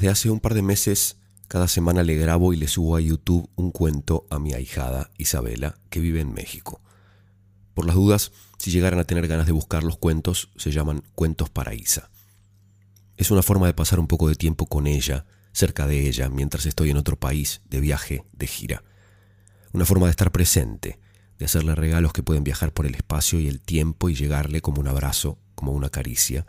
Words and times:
Desde 0.00 0.12
hace 0.12 0.30
un 0.30 0.40
par 0.40 0.54
de 0.54 0.62
meses, 0.62 1.18
cada 1.46 1.68
semana 1.68 2.02
le 2.02 2.16
grabo 2.16 2.54
y 2.54 2.56
le 2.56 2.68
subo 2.68 2.96
a 2.96 3.02
YouTube 3.02 3.50
un 3.54 3.70
cuento 3.70 4.24
a 4.30 4.38
mi 4.38 4.54
ahijada 4.54 5.10
Isabela, 5.18 5.76
que 5.90 6.00
vive 6.00 6.22
en 6.22 6.32
México. 6.32 6.80
Por 7.74 7.84
las 7.84 7.96
dudas, 7.96 8.32
si 8.56 8.70
llegaran 8.70 8.98
a 8.98 9.04
tener 9.04 9.28
ganas 9.28 9.44
de 9.44 9.52
buscar 9.52 9.84
los 9.84 9.98
cuentos, 9.98 10.52
se 10.56 10.70
llaman 10.70 11.02
Cuentos 11.14 11.50
para 11.50 11.74
Isa. 11.74 12.08
Es 13.18 13.30
una 13.30 13.42
forma 13.42 13.66
de 13.66 13.74
pasar 13.74 14.00
un 14.00 14.06
poco 14.06 14.26
de 14.26 14.36
tiempo 14.36 14.64
con 14.64 14.86
ella, 14.86 15.26
cerca 15.52 15.86
de 15.86 16.08
ella, 16.08 16.30
mientras 16.30 16.64
estoy 16.64 16.88
en 16.88 16.96
otro 16.96 17.20
país, 17.20 17.60
de 17.68 17.80
viaje, 17.80 18.24
de 18.32 18.46
gira. 18.46 18.82
Una 19.74 19.84
forma 19.84 20.06
de 20.06 20.12
estar 20.12 20.32
presente, 20.32 20.98
de 21.38 21.44
hacerle 21.44 21.74
regalos 21.74 22.14
que 22.14 22.22
pueden 22.22 22.42
viajar 22.42 22.72
por 22.72 22.86
el 22.86 22.94
espacio 22.94 23.38
y 23.38 23.48
el 23.48 23.60
tiempo 23.60 24.08
y 24.08 24.14
llegarle 24.14 24.62
como 24.62 24.80
un 24.80 24.88
abrazo, 24.88 25.36
como 25.54 25.72
una 25.72 25.90
caricia, 25.90 26.46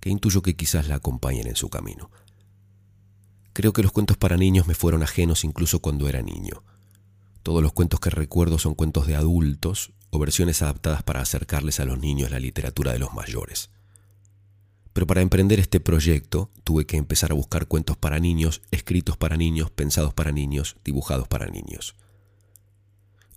que 0.00 0.08
intuyo 0.08 0.40
que 0.40 0.56
quizás 0.56 0.88
la 0.88 0.94
acompañen 0.94 1.46
en 1.46 1.56
su 1.56 1.68
camino. 1.68 2.10
Creo 3.54 3.72
que 3.72 3.84
los 3.84 3.92
cuentos 3.92 4.16
para 4.16 4.36
niños 4.36 4.66
me 4.66 4.74
fueron 4.74 5.04
ajenos 5.04 5.44
incluso 5.44 5.78
cuando 5.78 6.08
era 6.08 6.22
niño. 6.22 6.64
Todos 7.44 7.62
los 7.62 7.72
cuentos 7.72 8.00
que 8.00 8.10
recuerdo 8.10 8.58
son 8.58 8.74
cuentos 8.74 9.06
de 9.06 9.14
adultos 9.14 9.92
o 10.10 10.18
versiones 10.18 10.60
adaptadas 10.60 11.04
para 11.04 11.20
acercarles 11.20 11.78
a 11.78 11.84
los 11.84 12.00
niños 12.00 12.32
la 12.32 12.40
literatura 12.40 12.92
de 12.92 12.98
los 12.98 13.14
mayores. 13.14 13.70
Pero 14.92 15.06
para 15.06 15.22
emprender 15.22 15.60
este 15.60 15.78
proyecto 15.78 16.50
tuve 16.64 16.84
que 16.84 16.96
empezar 16.96 17.30
a 17.30 17.36
buscar 17.36 17.68
cuentos 17.68 17.96
para 17.96 18.18
niños, 18.18 18.60
escritos 18.72 19.16
para 19.16 19.36
niños, 19.36 19.70
pensados 19.70 20.12
para 20.14 20.32
niños, 20.32 20.76
dibujados 20.84 21.28
para 21.28 21.46
niños. 21.46 21.94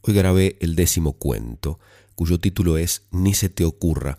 Hoy 0.02 0.16
grabé 0.16 0.58
el 0.62 0.76
décimo 0.76 1.14
cuento, 1.14 1.80
cuyo 2.16 2.40
título 2.40 2.80
es 2.80 3.04
Ni 3.12 3.36
se 3.36 3.50
te 3.50 3.66
ocurra, 3.66 4.18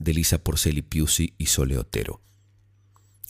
de 0.00 0.12
Lisa 0.12 0.38
Porcelli 0.38 0.82
Piusi 0.82 1.34
y 1.38 1.46
Sole 1.46 1.78
Otero. 1.78 2.25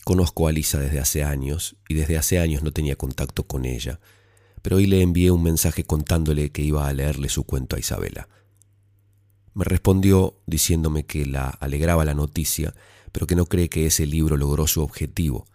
Conozco 0.07 0.47
a 0.47 0.53
Lisa 0.53 0.79
desde 0.79 1.01
hace 1.01 1.25
años 1.25 1.75
y 1.89 1.93
desde 1.93 2.17
hace 2.17 2.39
años 2.39 2.63
no 2.63 2.71
tenía 2.71 2.95
contacto 2.95 3.43
con 3.45 3.65
ella, 3.65 3.99
pero 4.61 4.77
hoy 4.77 4.85
le 4.85 5.01
envié 5.01 5.31
un 5.31 5.43
mensaje 5.43 5.83
contándole 5.83 6.49
que 6.49 6.61
iba 6.61 6.87
a 6.87 6.93
leerle 6.93 7.27
su 7.27 7.43
cuento 7.43 7.75
a 7.75 7.79
Isabela. 7.79 8.29
Me 9.53 9.65
respondió 9.65 10.39
diciéndome 10.45 11.05
que 11.05 11.25
la 11.25 11.49
alegraba 11.49 12.05
la 12.05 12.13
noticia, 12.13 12.73
pero 13.11 13.27
que 13.27 13.35
no 13.35 13.47
cree 13.47 13.67
que 13.67 13.85
ese 13.85 14.05
libro 14.05 14.37
logró 14.37 14.65
su 14.65 14.81
objetivo. 14.81 15.45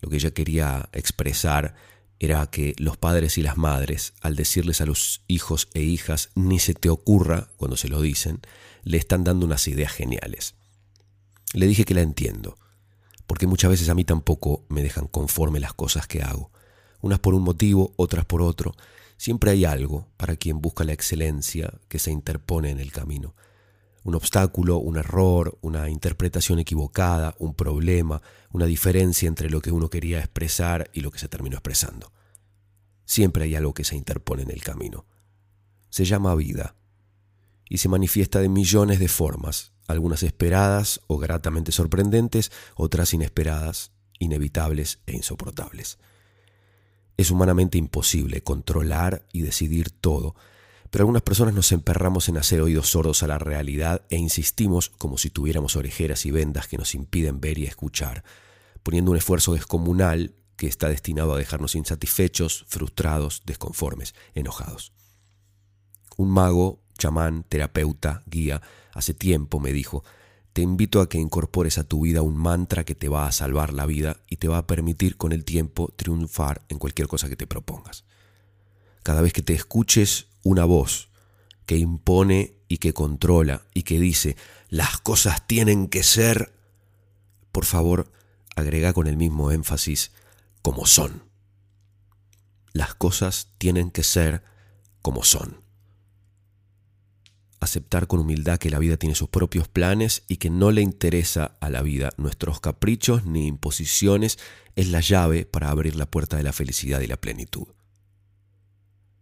Lo 0.00 0.08
que 0.08 0.16
ella 0.16 0.30
quería 0.30 0.88
expresar 0.94 1.74
era 2.18 2.46
que 2.46 2.74
los 2.78 2.96
padres 2.96 3.36
y 3.36 3.42
las 3.42 3.58
madres, 3.58 4.14
al 4.22 4.34
decirles 4.34 4.80
a 4.80 4.86
los 4.86 5.20
hijos 5.28 5.68
e 5.74 5.82
hijas, 5.82 6.30
ni 6.34 6.58
se 6.58 6.72
te 6.72 6.88
ocurra, 6.88 7.50
cuando 7.58 7.76
se 7.76 7.88
lo 7.88 8.00
dicen, 8.00 8.40
le 8.82 8.96
están 8.96 9.24
dando 9.24 9.44
unas 9.44 9.68
ideas 9.68 9.92
geniales. 9.92 10.54
Le 11.52 11.66
dije 11.66 11.84
que 11.84 11.92
la 11.92 12.00
entiendo, 12.00 12.56
porque 13.30 13.46
muchas 13.46 13.70
veces 13.70 13.88
a 13.88 13.94
mí 13.94 14.02
tampoco 14.02 14.64
me 14.68 14.82
dejan 14.82 15.06
conforme 15.06 15.60
las 15.60 15.72
cosas 15.72 16.08
que 16.08 16.20
hago, 16.20 16.50
unas 17.00 17.20
por 17.20 17.32
un 17.32 17.44
motivo, 17.44 17.94
otras 17.94 18.24
por 18.24 18.42
otro. 18.42 18.74
Siempre 19.18 19.52
hay 19.52 19.64
algo 19.64 20.08
para 20.16 20.34
quien 20.34 20.60
busca 20.60 20.82
la 20.82 20.94
excelencia 20.94 21.74
que 21.86 22.00
se 22.00 22.10
interpone 22.10 22.70
en 22.70 22.80
el 22.80 22.90
camino. 22.90 23.36
Un 24.02 24.16
obstáculo, 24.16 24.78
un 24.78 24.96
error, 24.96 25.56
una 25.60 25.88
interpretación 25.90 26.58
equivocada, 26.58 27.36
un 27.38 27.54
problema, 27.54 28.20
una 28.50 28.66
diferencia 28.66 29.28
entre 29.28 29.48
lo 29.48 29.60
que 29.60 29.70
uno 29.70 29.90
quería 29.90 30.18
expresar 30.18 30.90
y 30.92 30.98
lo 30.98 31.12
que 31.12 31.20
se 31.20 31.28
terminó 31.28 31.54
expresando. 31.54 32.12
Siempre 33.04 33.44
hay 33.44 33.54
algo 33.54 33.74
que 33.74 33.84
se 33.84 33.94
interpone 33.94 34.42
en 34.42 34.50
el 34.50 34.64
camino. 34.64 35.06
Se 35.88 36.04
llama 36.04 36.34
vida 36.34 36.74
y 37.70 37.78
se 37.78 37.88
manifiesta 37.88 38.40
de 38.40 38.48
millones 38.50 38.98
de 38.98 39.08
formas, 39.08 39.72
algunas 39.86 40.24
esperadas 40.24 41.00
o 41.06 41.18
gratamente 41.18 41.70
sorprendentes, 41.72 42.50
otras 42.74 43.14
inesperadas, 43.14 43.92
inevitables 44.18 44.98
e 45.06 45.14
insoportables. 45.14 45.98
Es 47.16 47.30
humanamente 47.30 47.78
imposible 47.78 48.42
controlar 48.42 49.24
y 49.32 49.42
decidir 49.42 49.90
todo, 49.90 50.34
pero 50.90 51.02
algunas 51.02 51.22
personas 51.22 51.54
nos 51.54 51.70
emperramos 51.70 52.28
en 52.28 52.38
hacer 52.38 52.60
oídos 52.60 52.90
sordos 52.90 53.22
a 53.22 53.28
la 53.28 53.38
realidad 53.38 54.02
e 54.10 54.16
insistimos 54.16 54.90
como 54.90 55.16
si 55.16 55.30
tuviéramos 55.30 55.76
orejeras 55.76 56.26
y 56.26 56.32
vendas 56.32 56.66
que 56.66 56.76
nos 56.76 56.96
impiden 56.96 57.40
ver 57.40 57.56
y 57.58 57.66
escuchar, 57.66 58.24
poniendo 58.82 59.12
un 59.12 59.16
esfuerzo 59.16 59.54
descomunal 59.54 60.34
que 60.56 60.66
está 60.66 60.88
destinado 60.88 61.34
a 61.34 61.38
dejarnos 61.38 61.76
insatisfechos, 61.76 62.64
frustrados, 62.68 63.42
desconformes, 63.46 64.16
enojados. 64.34 64.92
Un 66.20 66.28
mago, 66.28 66.82
chamán, 66.98 67.44
terapeuta, 67.48 68.22
guía, 68.26 68.60
hace 68.92 69.14
tiempo 69.14 69.58
me 69.58 69.72
dijo, 69.72 70.04
te 70.52 70.60
invito 70.60 71.00
a 71.00 71.08
que 71.08 71.16
incorpores 71.16 71.78
a 71.78 71.84
tu 71.84 72.02
vida 72.02 72.20
un 72.20 72.36
mantra 72.36 72.84
que 72.84 72.94
te 72.94 73.08
va 73.08 73.26
a 73.26 73.32
salvar 73.32 73.72
la 73.72 73.86
vida 73.86 74.18
y 74.28 74.36
te 74.36 74.46
va 74.46 74.58
a 74.58 74.66
permitir 74.66 75.16
con 75.16 75.32
el 75.32 75.46
tiempo 75.46 75.94
triunfar 75.96 76.60
en 76.68 76.78
cualquier 76.78 77.08
cosa 77.08 77.30
que 77.30 77.36
te 77.36 77.46
propongas. 77.46 78.04
Cada 79.02 79.22
vez 79.22 79.32
que 79.32 79.40
te 79.40 79.54
escuches 79.54 80.26
una 80.42 80.66
voz 80.66 81.08
que 81.64 81.78
impone 81.78 82.54
y 82.68 82.76
que 82.76 82.92
controla 82.92 83.62
y 83.72 83.84
que 83.84 83.98
dice, 83.98 84.36
las 84.68 84.98
cosas 84.98 85.46
tienen 85.46 85.88
que 85.88 86.02
ser, 86.02 86.52
por 87.50 87.64
favor, 87.64 88.12
agrega 88.56 88.92
con 88.92 89.06
el 89.06 89.16
mismo 89.16 89.52
énfasis, 89.52 90.12
como 90.60 90.84
son. 90.84 91.22
Las 92.74 92.94
cosas 92.94 93.54
tienen 93.56 93.90
que 93.90 94.02
ser 94.02 94.44
como 95.00 95.24
son. 95.24 95.69
Aceptar 97.60 98.06
con 98.06 98.20
humildad 98.20 98.58
que 98.58 98.70
la 98.70 98.78
vida 98.78 98.96
tiene 98.96 99.14
sus 99.14 99.28
propios 99.28 99.68
planes 99.68 100.24
y 100.28 100.38
que 100.38 100.48
no 100.48 100.70
le 100.70 100.80
interesa 100.80 101.56
a 101.60 101.68
la 101.68 101.82
vida 101.82 102.10
nuestros 102.16 102.58
caprichos 102.58 103.26
ni 103.26 103.46
imposiciones 103.46 104.38
es 104.76 104.88
la 104.88 105.00
llave 105.00 105.44
para 105.44 105.70
abrir 105.70 105.94
la 105.94 106.06
puerta 106.06 106.38
de 106.38 106.42
la 106.42 106.54
felicidad 106.54 107.00
y 107.00 107.06
la 107.06 107.20
plenitud. 107.20 107.68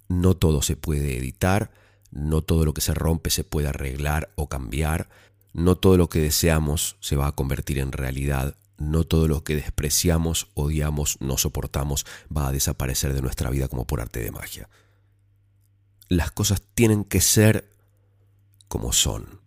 No 0.09 0.37
todo 0.37 0.63
se 0.63 0.77
puede 0.77 1.17
editar, 1.17 1.73
no 2.13 2.43
todo 2.43 2.65
lo 2.65 2.75
que 2.75 2.81
se 2.81 2.95
rompe 2.95 3.31
se 3.31 3.43
puede 3.45 3.69
arreglar 3.69 4.31
o 4.37 4.49
cambiar, 4.49 5.09
no 5.53 5.77
todo 5.77 5.97
lo 5.97 6.09
que 6.09 6.21
deseamos 6.21 6.97
se 7.01 7.17
va 7.17 7.27
a 7.27 7.33
convertir 7.33 7.79
en 7.79 7.91
realidad, 7.91 8.57
no 8.79 9.05
todo 9.05 9.27
lo 9.27 9.43
que 9.43 9.57
despreciamos, 9.57 10.49
odiamos, 10.55 11.17
no 11.21 11.37
soportamos 11.37 12.07
va 12.35 12.49
a 12.49 12.53
desaparecer 12.53 13.13
de 13.15 13.23
nuestra 13.23 13.51
vida 13.51 13.67
como 13.67 13.87
por 13.87 14.01
arte 14.01 14.21
de 14.21 14.31
magia. 14.31 14.69
Las 16.09 16.31
cosas 16.31 16.63
tienen 16.75 17.05
que 17.05 17.21
ser 17.21 17.69
como 18.69 18.93
son. 18.93 19.41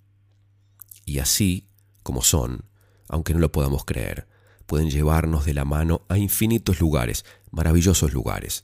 Y 1.06 1.20
así, 1.20 1.68
como 2.04 2.22
son, 2.22 2.66
aunque 3.08 3.34
no 3.34 3.40
lo 3.40 3.52
podamos 3.52 3.86
creer, 3.86 4.28
pueden 4.66 4.90
llevarnos 4.90 5.46
de 5.46 5.54
la 5.54 5.66
mano 5.66 6.06
a 6.10 6.18
infinitos 6.18 6.80
lugares, 6.80 7.26
maravillosos 7.52 8.14
lugares, 8.14 8.64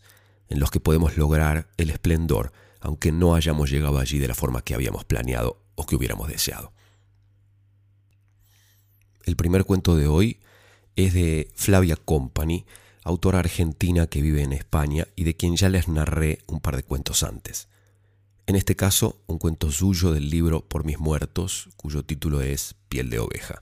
en 0.50 0.60
los 0.60 0.72
que 0.72 0.80
podemos 0.80 1.18
lograr 1.18 1.70
el 1.78 1.90
esplendor, 1.90 2.52
aunque 2.80 3.12
no 3.12 3.36
hayamos 3.36 3.70
llegado 3.70 4.00
allí 4.00 4.18
de 4.18 4.28
la 4.28 4.36
forma 4.36 4.62
que 4.62 4.74
habíamos 4.74 5.06
planeado 5.06 5.62
o 5.76 5.86
que 5.86 5.96
hubiéramos 5.96 6.30
deseado. 6.30 6.72
El 9.24 9.36
primer 9.36 9.66
cuento 9.66 9.98
de 9.98 10.08
hoy 10.08 10.40
es 10.96 11.14
de 11.14 11.52
Flavia 11.56 11.98
Company, 11.98 12.66
autora 13.04 13.40
argentina 13.40 14.08
que 14.08 14.22
vive 14.22 14.42
en 14.44 14.54
España 14.54 15.08
y 15.16 15.26
de 15.26 15.36
quien 15.36 15.58
ya 15.58 15.68
les 15.70 15.90
narré 15.90 16.40
un 16.48 16.62
par 16.62 16.78
de 16.78 16.84
cuentos 16.84 17.24
antes. 17.24 17.68
En 18.48 18.56
este 18.56 18.78
caso, 18.78 19.22
un 19.28 19.40
cuento 19.40 19.72
suyo 19.72 20.14
del 20.14 20.30
libro 20.30 20.66
Por 20.66 20.86
mis 20.86 21.00
muertos, 21.00 21.68
cuyo 21.76 22.04
título 22.04 22.40
es 22.40 22.76
Piel 22.88 23.10
de 23.10 23.20
oveja. 23.20 23.62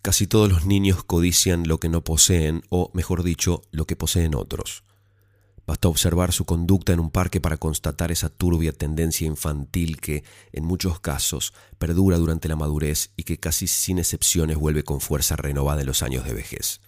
Casi 0.00 0.28
todos 0.28 0.48
los 0.48 0.64
niños 0.64 1.02
codician 1.02 1.66
lo 1.66 1.80
que 1.80 1.88
no 1.88 2.04
poseen, 2.04 2.62
o 2.68 2.92
mejor 2.94 3.24
dicho, 3.24 3.62
lo 3.72 3.84
que 3.84 3.96
poseen 3.96 4.36
otros. 4.36 4.84
Basta 5.66 5.88
observar 5.88 6.32
su 6.32 6.44
conducta 6.44 6.92
en 6.92 7.00
un 7.00 7.10
parque 7.10 7.40
para 7.40 7.56
constatar 7.56 8.12
esa 8.12 8.28
turbia 8.28 8.72
tendencia 8.72 9.26
infantil 9.26 10.00
que, 10.00 10.22
en 10.52 10.64
muchos 10.64 11.00
casos, 11.00 11.52
perdura 11.78 12.16
durante 12.16 12.46
la 12.46 12.54
madurez 12.54 13.10
y 13.16 13.24
que 13.24 13.40
casi 13.40 13.66
sin 13.66 13.98
excepciones 13.98 14.56
vuelve 14.56 14.84
con 14.84 15.00
fuerza 15.00 15.34
renovada 15.34 15.80
en 15.80 15.88
los 15.88 16.04
años 16.04 16.24
de 16.24 16.34
vejez. 16.34 16.80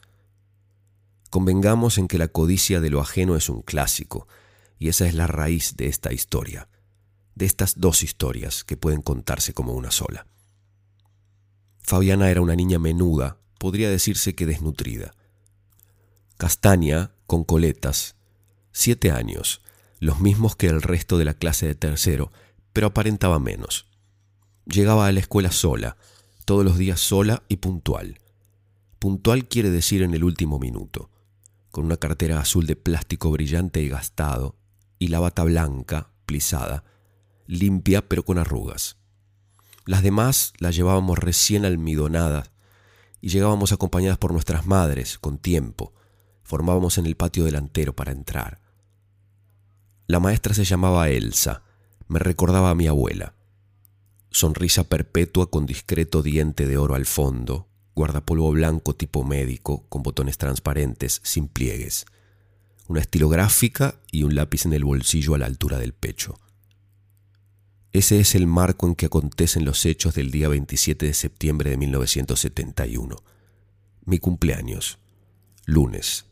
Convengamos 1.30 1.98
en 1.98 2.06
que 2.06 2.18
la 2.18 2.28
codicia 2.28 2.80
de 2.80 2.90
lo 2.90 3.00
ajeno 3.00 3.34
es 3.34 3.48
un 3.48 3.62
clásico, 3.62 4.28
y 4.82 4.88
esa 4.88 5.06
es 5.06 5.14
la 5.14 5.28
raíz 5.28 5.76
de 5.76 5.86
esta 5.86 6.12
historia, 6.12 6.68
de 7.36 7.46
estas 7.46 7.78
dos 7.78 8.02
historias 8.02 8.64
que 8.64 8.76
pueden 8.76 9.00
contarse 9.00 9.54
como 9.54 9.74
una 9.74 9.92
sola. 9.92 10.26
Fabiana 11.78 12.28
era 12.30 12.40
una 12.40 12.56
niña 12.56 12.80
menuda, 12.80 13.38
podría 13.58 13.88
decirse 13.88 14.34
que 14.34 14.44
desnutrida. 14.44 15.14
Castaña, 16.36 17.12
con 17.28 17.44
coletas, 17.44 18.16
siete 18.72 19.12
años, 19.12 19.62
los 20.00 20.18
mismos 20.18 20.56
que 20.56 20.66
el 20.66 20.82
resto 20.82 21.16
de 21.16 21.26
la 21.26 21.34
clase 21.34 21.68
de 21.68 21.76
tercero, 21.76 22.32
pero 22.72 22.88
aparentaba 22.88 23.38
menos. 23.38 23.86
Llegaba 24.64 25.06
a 25.06 25.12
la 25.12 25.20
escuela 25.20 25.52
sola, 25.52 25.96
todos 26.44 26.64
los 26.64 26.76
días 26.76 26.98
sola 26.98 27.44
y 27.46 27.58
puntual. 27.58 28.18
Puntual 28.98 29.46
quiere 29.46 29.70
decir 29.70 30.02
en 30.02 30.12
el 30.12 30.24
último 30.24 30.58
minuto, 30.58 31.08
con 31.70 31.84
una 31.84 31.98
cartera 31.98 32.40
azul 32.40 32.66
de 32.66 32.74
plástico 32.74 33.30
brillante 33.30 33.80
y 33.80 33.88
gastado, 33.88 34.56
y 35.02 35.08
la 35.08 35.18
bata 35.18 35.42
blanca, 35.42 36.10
plisada, 36.26 36.84
limpia 37.48 38.08
pero 38.08 38.24
con 38.24 38.38
arrugas. 38.38 38.98
Las 39.84 40.04
demás 40.04 40.52
las 40.58 40.76
llevábamos 40.76 41.18
recién 41.18 41.64
almidonadas 41.64 42.52
y 43.20 43.30
llegábamos 43.30 43.72
acompañadas 43.72 44.18
por 44.18 44.30
nuestras 44.30 44.64
madres, 44.64 45.18
con 45.18 45.38
tiempo. 45.38 45.92
Formábamos 46.44 46.98
en 46.98 47.06
el 47.06 47.16
patio 47.16 47.42
delantero 47.42 47.96
para 47.96 48.12
entrar. 48.12 48.60
La 50.06 50.20
maestra 50.20 50.54
se 50.54 50.62
llamaba 50.62 51.08
Elsa, 51.08 51.64
me 52.06 52.20
recordaba 52.20 52.70
a 52.70 52.76
mi 52.76 52.86
abuela. 52.86 53.34
Sonrisa 54.30 54.84
perpetua 54.84 55.50
con 55.50 55.66
discreto 55.66 56.22
diente 56.22 56.64
de 56.64 56.78
oro 56.78 56.94
al 56.94 57.06
fondo, 57.06 57.66
guardapolvo 57.96 58.52
blanco 58.52 58.94
tipo 58.94 59.24
médico, 59.24 59.84
con 59.88 60.04
botones 60.04 60.38
transparentes, 60.38 61.20
sin 61.24 61.48
pliegues, 61.48 62.06
una 62.88 63.00
estilográfica 63.00 64.00
y 64.10 64.22
un 64.22 64.34
lápiz 64.34 64.66
en 64.66 64.72
el 64.72 64.84
bolsillo 64.84 65.34
a 65.34 65.38
la 65.38 65.46
altura 65.46 65.78
del 65.78 65.92
pecho. 65.92 66.38
Ese 67.92 68.20
es 68.20 68.34
el 68.34 68.46
marco 68.46 68.86
en 68.86 68.94
que 68.94 69.06
acontecen 69.06 69.64
los 69.64 69.84
hechos 69.84 70.14
del 70.14 70.30
día 70.30 70.48
27 70.48 71.06
de 71.06 71.14
septiembre 71.14 71.70
de 71.70 71.76
1971. 71.76 73.16
Mi 74.06 74.18
cumpleaños. 74.18 74.98
Lunes. 75.66 76.26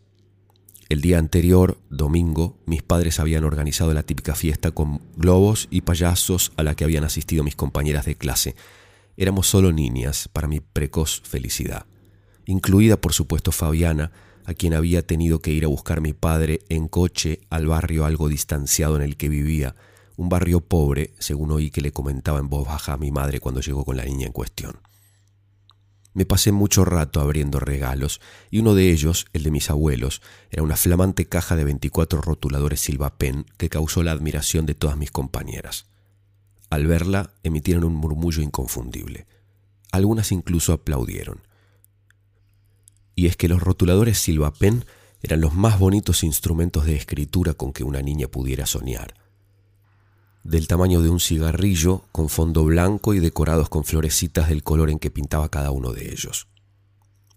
El 0.88 1.02
día 1.02 1.18
anterior, 1.18 1.78
domingo, 1.88 2.58
mis 2.66 2.82
padres 2.82 3.20
habían 3.20 3.44
organizado 3.44 3.94
la 3.94 4.02
típica 4.02 4.34
fiesta 4.34 4.72
con 4.72 5.02
globos 5.16 5.68
y 5.70 5.82
payasos 5.82 6.50
a 6.56 6.62
la 6.62 6.74
que 6.74 6.84
habían 6.84 7.04
asistido 7.04 7.44
mis 7.44 7.54
compañeras 7.54 8.06
de 8.06 8.16
clase. 8.16 8.56
Éramos 9.16 9.46
solo 9.46 9.70
niñas, 9.70 10.28
para 10.32 10.48
mi 10.48 10.60
precoz 10.60 11.20
felicidad. 11.20 11.86
Incluida, 12.46 13.00
por 13.00 13.12
supuesto, 13.12 13.52
Fabiana, 13.52 14.10
a 14.44 14.54
quien 14.54 14.74
había 14.74 15.06
tenido 15.06 15.40
que 15.40 15.52
ir 15.52 15.64
a 15.64 15.68
buscar 15.68 16.00
mi 16.00 16.12
padre 16.12 16.60
en 16.68 16.88
coche 16.88 17.40
al 17.50 17.66
barrio 17.66 18.04
algo 18.04 18.28
distanciado 18.28 18.96
en 18.96 19.02
el 19.02 19.16
que 19.16 19.28
vivía, 19.28 19.74
un 20.16 20.28
barrio 20.28 20.60
pobre, 20.60 21.14
según 21.18 21.50
oí 21.50 21.70
que 21.70 21.80
le 21.80 21.92
comentaba 21.92 22.38
en 22.38 22.48
voz 22.48 22.66
baja 22.66 22.92
a 22.92 22.98
mi 22.98 23.10
madre 23.10 23.40
cuando 23.40 23.60
llegó 23.60 23.84
con 23.84 23.96
la 23.96 24.04
niña 24.04 24.26
en 24.26 24.32
cuestión. 24.32 24.80
Me 26.12 26.26
pasé 26.26 26.50
mucho 26.50 26.84
rato 26.84 27.20
abriendo 27.20 27.60
regalos, 27.60 28.20
y 28.50 28.58
uno 28.58 28.74
de 28.74 28.90
ellos, 28.90 29.26
el 29.32 29.44
de 29.44 29.50
mis 29.50 29.70
abuelos, 29.70 30.22
era 30.50 30.62
una 30.62 30.76
flamante 30.76 31.26
caja 31.26 31.54
de 31.54 31.64
24 31.64 32.20
rotuladores 32.20 32.80
Silva 32.80 33.16
Pen 33.16 33.46
que 33.56 33.68
causó 33.68 34.02
la 34.02 34.12
admiración 34.12 34.66
de 34.66 34.74
todas 34.74 34.96
mis 34.96 35.10
compañeras. 35.10 35.86
Al 36.68 36.86
verla, 36.86 37.32
emitieron 37.42 37.84
un 37.84 37.94
murmullo 37.94 38.42
inconfundible. 38.42 39.26
Algunas 39.92 40.32
incluso 40.32 40.72
aplaudieron. 40.72 41.42
Y 43.14 43.26
es 43.26 43.36
que 43.36 43.48
los 43.48 43.62
rotuladores 43.62 44.18
Silva 44.18 44.52
Pen 44.52 44.84
eran 45.22 45.40
los 45.40 45.54
más 45.54 45.78
bonitos 45.78 46.24
instrumentos 46.24 46.86
de 46.86 46.96
escritura 46.96 47.54
con 47.54 47.72
que 47.72 47.84
una 47.84 48.02
niña 48.02 48.28
pudiera 48.28 48.66
soñar 48.66 49.14
del 50.42 50.68
tamaño 50.68 51.02
de 51.02 51.10
un 51.10 51.20
cigarrillo, 51.20 52.04
con 52.12 52.28
fondo 52.28 52.64
blanco 52.64 53.14
y 53.14 53.20
decorados 53.20 53.68
con 53.68 53.84
florecitas 53.84 54.48
del 54.48 54.62
color 54.62 54.90
en 54.90 54.98
que 54.98 55.10
pintaba 55.10 55.50
cada 55.50 55.70
uno 55.70 55.92
de 55.92 56.10
ellos. 56.10 56.48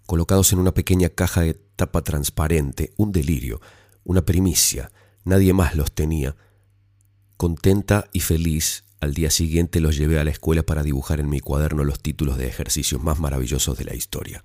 Colocados 0.05 0.53
en 0.53 0.59
una 0.59 0.73
pequeña 0.73 1.09
caja 1.09 1.41
de 1.41 1.53
tapa 1.53 2.01
transparente, 2.01 2.93
un 2.97 3.11
delirio, 3.11 3.61
una 4.03 4.23
primicia, 4.23 4.91
nadie 5.23 5.53
más 5.53 5.75
los 5.75 5.93
tenía. 5.93 6.35
Contenta 7.37 8.09
y 8.13 8.21
feliz, 8.21 8.85
al 8.99 9.13
día 9.13 9.31
siguiente 9.31 9.81
los 9.81 9.97
llevé 9.97 10.19
a 10.19 10.23
la 10.23 10.31
escuela 10.31 10.63
para 10.63 10.83
dibujar 10.83 11.19
en 11.19 11.29
mi 11.29 11.39
cuaderno 11.39 11.83
los 11.83 11.99
títulos 11.99 12.37
de 12.37 12.47
ejercicios 12.47 13.03
más 13.03 13.19
maravillosos 13.19 13.77
de 13.77 13.85
la 13.85 13.95
historia. 13.95 14.43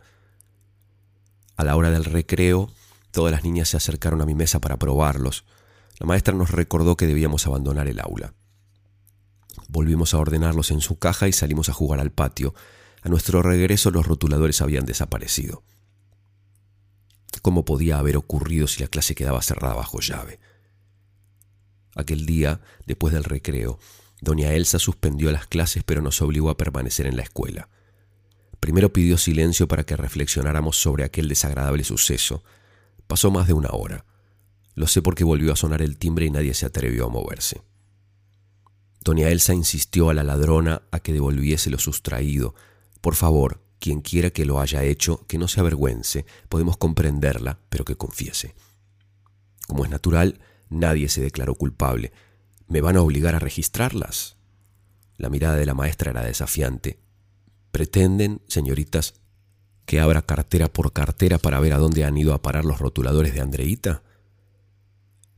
A 1.59 1.65
la 1.65 1.75
hora 1.75 1.91
del 1.91 2.05
recreo, 2.05 2.71
todas 3.11 3.33
las 3.33 3.43
niñas 3.43 3.69
se 3.69 3.77
acercaron 3.77 4.23
a 4.23 4.27
mi 4.27 4.37
mesa 4.37 4.61
para 4.61 4.79
probarlos. 4.79 5.45
La 5.99 6.07
maestra 6.07 6.33
nos 6.33 6.53
recordó 6.53 6.97
que 6.97 7.09
debíamos 7.09 7.49
abandonar 7.49 7.89
el 7.89 7.99
aula. 7.99 8.33
Volvimos 9.69 10.15
a 10.15 10.19
ordenarlos 10.19 10.71
en 10.71 10.81
su 10.81 11.01
caja 11.01 11.27
y 11.27 11.33
salimos 11.33 11.69
a 11.69 11.73
jugar 11.73 11.99
al 11.99 12.13
patio. 12.13 12.55
A 13.03 13.09
nuestro 13.09 13.43
regreso 13.43 13.91
los 13.91 14.07
rotuladores 14.07 14.63
habían 14.63 14.87
desaparecido. 14.87 15.65
¿Cómo 17.43 17.65
podía 17.65 17.99
haber 17.99 18.17
ocurrido 18.17 18.69
si 18.69 18.81
la 18.81 18.89
clase 18.89 19.17
quedaba 19.17 19.43
cerrada 19.43 19.75
bajo 19.75 19.99
llave? 19.99 20.39
Aquel 21.97 22.25
día, 22.25 22.61
después 22.87 23.13
del 23.13 23.25
recreo, 23.25 23.81
doña 24.21 24.53
Elsa 24.53 24.79
suspendió 24.79 25.33
las 25.33 25.49
clases 25.49 25.83
pero 25.83 26.03
nos 26.03 26.23
obligó 26.23 26.51
a 26.51 26.57
permanecer 26.57 27.07
en 27.07 27.17
la 27.17 27.23
escuela. 27.23 27.69
Primero 28.61 28.93
pidió 28.93 29.19
silencio 29.19 29.69
para 29.69 29.85
que 29.85 29.97
reflexionáramos 29.97 30.77
sobre 30.81 31.05
aquel 31.05 31.29
desagradable 31.29 31.85
suceso. 31.85 32.43
Pasó 33.07 33.31
más 33.31 33.47
de 33.47 33.53
una 33.53 33.71
hora. 33.71 34.05
Lo 34.75 34.87
sé 34.87 35.03
porque 35.03 35.25
volvió 35.25 35.53
a 35.53 35.57
sonar 35.57 35.83
el 35.83 35.99
timbre 35.99 36.27
y 36.27 36.31
nadie 36.31 36.55
se 36.55 36.67
atrevió 36.67 37.07
a 37.07 37.09
moverse. 37.09 37.63
Doña 39.03 39.29
Elsa 39.29 39.55
insistió 39.55 40.11
a 40.11 40.15
la 40.15 40.25
ladrona 40.25 40.83
a 40.91 41.01
que 41.01 41.13
devolviese 41.13 41.71
lo 41.71 41.79
sustraído. 41.79 42.55
Por 43.01 43.15
favor, 43.15 43.63
quien 43.79 44.03
quiera 44.03 44.31
que 44.31 44.45
lo 44.45 44.61
haya 44.61 44.83
hecho, 44.83 45.25
que 45.27 45.39
no 45.39 45.49
se 45.49 45.61
avergüence, 45.61 46.27
podemos 46.49 46.77
comprenderla, 46.77 47.61
pero 47.69 47.85
que 47.85 47.97
confiese. 47.97 48.55
Como 49.67 49.85
es 49.85 49.91
natural, 49.91 50.41
nadie 50.69 51.09
se 51.09 51.21
declaró 51.21 51.55
culpable. 51.55 52.13
¿Me 52.67 52.81
van 52.81 52.97
a 52.97 53.03
obligar 53.03 53.35
a 53.35 53.39
registrarlas? 53.39 54.37
La 55.17 55.31
mirada 55.31 55.57
de 55.57 55.67
la 55.67 55.75
maestra 55.75 56.11
era 56.11 56.23
desafiante. 56.23 56.99
¿Pretenden, 57.71 58.41
señoritas, 58.49 59.15
que 59.87 60.01
abra 60.01 60.23
cartera 60.23 60.69
por 60.69 60.93
cartera 60.93 61.39
para 61.39 61.61
ver 61.61 61.73
a 61.73 61.79
dónde 61.79 62.05
han 62.05 62.17
ido 62.17 62.35
a 62.35 62.43
parar 62.43 62.65
los 62.65 62.79
rotuladores 62.79 63.35
de 63.35 63.41
Andreita? 63.41 64.03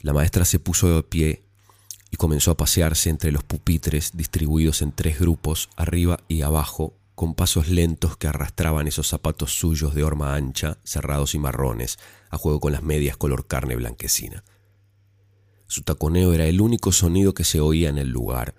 La 0.00 0.12
maestra 0.12 0.44
se 0.44 0.58
puso 0.58 0.94
de 0.94 1.02
pie 1.02 1.44
y 2.10 2.16
comenzó 2.16 2.50
a 2.50 2.56
pasearse 2.56 3.10
entre 3.10 3.32
los 3.32 3.44
pupitres 3.44 4.12
distribuidos 4.16 4.82
en 4.82 4.92
tres 4.92 5.20
grupos, 5.20 5.68
arriba 5.76 6.20
y 6.28 6.42
abajo, 6.42 6.96
con 7.14 7.34
pasos 7.34 7.68
lentos 7.68 8.16
que 8.16 8.28
arrastraban 8.28 8.88
esos 8.88 9.06
zapatos 9.08 9.52
suyos 9.52 9.94
de 9.94 10.02
horma 10.02 10.34
ancha, 10.34 10.78
cerrados 10.84 11.34
y 11.34 11.38
marrones, 11.38 11.98
a 12.30 12.38
juego 12.38 12.60
con 12.60 12.72
las 12.72 12.82
medias 12.82 13.16
color 13.16 13.46
carne 13.46 13.76
blanquecina. 13.76 14.42
Su 15.66 15.82
taconeo 15.82 16.32
era 16.32 16.46
el 16.46 16.60
único 16.60 16.90
sonido 16.90 17.34
que 17.34 17.44
se 17.44 17.60
oía 17.60 17.90
en 17.90 17.98
el 17.98 18.08
lugar. 18.08 18.54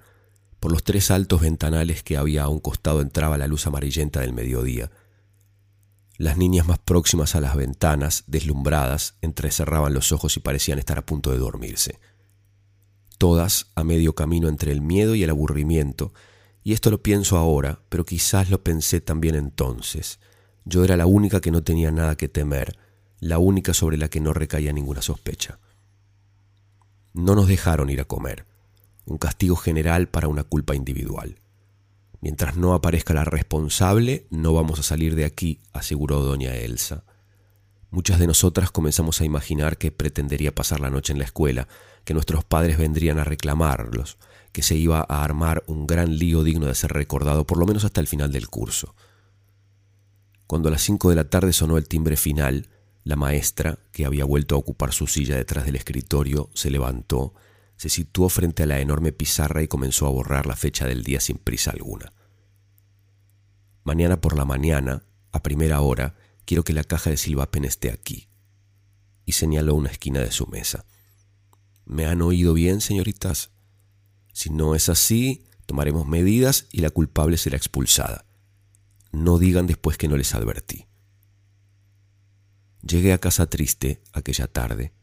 Por 0.61 0.71
los 0.71 0.85
tres 0.85 1.11
altos 1.11 1.41
ventanales 1.41 2.03
que 2.03 2.15
había 2.15 2.43
a 2.43 2.47
un 2.47 2.61
costado 2.61 3.01
entraba 3.01 3.37
la 3.37 3.47
luz 3.47 3.67
amarillenta 3.67 4.21
del 4.21 4.31
mediodía. 4.31 4.89
Las 6.17 6.37
niñas 6.37 6.65
más 6.65 6.79
próximas 6.79 7.35
a 7.35 7.41
las 7.41 7.57
ventanas, 7.57 8.23
deslumbradas, 8.27 9.15
entrecerraban 9.19 9.93
los 9.93 10.13
ojos 10.13 10.37
y 10.37 10.39
parecían 10.39 10.79
estar 10.79 10.97
a 10.97 11.05
punto 11.05 11.31
de 11.31 11.39
dormirse 11.39 11.99
todas 13.21 13.67
a 13.75 13.83
medio 13.83 14.15
camino 14.15 14.49
entre 14.49 14.71
el 14.71 14.81
miedo 14.81 15.13
y 15.13 15.21
el 15.21 15.29
aburrimiento, 15.29 16.11
y 16.63 16.73
esto 16.73 16.89
lo 16.89 17.03
pienso 17.03 17.37
ahora, 17.37 17.83
pero 17.87 18.03
quizás 18.03 18.49
lo 18.49 18.63
pensé 18.63 18.99
también 18.99 19.35
entonces. 19.35 20.19
Yo 20.65 20.83
era 20.83 20.97
la 20.97 21.05
única 21.05 21.39
que 21.39 21.51
no 21.51 21.63
tenía 21.63 21.91
nada 21.91 22.17
que 22.17 22.29
temer, 22.29 22.79
la 23.19 23.37
única 23.37 23.75
sobre 23.75 23.97
la 23.97 24.09
que 24.09 24.21
no 24.21 24.33
recaía 24.33 24.73
ninguna 24.73 25.03
sospecha. 25.03 25.59
No 27.13 27.35
nos 27.35 27.47
dejaron 27.47 27.91
ir 27.91 28.01
a 28.01 28.05
comer, 28.05 28.47
un 29.05 29.17
castigo 29.17 29.55
general 29.55 30.07
para 30.07 30.27
una 30.27 30.43
culpa 30.43 30.75
individual. 30.75 31.39
Mientras 32.21 32.55
no 32.55 32.73
aparezca 32.73 33.13
la 33.13 33.25
responsable, 33.25 34.27
no 34.29 34.53
vamos 34.53 34.79
a 34.79 34.83
salir 34.83 35.15
de 35.15 35.25
aquí, 35.25 35.61
aseguró 35.73 36.21
doña 36.21 36.55
Elsa. 36.55 37.03
Muchas 37.89 38.19
de 38.19 38.27
nosotras 38.27 38.71
comenzamos 38.71 39.19
a 39.19 39.25
imaginar 39.25 39.77
que 39.77 39.91
pretendería 39.91 40.53
pasar 40.53 40.79
la 40.79 40.89
noche 40.89 41.13
en 41.13 41.19
la 41.19 41.25
escuela, 41.25 41.67
que 42.05 42.13
nuestros 42.13 42.43
padres 42.43 42.77
vendrían 42.77 43.19
a 43.19 43.23
reclamarlos, 43.23 44.17
que 44.51 44.63
se 44.63 44.75
iba 44.75 44.99
a 44.99 45.23
armar 45.23 45.63
un 45.67 45.87
gran 45.87 46.17
lío 46.17 46.43
digno 46.43 46.67
de 46.67 46.75
ser 46.75 46.93
recordado 46.93 47.45
por 47.45 47.57
lo 47.57 47.65
menos 47.65 47.83
hasta 47.83 48.01
el 48.01 48.07
final 48.07 48.31
del 48.31 48.49
curso. 48.49 48.95
Cuando 50.47 50.69
a 50.69 50.71
las 50.71 50.83
cinco 50.83 51.09
de 51.09 51.15
la 51.15 51.29
tarde 51.29 51.53
sonó 51.53 51.77
el 51.77 51.87
timbre 51.87 52.17
final, 52.17 52.69
la 53.03 53.15
maestra, 53.15 53.79
que 53.91 54.05
había 54.05 54.25
vuelto 54.25 54.55
a 54.55 54.59
ocupar 54.59 54.93
su 54.93 55.07
silla 55.07 55.35
detrás 55.35 55.65
del 55.65 55.75
escritorio, 55.75 56.49
se 56.53 56.69
levantó, 56.69 57.33
se 57.81 57.89
situó 57.89 58.29
frente 58.29 58.61
a 58.61 58.65
la 58.67 58.79
enorme 58.79 59.11
pizarra 59.11 59.63
y 59.63 59.67
comenzó 59.67 60.05
a 60.05 60.11
borrar 60.11 60.45
la 60.45 60.55
fecha 60.55 60.85
del 60.85 61.01
día 61.03 61.19
sin 61.19 61.39
prisa 61.39 61.71
alguna. 61.71 62.13
Mañana 63.83 64.21
por 64.21 64.37
la 64.37 64.45
mañana, 64.45 65.03
a 65.31 65.41
primera 65.41 65.81
hora, 65.81 66.13
quiero 66.45 66.63
que 66.63 66.73
la 66.73 66.83
caja 66.83 67.09
de 67.09 67.17
silvapen 67.17 67.65
esté 67.65 67.89
aquí. 67.89 68.29
Y 69.25 69.31
señaló 69.31 69.73
una 69.73 69.89
esquina 69.89 70.19
de 70.19 70.29
su 70.29 70.45
mesa. 70.45 70.85
¿Me 71.85 72.05
han 72.05 72.21
oído 72.21 72.53
bien, 72.53 72.81
señoritas? 72.81 73.49
Si 74.31 74.51
no 74.51 74.75
es 74.75 74.87
así, 74.87 75.47
tomaremos 75.65 76.05
medidas 76.05 76.67
y 76.71 76.81
la 76.81 76.91
culpable 76.91 77.39
será 77.39 77.57
expulsada. 77.57 78.25
No 79.11 79.39
digan 79.39 79.65
después 79.65 79.97
que 79.97 80.07
no 80.07 80.17
les 80.17 80.35
advertí. 80.35 80.85
Llegué 82.83 83.11
a 83.11 83.17
casa 83.17 83.49
triste 83.49 84.03
aquella 84.13 84.45
tarde. 84.45 84.93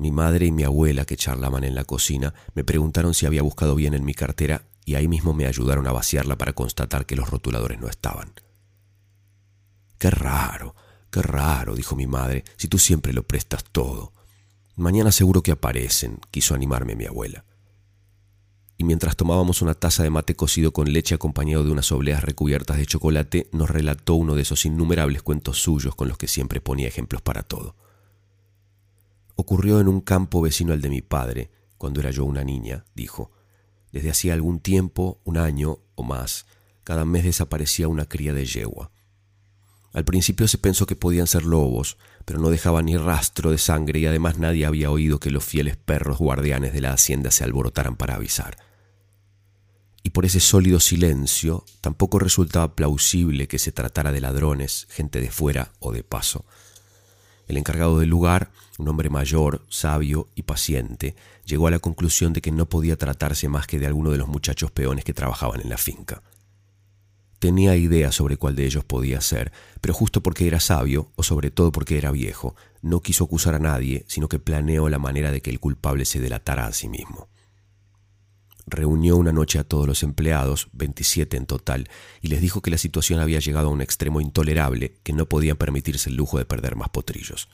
Mi 0.00 0.12
madre 0.12 0.46
y 0.46 0.52
mi 0.52 0.62
abuela, 0.62 1.04
que 1.04 1.16
charlaban 1.16 1.64
en 1.64 1.74
la 1.74 1.82
cocina, 1.82 2.32
me 2.54 2.62
preguntaron 2.62 3.14
si 3.14 3.26
había 3.26 3.42
buscado 3.42 3.74
bien 3.74 3.94
en 3.94 4.04
mi 4.04 4.14
cartera 4.14 4.62
y 4.84 4.94
ahí 4.94 5.08
mismo 5.08 5.34
me 5.34 5.46
ayudaron 5.46 5.88
a 5.88 5.92
vaciarla 5.92 6.38
para 6.38 6.52
constatar 6.52 7.04
que 7.04 7.16
los 7.16 7.28
rotuladores 7.28 7.80
no 7.80 7.88
estaban. 7.88 8.32
Qué 9.98 10.10
raro, 10.10 10.76
qué 11.10 11.20
raro, 11.20 11.74
dijo 11.74 11.96
mi 11.96 12.06
madre, 12.06 12.44
si 12.56 12.68
tú 12.68 12.78
siempre 12.78 13.12
lo 13.12 13.24
prestas 13.24 13.64
todo. 13.64 14.12
Mañana 14.76 15.10
seguro 15.10 15.42
que 15.42 15.50
aparecen, 15.50 16.20
quiso 16.30 16.54
animarme 16.54 16.94
mi 16.94 17.06
abuela. 17.06 17.44
y 18.80 18.84
mientras 18.84 19.16
tomábamos 19.16 19.60
una 19.60 19.74
taza 19.74 20.04
de 20.04 20.10
mate 20.10 20.36
cocido 20.36 20.72
con 20.72 20.92
leche 20.92 21.16
acompañado 21.16 21.64
de 21.64 21.72
unas 21.72 21.90
obleas 21.90 22.22
recubiertas 22.22 22.76
de 22.76 22.86
chocolate, 22.86 23.48
nos 23.50 23.68
relató 23.68 24.14
uno 24.14 24.36
de 24.36 24.42
esos 24.42 24.64
innumerables 24.64 25.22
cuentos 25.22 25.60
suyos 25.60 25.96
con 25.96 26.06
los 26.06 26.16
que 26.16 26.28
siempre 26.28 26.60
ponía 26.60 26.86
ejemplos 26.86 27.20
para 27.20 27.42
todo. 27.42 27.74
Ocurrió 29.40 29.78
en 29.78 29.86
un 29.86 30.00
campo 30.00 30.42
vecino 30.42 30.72
al 30.72 30.80
de 30.80 30.88
mi 30.90 31.00
padre, 31.00 31.52
cuando 31.76 32.00
era 32.00 32.10
yo 32.10 32.24
una 32.24 32.42
niña, 32.42 32.84
dijo. 32.96 33.30
Desde 33.92 34.10
hacía 34.10 34.34
algún 34.34 34.58
tiempo, 34.58 35.20
un 35.22 35.38
año 35.38 35.78
o 35.94 36.02
más, 36.02 36.46
cada 36.82 37.04
mes 37.04 37.22
desaparecía 37.22 37.86
una 37.86 38.06
cría 38.06 38.32
de 38.34 38.44
yegua. 38.44 38.90
Al 39.92 40.04
principio 40.04 40.48
se 40.48 40.58
pensó 40.58 40.86
que 40.86 40.96
podían 40.96 41.28
ser 41.28 41.44
lobos, 41.44 41.98
pero 42.24 42.40
no 42.40 42.50
dejaba 42.50 42.82
ni 42.82 42.96
rastro 42.96 43.52
de 43.52 43.58
sangre 43.58 44.00
y 44.00 44.06
además 44.06 44.38
nadie 44.38 44.66
había 44.66 44.90
oído 44.90 45.20
que 45.20 45.30
los 45.30 45.44
fieles 45.44 45.76
perros 45.76 46.18
guardianes 46.18 46.72
de 46.72 46.80
la 46.80 46.92
hacienda 46.92 47.30
se 47.30 47.44
alborotaran 47.44 47.94
para 47.94 48.16
avisar. 48.16 48.58
Y 50.02 50.10
por 50.10 50.26
ese 50.26 50.40
sólido 50.40 50.80
silencio 50.80 51.64
tampoco 51.80 52.18
resultaba 52.18 52.74
plausible 52.74 53.46
que 53.46 53.60
se 53.60 53.70
tratara 53.70 54.10
de 54.10 54.20
ladrones, 54.20 54.88
gente 54.90 55.20
de 55.20 55.30
fuera 55.30 55.70
o 55.78 55.92
de 55.92 56.02
paso. 56.02 56.44
El 57.46 57.56
encargado 57.56 58.00
del 58.00 58.08
lugar, 58.08 58.50
un 58.78 58.88
hombre 58.88 59.10
mayor, 59.10 59.66
sabio 59.68 60.30
y 60.34 60.42
paciente, 60.42 61.16
llegó 61.44 61.66
a 61.66 61.70
la 61.70 61.80
conclusión 61.80 62.32
de 62.32 62.40
que 62.40 62.52
no 62.52 62.68
podía 62.68 62.96
tratarse 62.96 63.48
más 63.48 63.66
que 63.66 63.78
de 63.78 63.86
alguno 63.86 64.10
de 64.10 64.18
los 64.18 64.28
muchachos 64.28 64.70
peones 64.70 65.04
que 65.04 65.12
trabajaban 65.12 65.60
en 65.60 65.68
la 65.68 65.76
finca. 65.76 66.22
Tenía 67.40 67.76
idea 67.76 68.10
sobre 68.10 68.36
cuál 68.36 68.56
de 68.56 68.66
ellos 68.66 68.84
podía 68.84 69.20
ser, 69.20 69.52
pero 69.80 69.94
justo 69.94 70.22
porque 70.22 70.46
era 70.46 70.58
sabio, 70.58 71.12
o 71.16 71.22
sobre 71.22 71.50
todo 71.50 71.70
porque 71.70 71.98
era 71.98 72.10
viejo, 72.10 72.56
no 72.80 73.00
quiso 73.00 73.24
acusar 73.24 73.54
a 73.54 73.60
nadie, 73.60 74.04
sino 74.08 74.28
que 74.28 74.38
planeó 74.38 74.88
la 74.88 74.98
manera 74.98 75.30
de 75.30 75.40
que 75.40 75.50
el 75.50 75.60
culpable 75.60 76.04
se 76.04 76.20
delatara 76.20 76.66
a 76.66 76.72
sí 76.72 76.88
mismo. 76.88 77.28
Reunió 78.66 79.16
una 79.16 79.32
noche 79.32 79.58
a 79.58 79.64
todos 79.64 79.86
los 79.86 80.02
empleados, 80.02 80.68
27 80.72 81.36
en 81.36 81.46
total, 81.46 81.88
y 82.20 82.28
les 82.28 82.40
dijo 82.40 82.60
que 82.60 82.70
la 82.70 82.78
situación 82.78 83.18
había 83.18 83.40
llegado 83.40 83.68
a 83.68 83.72
un 83.72 83.80
extremo 83.80 84.20
intolerable, 84.20 84.98
que 85.02 85.12
no 85.12 85.26
podían 85.26 85.56
permitirse 85.56 86.10
el 86.10 86.16
lujo 86.16 86.38
de 86.38 86.44
perder 86.44 86.76
más 86.76 86.90
potrillos. 86.90 87.48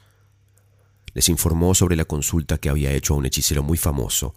Les 1.15 1.29
informó 1.29 1.75
sobre 1.75 1.97
la 1.97 2.05
consulta 2.05 2.59
que 2.59 2.69
había 2.69 2.93
hecho 2.93 3.15
a 3.15 3.17
un 3.17 3.27
hechicero 3.27 3.63
muy 3.63 3.79
famoso, 3.79 4.35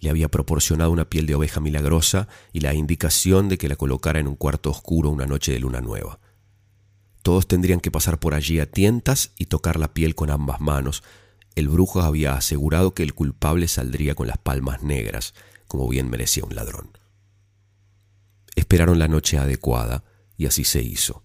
le 0.00 0.10
había 0.10 0.28
proporcionado 0.28 0.90
una 0.90 1.08
piel 1.08 1.26
de 1.26 1.34
oveja 1.34 1.60
milagrosa 1.60 2.28
y 2.52 2.60
la 2.60 2.74
indicación 2.74 3.48
de 3.48 3.58
que 3.58 3.68
la 3.68 3.76
colocara 3.76 4.20
en 4.20 4.28
un 4.28 4.36
cuarto 4.36 4.70
oscuro 4.70 5.10
una 5.10 5.26
noche 5.26 5.52
de 5.52 5.60
luna 5.60 5.80
nueva. 5.80 6.20
Todos 7.22 7.48
tendrían 7.48 7.80
que 7.80 7.90
pasar 7.90 8.20
por 8.20 8.34
allí 8.34 8.60
a 8.60 8.70
tientas 8.70 9.32
y 9.36 9.46
tocar 9.46 9.78
la 9.78 9.94
piel 9.94 10.14
con 10.14 10.30
ambas 10.30 10.60
manos. 10.60 11.02
El 11.54 11.68
brujo 11.68 12.02
había 12.02 12.34
asegurado 12.34 12.94
que 12.94 13.02
el 13.02 13.14
culpable 13.14 13.68
saldría 13.68 14.14
con 14.14 14.28
las 14.28 14.38
palmas 14.38 14.82
negras, 14.82 15.34
como 15.66 15.88
bien 15.88 16.08
merecía 16.08 16.44
un 16.44 16.54
ladrón. 16.54 16.98
Esperaron 18.54 18.98
la 18.98 19.08
noche 19.08 19.38
adecuada, 19.38 20.04
y 20.36 20.46
así 20.46 20.64
se 20.64 20.82
hizo. 20.82 21.24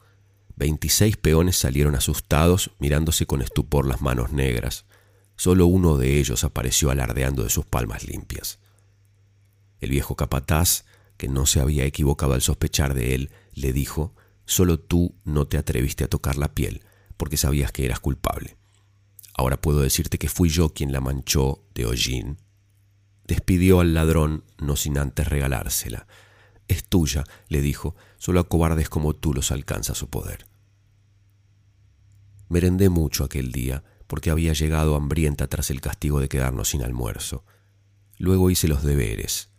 Veintiséis 0.56 1.18
peones 1.18 1.58
salieron 1.58 1.96
asustados, 1.96 2.72
mirándose 2.80 3.26
con 3.26 3.42
estupor 3.42 3.86
las 3.86 4.02
manos 4.02 4.32
negras. 4.32 4.86
Solo 5.42 5.66
uno 5.66 5.98
de 5.98 6.20
ellos 6.20 6.44
apareció 6.44 6.92
alardeando 6.92 7.44
de 7.44 7.50
sus 7.50 7.66
palmas 7.66 8.08
limpias. 8.08 8.60
El 9.80 9.90
viejo 9.90 10.16
capataz, 10.16 10.86
que 11.18 11.30
no 11.30 11.48
se 11.48 11.60
había 11.60 11.84
equivocado 11.86 12.34
al 12.34 12.44
sospechar 12.44 12.94
de 12.94 13.16
él, 13.16 13.32
le 13.56 13.74
dijo, 13.74 14.14
Solo 14.46 14.80
tú 14.80 15.16
no 15.24 15.48
te 15.48 15.58
atreviste 15.58 16.04
a 16.04 16.08
tocar 16.08 16.38
la 16.38 16.54
piel, 16.54 16.84
porque 17.18 17.38
sabías 17.38 17.72
que 17.72 17.86
eras 17.86 18.00
culpable. 18.00 18.56
Ahora 19.34 19.60
puedo 19.60 19.80
decirte 19.80 20.20
que 20.20 20.30
fui 20.30 20.50
yo 20.50 20.76
quien 20.76 20.92
la 20.92 21.02
manchó 21.02 21.64
de 21.74 21.88
hollín. 21.88 22.38
Despidió 23.26 23.80
al 23.80 23.96
ladrón, 23.96 24.44
no 24.60 24.76
sin 24.76 25.00
antes 25.00 25.28
regalársela. 25.28 26.06
Es 26.68 26.84
tuya, 26.84 27.24
le 27.48 27.64
dijo, 27.64 27.96
solo 28.18 28.42
a 28.42 28.48
cobardes 28.48 28.90
como 28.90 29.16
tú 29.16 29.34
los 29.34 29.50
alcanza 29.50 29.96
su 29.96 30.08
poder. 30.08 30.46
Merendé 32.48 32.90
mucho 32.90 33.24
aquel 33.24 33.52
día, 33.52 33.84
porque 34.12 34.30
había 34.30 34.52
llegado 34.52 34.98
hambrienta 34.98 35.48
tras 35.48 35.70
el 35.70 35.80
castigo 35.80 36.20
de 36.20 36.28
quedarnos 36.28 36.72
sin 36.72 36.84
almuerzo. 36.84 37.46
Luego 38.18 38.50
hice 38.50 38.68
los 38.68 38.84
deberes. 38.84 39.52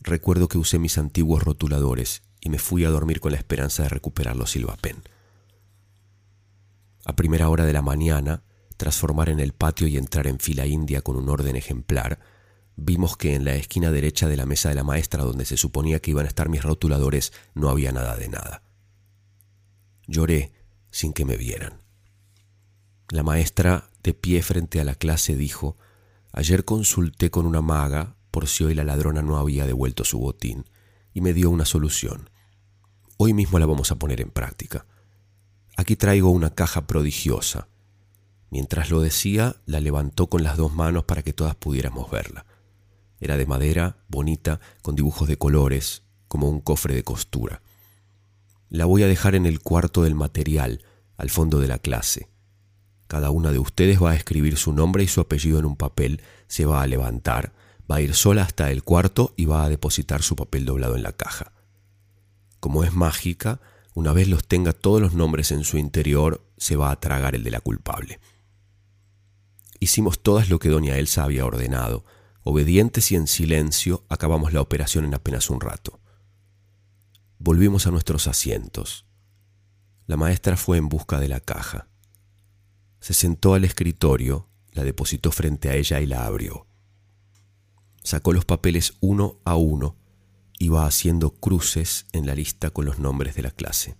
Recuerdo 0.00 0.48
que 0.48 0.58
usé 0.58 0.80
mis 0.80 0.98
antiguos 0.98 1.44
rotuladores 1.44 2.24
y 2.40 2.48
me 2.48 2.58
fui 2.58 2.84
a 2.84 2.90
dormir 2.90 3.20
con 3.20 3.30
la 3.30 3.38
esperanza 3.38 3.84
de 3.84 3.90
recuperar 3.90 4.34
los 4.34 4.50
silvapen. 4.50 4.96
A 7.04 7.14
primera 7.14 7.48
hora 7.48 7.66
de 7.66 7.72
la 7.72 7.82
mañana, 7.82 8.42
tras 8.76 8.96
formar 8.96 9.28
en 9.28 9.38
el 9.38 9.52
patio 9.52 9.86
y 9.86 9.96
entrar 9.96 10.26
en 10.26 10.40
fila 10.40 10.66
india 10.66 11.00
con 11.00 11.14
un 11.14 11.28
orden 11.28 11.54
ejemplar, 11.54 12.18
vimos 12.74 13.16
que 13.16 13.36
en 13.36 13.44
la 13.44 13.54
esquina 13.54 13.92
derecha 13.92 14.26
de 14.26 14.36
la 14.36 14.44
mesa 14.44 14.70
de 14.70 14.74
la 14.74 14.82
maestra 14.82 15.22
donde 15.22 15.44
se 15.44 15.56
suponía 15.56 16.00
que 16.00 16.10
iban 16.10 16.24
a 16.24 16.30
estar 16.30 16.48
mis 16.48 16.64
rotuladores 16.64 17.32
no 17.54 17.68
había 17.68 17.92
nada 17.92 18.16
de 18.16 18.28
nada. 18.28 18.64
Lloré 20.08 20.50
sin 20.90 21.12
que 21.12 21.24
me 21.24 21.36
vieran. 21.36 21.83
La 23.10 23.22
maestra, 23.22 23.90
de 24.02 24.14
pie 24.14 24.42
frente 24.42 24.80
a 24.80 24.84
la 24.84 24.94
clase, 24.94 25.36
dijo, 25.36 25.76
Ayer 26.32 26.64
consulté 26.64 27.30
con 27.30 27.46
una 27.46 27.60
maga 27.60 28.16
por 28.30 28.48
si 28.48 28.64
hoy 28.64 28.74
la 28.74 28.82
ladrona 28.82 29.22
no 29.22 29.36
había 29.36 29.66
devuelto 29.66 30.04
su 30.04 30.18
botín, 30.18 30.64
y 31.12 31.20
me 31.20 31.32
dio 31.32 31.50
una 31.50 31.64
solución. 31.64 32.30
Hoy 33.16 33.32
mismo 33.32 33.60
la 33.60 33.66
vamos 33.66 33.92
a 33.92 33.94
poner 33.94 34.20
en 34.20 34.30
práctica. 34.30 34.86
Aquí 35.76 35.94
traigo 35.94 36.30
una 36.30 36.50
caja 36.50 36.88
prodigiosa. 36.88 37.68
Mientras 38.50 38.90
lo 38.90 39.00
decía, 39.00 39.56
la 39.66 39.80
levantó 39.80 40.28
con 40.28 40.42
las 40.42 40.56
dos 40.56 40.74
manos 40.74 41.04
para 41.04 41.22
que 41.22 41.32
todas 41.32 41.54
pudiéramos 41.54 42.10
verla. 42.10 42.46
Era 43.20 43.36
de 43.36 43.46
madera, 43.46 43.98
bonita, 44.08 44.58
con 44.82 44.96
dibujos 44.96 45.28
de 45.28 45.38
colores, 45.38 46.02
como 46.26 46.48
un 46.48 46.60
cofre 46.60 46.94
de 46.94 47.04
costura. 47.04 47.62
La 48.68 48.86
voy 48.86 49.04
a 49.04 49.06
dejar 49.06 49.36
en 49.36 49.46
el 49.46 49.60
cuarto 49.60 50.02
del 50.02 50.16
material, 50.16 50.82
al 51.16 51.30
fondo 51.30 51.60
de 51.60 51.68
la 51.68 51.78
clase. 51.78 52.33
Cada 53.06 53.30
una 53.30 53.52
de 53.52 53.58
ustedes 53.58 54.02
va 54.02 54.12
a 54.12 54.16
escribir 54.16 54.56
su 54.56 54.72
nombre 54.72 55.04
y 55.04 55.08
su 55.08 55.20
apellido 55.20 55.58
en 55.58 55.66
un 55.66 55.76
papel, 55.76 56.22
se 56.46 56.64
va 56.64 56.82
a 56.82 56.86
levantar, 56.86 57.52
va 57.90 57.96
a 57.96 58.00
ir 58.00 58.14
sola 58.14 58.42
hasta 58.42 58.70
el 58.70 58.82
cuarto 58.82 59.34
y 59.36 59.44
va 59.44 59.64
a 59.64 59.68
depositar 59.68 60.22
su 60.22 60.36
papel 60.36 60.64
doblado 60.64 60.96
en 60.96 61.02
la 61.02 61.12
caja. 61.12 61.52
Como 62.60 62.82
es 62.84 62.94
mágica, 62.94 63.60
una 63.94 64.12
vez 64.12 64.28
los 64.28 64.46
tenga 64.46 64.72
todos 64.72 65.00
los 65.00 65.14
nombres 65.14 65.52
en 65.52 65.64
su 65.64 65.78
interior, 65.78 66.42
se 66.56 66.76
va 66.76 66.90
a 66.90 66.98
tragar 66.98 67.34
el 67.34 67.44
de 67.44 67.50
la 67.50 67.60
culpable. 67.60 68.20
Hicimos 69.80 70.22
todas 70.22 70.48
lo 70.48 70.58
que 70.58 70.70
doña 70.70 70.96
Elsa 70.96 71.24
había 71.24 71.44
ordenado. 71.44 72.04
Obedientes 72.42 73.12
y 73.12 73.16
en 73.16 73.26
silencio, 73.26 74.04
acabamos 74.08 74.52
la 74.52 74.62
operación 74.62 75.04
en 75.04 75.14
apenas 75.14 75.50
un 75.50 75.60
rato. 75.60 76.00
Volvimos 77.38 77.86
a 77.86 77.90
nuestros 77.90 78.26
asientos. 78.26 79.06
La 80.06 80.16
maestra 80.16 80.56
fue 80.56 80.78
en 80.78 80.88
busca 80.88 81.20
de 81.20 81.28
la 81.28 81.40
caja. 81.40 81.88
Se 83.04 83.12
sentó 83.12 83.52
al 83.52 83.64
escritorio, 83.64 84.48
la 84.72 84.82
depositó 84.82 85.30
frente 85.30 85.68
a 85.68 85.74
ella 85.74 86.00
y 86.00 86.06
la 86.06 86.24
abrió. 86.24 86.66
Sacó 88.02 88.32
los 88.32 88.46
papeles 88.46 88.94
uno 89.00 89.42
a 89.44 89.56
uno, 89.56 89.98
iba 90.58 90.86
haciendo 90.86 91.34
cruces 91.34 92.06
en 92.12 92.26
la 92.26 92.34
lista 92.34 92.70
con 92.70 92.86
los 92.86 92.98
nombres 92.98 93.34
de 93.34 93.42
la 93.42 93.50
clase. 93.50 93.98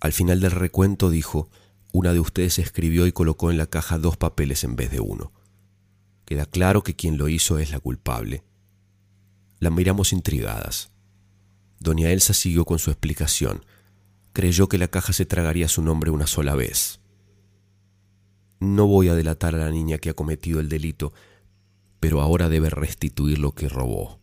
Al 0.00 0.14
final 0.14 0.40
del 0.40 0.52
recuento 0.52 1.10
dijo, 1.10 1.50
una 1.92 2.14
de 2.14 2.20
ustedes 2.20 2.58
escribió 2.58 3.06
y 3.06 3.12
colocó 3.12 3.50
en 3.50 3.58
la 3.58 3.66
caja 3.66 3.98
dos 3.98 4.16
papeles 4.16 4.64
en 4.64 4.74
vez 4.74 4.90
de 4.90 5.00
uno. 5.00 5.34
Queda 6.24 6.46
claro 6.46 6.82
que 6.82 6.96
quien 6.96 7.18
lo 7.18 7.28
hizo 7.28 7.58
es 7.58 7.72
la 7.72 7.80
culpable. 7.80 8.42
La 9.58 9.68
miramos 9.68 10.14
intrigadas. 10.14 10.92
Doña 11.78 12.08
Elsa 12.08 12.32
siguió 12.32 12.64
con 12.64 12.78
su 12.78 12.90
explicación. 12.90 13.66
Creyó 14.32 14.66
que 14.66 14.78
la 14.78 14.88
caja 14.88 15.12
se 15.12 15.26
tragaría 15.26 15.68
su 15.68 15.82
nombre 15.82 16.10
una 16.10 16.26
sola 16.26 16.54
vez. 16.54 17.00
No 18.60 18.86
voy 18.86 19.08
a 19.08 19.14
delatar 19.14 19.54
a 19.54 19.58
la 19.58 19.70
niña 19.70 19.98
que 19.98 20.10
ha 20.10 20.14
cometido 20.14 20.60
el 20.60 20.68
delito, 20.68 21.12
pero 22.00 22.20
ahora 22.20 22.48
debe 22.48 22.70
restituir 22.70 23.38
lo 23.38 23.52
que 23.52 23.68
robó. 23.68 24.20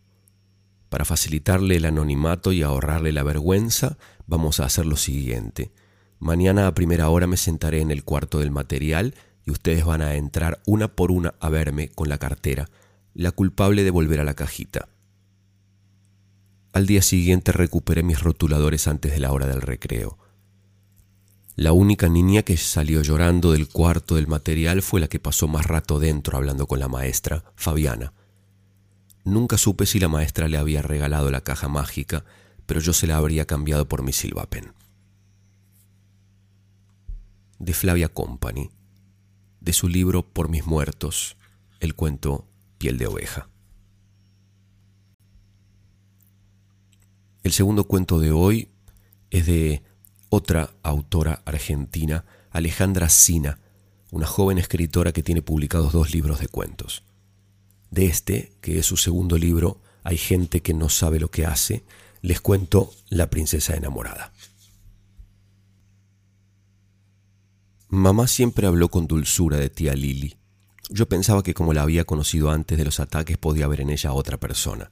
Para 0.88 1.04
facilitarle 1.04 1.76
el 1.76 1.84
anonimato 1.86 2.52
y 2.52 2.62
ahorrarle 2.62 3.12
la 3.12 3.22
vergüenza, 3.22 3.98
vamos 4.26 4.60
a 4.60 4.64
hacer 4.64 4.86
lo 4.86 4.96
siguiente. 4.96 5.72
Mañana 6.18 6.66
a 6.66 6.74
primera 6.74 7.08
hora 7.08 7.26
me 7.26 7.36
sentaré 7.36 7.80
en 7.80 7.90
el 7.90 8.04
cuarto 8.04 8.38
del 8.38 8.50
material 8.50 9.14
y 9.44 9.50
ustedes 9.50 9.84
van 9.84 10.02
a 10.02 10.14
entrar 10.14 10.62
una 10.66 10.88
por 10.94 11.10
una 11.10 11.34
a 11.40 11.48
verme 11.48 11.88
con 11.88 12.08
la 12.08 12.18
cartera. 12.18 12.68
La 13.12 13.32
culpable 13.32 13.84
devolverá 13.84 14.24
la 14.24 14.34
cajita. 14.34 14.88
Al 16.72 16.86
día 16.86 17.02
siguiente 17.02 17.52
recuperé 17.52 18.02
mis 18.02 18.20
rotuladores 18.22 18.88
antes 18.88 19.12
de 19.12 19.20
la 19.20 19.32
hora 19.32 19.46
del 19.46 19.62
recreo. 19.62 20.18
La 21.56 21.72
única 21.72 22.08
niña 22.08 22.42
que 22.42 22.56
salió 22.56 23.02
llorando 23.02 23.52
del 23.52 23.68
cuarto 23.68 24.16
del 24.16 24.26
material 24.26 24.82
fue 24.82 25.00
la 25.00 25.06
que 25.06 25.20
pasó 25.20 25.46
más 25.46 25.66
rato 25.66 26.00
dentro 26.00 26.36
hablando 26.36 26.66
con 26.66 26.80
la 26.80 26.88
maestra, 26.88 27.44
Fabiana. 27.54 28.12
Nunca 29.22 29.56
supe 29.56 29.86
si 29.86 30.00
la 30.00 30.08
maestra 30.08 30.48
le 30.48 30.58
había 30.58 30.82
regalado 30.82 31.30
la 31.30 31.42
caja 31.42 31.68
mágica, 31.68 32.24
pero 32.66 32.80
yo 32.80 32.92
se 32.92 33.06
la 33.06 33.16
habría 33.16 33.46
cambiado 33.46 33.86
por 33.86 34.02
mi 34.02 34.12
silvapen. 34.12 34.72
De 37.60 37.72
Flavia 37.72 38.08
Company, 38.08 38.70
de 39.60 39.72
su 39.72 39.88
libro 39.88 40.26
Por 40.26 40.48
mis 40.48 40.66
muertos, 40.66 41.36
el 41.78 41.94
cuento 41.94 42.48
Piel 42.78 42.98
de 42.98 43.06
oveja. 43.06 43.48
El 47.44 47.52
segundo 47.52 47.84
cuento 47.84 48.18
de 48.18 48.32
hoy 48.32 48.70
es 49.30 49.46
de 49.46 49.82
otra 50.34 50.74
autora 50.82 51.42
argentina, 51.44 52.24
Alejandra 52.50 53.08
Sina, 53.08 53.60
una 54.10 54.26
joven 54.26 54.58
escritora 54.58 55.12
que 55.12 55.22
tiene 55.22 55.42
publicados 55.42 55.92
dos 55.92 56.12
libros 56.12 56.40
de 56.40 56.48
cuentos. 56.48 57.04
De 57.90 58.06
este, 58.06 58.52
que 58.60 58.78
es 58.80 58.86
su 58.86 58.96
segundo 58.96 59.38
libro, 59.38 59.80
Hay 60.06 60.18
gente 60.18 60.60
que 60.60 60.74
no 60.74 60.90
sabe 60.90 61.18
lo 61.18 61.30
que 61.30 61.46
hace, 61.46 61.84
les 62.20 62.40
cuento 62.40 62.92
La 63.08 63.30
princesa 63.30 63.74
enamorada. 63.74 64.34
Mamá 67.88 68.26
siempre 68.26 68.66
habló 68.66 68.88
con 68.88 69.06
dulzura 69.06 69.56
de 69.56 69.70
tía 69.70 69.94
Lili. 69.94 70.36
Yo 70.90 71.08
pensaba 71.08 71.42
que 71.42 71.54
como 71.54 71.72
la 71.72 71.82
había 71.82 72.04
conocido 72.04 72.50
antes 72.50 72.76
de 72.76 72.84
los 72.84 73.00
ataques 73.00 73.38
podía 73.38 73.68
ver 73.68 73.80
en 73.80 73.90
ella 73.90 74.12
otra 74.12 74.36
persona. 74.38 74.90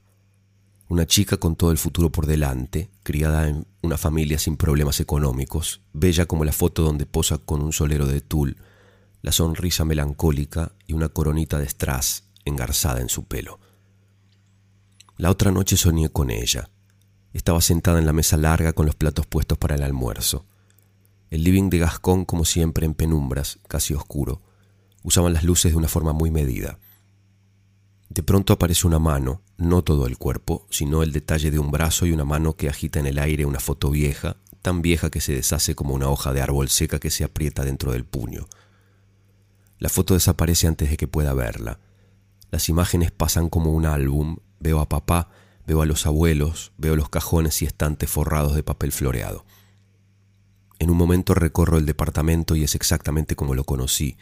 Una 0.93 1.07
chica 1.07 1.39
con 1.39 1.57
todo 1.57 1.71
el 1.71 1.79
futuro 1.79 2.13
por 2.13 2.27
delante, 2.27 2.91
criada 3.03 3.49
en 3.49 3.67
una 3.81 3.97
familia 3.97 4.39
sin 4.39 4.59
problemas 4.59 5.01
económicos, 5.01 5.81
bella 5.95 6.27
como 6.27 6.45
la 6.45 6.53
foto 6.53 6.83
donde 6.83 7.07
posa 7.07 7.39
con 7.39 7.63
un 7.63 7.73
solero 7.73 8.05
de 8.05 8.21
tul, 8.21 8.59
la 9.23 9.33
sonrisa 9.33 9.87
melancólica 9.87 10.73
y 10.87 10.93
una 10.93 11.09
coronita 11.09 11.59
de 11.59 11.67
strass 11.67 12.25
engarzada 12.45 13.01
en 13.01 13.09
su 13.09 13.25
pelo. 13.25 13.59
La 15.17 15.31
otra 15.31 15.51
noche 15.51 15.79
soñé 15.79 16.11
con 16.11 16.31
ella. 16.31 16.69
Estaba 17.33 17.63
sentada 17.63 17.99
en 17.99 18.05
la 18.05 18.13
mesa 18.13 18.37
larga 18.37 18.75
con 18.75 18.85
los 18.85 18.95
platos 18.95 19.27
puestos 19.27 19.57
para 19.57 19.77
el 19.77 19.85
almuerzo. 19.85 20.45
El 21.31 21.43
living 21.43 21.71
de 21.71 21.79
Gascón, 21.79 22.27
como 22.27 22.45
siempre, 22.45 22.85
en 22.85 22.93
penumbras, 22.93 23.61
casi 23.67 23.95
oscuro. 23.95 24.43
Usaban 25.03 25.33
las 25.33 25.45
luces 25.45 25.73
de 25.73 25.79
una 25.79 25.89
forma 25.89 26.13
muy 26.13 26.31
medida. 26.31 26.79
De 28.13 28.23
pronto 28.23 28.53
aparece 28.53 28.87
una 28.87 28.99
mano, 28.99 29.41
no 29.57 29.83
todo 29.83 30.07
el 30.07 30.19
cuerpo, 30.19 30.67
sino 30.69 31.03
el 31.03 31.13
detalle 31.13 31.51
de 31.51 31.59
un 31.59 31.71
brazo 31.71 32.05
y 32.05 32.13
una 32.13 32.27
mano 32.27 32.57
que 32.57 32.69
agita 32.69 33.01
en 33.01 33.07
el 33.07 33.19
aire 33.19 33.47
una 33.47 33.59
foto 33.59 33.89
vieja, 33.89 34.37
tan 34.61 34.83
vieja 34.83 35.09
que 35.09 35.23
se 35.23 35.35
deshace 35.35 35.75
como 35.75 35.95
una 35.95 36.11
hoja 36.11 36.35
de 36.35 36.43
árbol 36.43 36.69
seca 36.69 36.99
que 36.99 37.09
se 37.09 37.25
aprieta 37.25 37.65
dentro 37.65 37.93
del 37.93 38.05
puño. 38.05 38.49
La 39.79 39.89
foto 39.89 40.13
desaparece 40.13 40.67
antes 40.67 40.91
de 40.91 40.99
que 40.99 41.09
pueda 41.09 41.33
verla. 41.33 41.79
Las 42.51 42.69
imágenes 42.69 43.13
pasan 43.13 43.49
como 43.49 43.73
un 43.73 43.87
álbum, 43.87 44.37
veo 44.61 44.81
a 44.81 44.91
papá, 44.91 45.31
veo 45.67 45.81
a 45.81 45.87
los 45.87 46.05
abuelos, 46.05 46.73
veo 46.77 46.97
los 46.97 47.09
cajones 47.09 47.63
y 47.63 47.65
estantes 47.65 48.11
forrados 48.11 48.55
de 48.55 48.63
papel 48.63 48.93
floreado. 48.93 49.47
En 50.79 50.91
un 50.91 50.99
momento 50.99 51.33
recorro 51.33 51.79
el 51.79 51.87
departamento 51.87 52.57
y 52.57 52.63
es 52.63 52.75
exactamente 52.75 53.37
como 53.37 53.55
lo 53.55 53.65
conocí, 53.65 54.19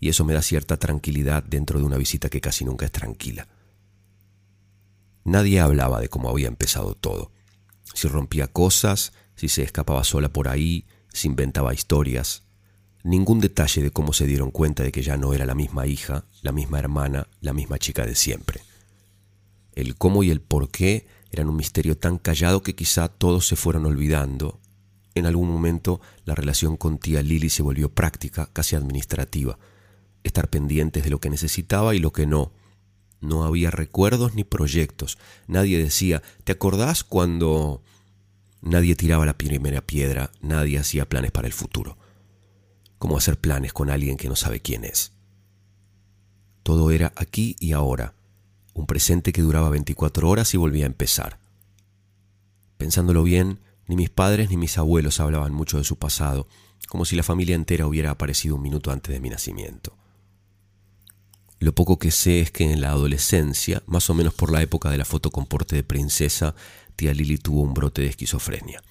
y 0.00 0.08
eso 0.08 0.24
me 0.24 0.32
da 0.32 0.42
cierta 0.42 0.78
tranquilidad 0.78 1.44
dentro 1.44 1.78
de 1.78 1.84
una 1.84 1.98
visita 1.98 2.30
que 2.30 2.40
casi 2.40 2.64
nunca 2.64 2.86
es 2.86 2.92
tranquila. 2.92 3.46
Nadie 5.24 5.60
hablaba 5.60 6.00
de 6.00 6.08
cómo 6.08 6.30
había 6.30 6.48
empezado 6.48 6.94
todo, 6.94 7.30
si 7.94 8.08
rompía 8.08 8.48
cosas, 8.48 9.12
si 9.36 9.48
se 9.48 9.62
escapaba 9.62 10.02
sola 10.02 10.32
por 10.32 10.48
ahí, 10.48 10.86
si 11.12 11.28
inventaba 11.28 11.74
historias. 11.74 12.44
Ningún 13.04 13.40
detalle 13.40 13.82
de 13.82 13.90
cómo 13.90 14.14
se 14.14 14.26
dieron 14.26 14.50
cuenta 14.50 14.82
de 14.82 14.90
que 14.90 15.02
ya 15.02 15.18
no 15.18 15.34
era 15.34 15.44
la 15.44 15.54
misma 15.54 15.86
hija, 15.86 16.24
la 16.42 16.52
misma 16.52 16.78
hermana, 16.78 17.28
la 17.40 17.52
misma 17.52 17.78
chica 17.78 18.06
de 18.06 18.14
siempre. 18.14 18.62
El 19.72 19.96
cómo 19.96 20.22
y 20.22 20.30
el 20.30 20.40
por 20.40 20.70
qué 20.70 21.06
eran 21.30 21.48
un 21.48 21.56
misterio 21.56 21.96
tan 21.96 22.18
callado 22.18 22.62
que 22.62 22.74
quizá 22.74 23.08
todos 23.08 23.46
se 23.46 23.56
fueron 23.56 23.84
olvidando. 23.84 24.60
En 25.14 25.26
algún 25.26 25.50
momento 25.50 26.00
la 26.24 26.34
relación 26.34 26.76
con 26.76 26.98
tía 26.98 27.22
Lily 27.22 27.50
se 27.50 27.62
volvió 27.62 27.92
práctica, 27.92 28.48
casi 28.52 28.76
administrativa 28.76 29.58
estar 30.24 30.48
pendientes 30.48 31.04
de 31.04 31.10
lo 31.10 31.20
que 31.20 31.30
necesitaba 31.30 31.94
y 31.94 31.98
lo 31.98 32.12
que 32.12 32.26
no. 32.26 32.52
No 33.20 33.44
había 33.44 33.70
recuerdos 33.70 34.34
ni 34.34 34.44
proyectos. 34.44 35.18
Nadie 35.46 35.82
decía, 35.82 36.22
¿te 36.44 36.52
acordás 36.52 37.04
cuando... 37.04 37.82
Nadie 38.62 38.94
tiraba 38.94 39.24
la 39.24 39.38
primera 39.38 39.80
piedra, 39.80 40.32
nadie 40.42 40.78
hacía 40.78 41.08
planes 41.08 41.30
para 41.30 41.46
el 41.46 41.52
futuro. 41.52 41.96
¿Cómo 42.98 43.16
hacer 43.16 43.38
planes 43.38 43.72
con 43.72 43.88
alguien 43.88 44.18
que 44.18 44.28
no 44.28 44.36
sabe 44.36 44.60
quién 44.60 44.84
es? 44.84 45.12
Todo 46.62 46.90
era 46.90 47.12
aquí 47.16 47.56
y 47.58 47.72
ahora, 47.72 48.14
un 48.74 48.86
presente 48.86 49.32
que 49.32 49.40
duraba 49.40 49.70
24 49.70 50.28
horas 50.28 50.52
y 50.52 50.58
volvía 50.58 50.84
a 50.84 50.88
empezar. 50.88 51.38
Pensándolo 52.76 53.22
bien, 53.22 53.60
ni 53.86 53.96
mis 53.96 54.10
padres 54.10 54.50
ni 54.50 54.56
mis 54.56 54.76
abuelos 54.76 55.20
hablaban 55.20 55.54
mucho 55.54 55.78
de 55.78 55.84
su 55.84 55.96
pasado, 55.96 56.46
como 56.88 57.04
si 57.04 57.16
la 57.16 57.22
familia 57.22 57.56
entera 57.56 57.86
hubiera 57.86 58.10
aparecido 58.10 58.56
un 58.56 58.62
minuto 58.62 58.90
antes 58.90 59.12
de 59.12 59.20
mi 59.20 59.30
nacimiento. 59.30 59.96
Lo 61.60 61.74
poco 61.74 61.98
que 61.98 62.10
sé 62.10 62.40
es 62.40 62.50
que 62.50 62.72
en 62.72 62.80
la 62.80 62.88
adolescencia, 62.88 63.82
más 63.86 64.08
o 64.08 64.14
menos 64.14 64.32
por 64.32 64.50
la 64.50 64.62
época 64.62 64.88
de 64.90 64.96
la 64.96 65.04
foto 65.04 65.30
con 65.30 65.44
porte 65.44 65.76
de 65.76 65.84
princesa, 65.84 66.54
tía 66.96 67.12
Lili 67.12 67.36
tuvo 67.36 67.60
un 67.60 67.74
brote 67.74 68.00
de 68.00 68.08
esquizofrenia. 68.08 68.82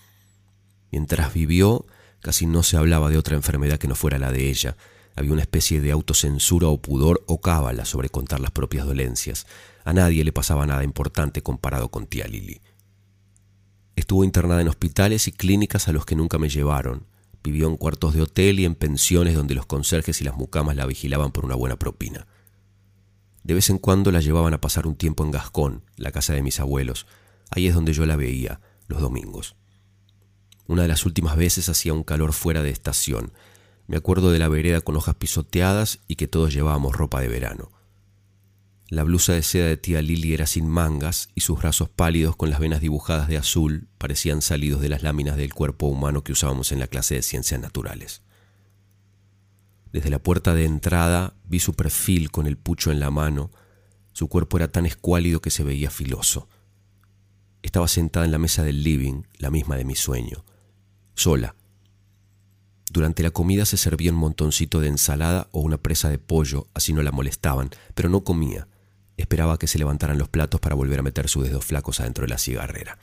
Mientras 0.91 1.33
vivió, 1.33 1.87
casi 2.21 2.45
no 2.45 2.61
se 2.61 2.77
hablaba 2.77 3.09
de 3.09 3.17
otra 3.17 3.35
enfermedad 3.35 3.79
que 3.79 3.87
no 3.87 3.95
fuera 3.95 4.19
la 4.19 4.31
de 4.31 4.51
ella. 4.51 4.77
Había 5.15 5.33
una 5.33 5.41
especie 5.41 5.81
de 5.81 5.89
autocensura 5.89 6.67
o 6.67 6.79
pudor 6.79 7.23
o 7.25 7.41
cábala 7.41 7.85
sobre 7.85 8.09
contar 8.09 8.39
las 8.39 8.51
propias 8.51 8.85
dolencias. 8.85 9.47
A 9.83 9.91
nadie 9.91 10.23
le 10.23 10.31
pasaba 10.31 10.67
nada 10.67 10.83
importante 10.83 11.41
comparado 11.41 11.89
con 11.89 12.05
tía 12.05 12.27
Lili. 12.27 12.61
Estuvo 13.95 14.23
internada 14.23 14.61
en 14.61 14.67
hospitales 14.67 15.27
y 15.27 15.31
clínicas 15.31 15.87
a 15.87 15.91
los 15.91 16.05
que 16.05 16.15
nunca 16.15 16.37
me 16.37 16.49
llevaron. 16.49 17.07
Vivió 17.43 17.67
en 17.67 17.77
cuartos 17.77 18.13
de 18.13 18.21
hotel 18.21 18.59
y 18.59 18.65
en 18.65 18.75
pensiones 18.75 19.33
donde 19.33 19.55
los 19.55 19.65
conserjes 19.65 20.21
y 20.21 20.23
las 20.23 20.35
mucamas 20.35 20.75
la 20.75 20.85
vigilaban 20.85 21.31
por 21.31 21.45
una 21.45 21.55
buena 21.55 21.75
propina. 21.75 22.27
De 23.43 23.53
vez 23.53 23.69
en 23.69 23.77
cuando 23.77 24.11
la 24.11 24.21
llevaban 24.21 24.53
a 24.53 24.61
pasar 24.61 24.87
un 24.87 24.95
tiempo 24.95 25.23
en 25.23 25.31
Gascón, 25.31 25.83
la 25.95 26.11
casa 26.11 26.33
de 26.33 26.41
mis 26.41 26.59
abuelos. 26.59 27.07
Ahí 27.49 27.67
es 27.67 27.73
donde 27.73 27.93
yo 27.93 28.05
la 28.05 28.15
veía, 28.15 28.61
los 28.87 29.01
domingos. 29.01 29.55
Una 30.67 30.83
de 30.83 30.87
las 30.87 31.05
últimas 31.05 31.35
veces 31.35 31.67
hacía 31.69 31.93
un 31.93 32.03
calor 32.03 32.33
fuera 32.33 32.61
de 32.61 32.69
estación. 32.69 33.33
Me 33.87 33.97
acuerdo 33.97 34.31
de 34.31 34.39
la 34.39 34.49
vereda 34.49 34.81
con 34.81 34.95
hojas 34.95 35.15
pisoteadas 35.15 35.99
y 36.07 36.15
que 36.15 36.27
todos 36.27 36.53
llevábamos 36.53 36.95
ropa 36.95 37.21
de 37.21 37.27
verano. 37.27 37.71
La 38.89 39.03
blusa 39.03 39.33
de 39.33 39.43
seda 39.43 39.67
de 39.67 39.77
tía 39.77 40.01
Lili 40.01 40.33
era 40.33 40.47
sin 40.47 40.67
mangas 40.67 41.29
y 41.35 41.41
sus 41.41 41.59
brazos 41.59 41.89
pálidos 41.89 42.35
con 42.35 42.49
las 42.49 42.59
venas 42.59 42.81
dibujadas 42.81 43.27
de 43.27 43.37
azul 43.37 43.87
parecían 43.99 44.41
salidos 44.41 44.81
de 44.81 44.89
las 44.89 45.03
láminas 45.03 45.37
del 45.37 45.53
cuerpo 45.53 45.85
humano 45.85 46.23
que 46.23 46.31
usábamos 46.31 46.71
en 46.71 46.79
la 46.79 46.87
clase 46.87 47.15
de 47.15 47.21
ciencias 47.21 47.61
naturales. 47.61 48.23
Desde 49.91 50.09
la 50.09 50.19
puerta 50.19 50.53
de 50.53 50.65
entrada 50.65 51.33
vi 51.45 51.59
su 51.59 51.73
perfil 51.73 52.31
con 52.31 52.45
el 52.45 52.57
pucho 52.57 52.91
en 52.91 52.99
la 52.99 53.09
mano. 53.09 53.51
Su 54.13 54.27
cuerpo 54.27 54.57
era 54.57 54.67
tan 54.67 54.85
escuálido 54.85 55.41
que 55.41 55.49
se 55.49 55.63
veía 55.63 55.89
filoso. 55.89 56.47
Estaba 57.61 57.87
sentada 57.87 58.25
en 58.25 58.31
la 58.31 58.37
mesa 58.37 58.63
del 58.63 58.83
living, 58.83 59.23
la 59.37 59.49
misma 59.49 59.75
de 59.75 59.85
mi 59.85 59.95
sueño, 59.95 60.45
sola. 61.15 61.55
Durante 62.91 63.21
la 63.21 63.31
comida 63.31 63.65
se 63.65 63.77
servía 63.77 64.11
un 64.11 64.17
montoncito 64.17 64.79
de 64.79 64.87
ensalada 64.87 65.47
o 65.51 65.61
una 65.61 65.77
presa 65.77 66.09
de 66.09 66.17
pollo, 66.17 66.67
así 66.73 66.93
no 66.93 67.03
la 67.03 67.11
molestaban, 67.11 67.69
pero 67.93 68.09
no 68.09 68.23
comía. 68.23 68.67
Esperaba 69.17 69.59
que 69.59 69.67
se 69.67 69.77
levantaran 69.77 70.17
los 70.17 70.29
platos 70.29 70.59
para 70.61 70.75
volver 70.75 70.99
a 70.99 71.03
meter 71.03 71.27
sus 71.27 71.43
dedos 71.43 71.65
flacos 71.65 71.99
adentro 71.99 72.23
de 72.23 72.29
la 72.29 72.37
cigarrera. 72.37 72.97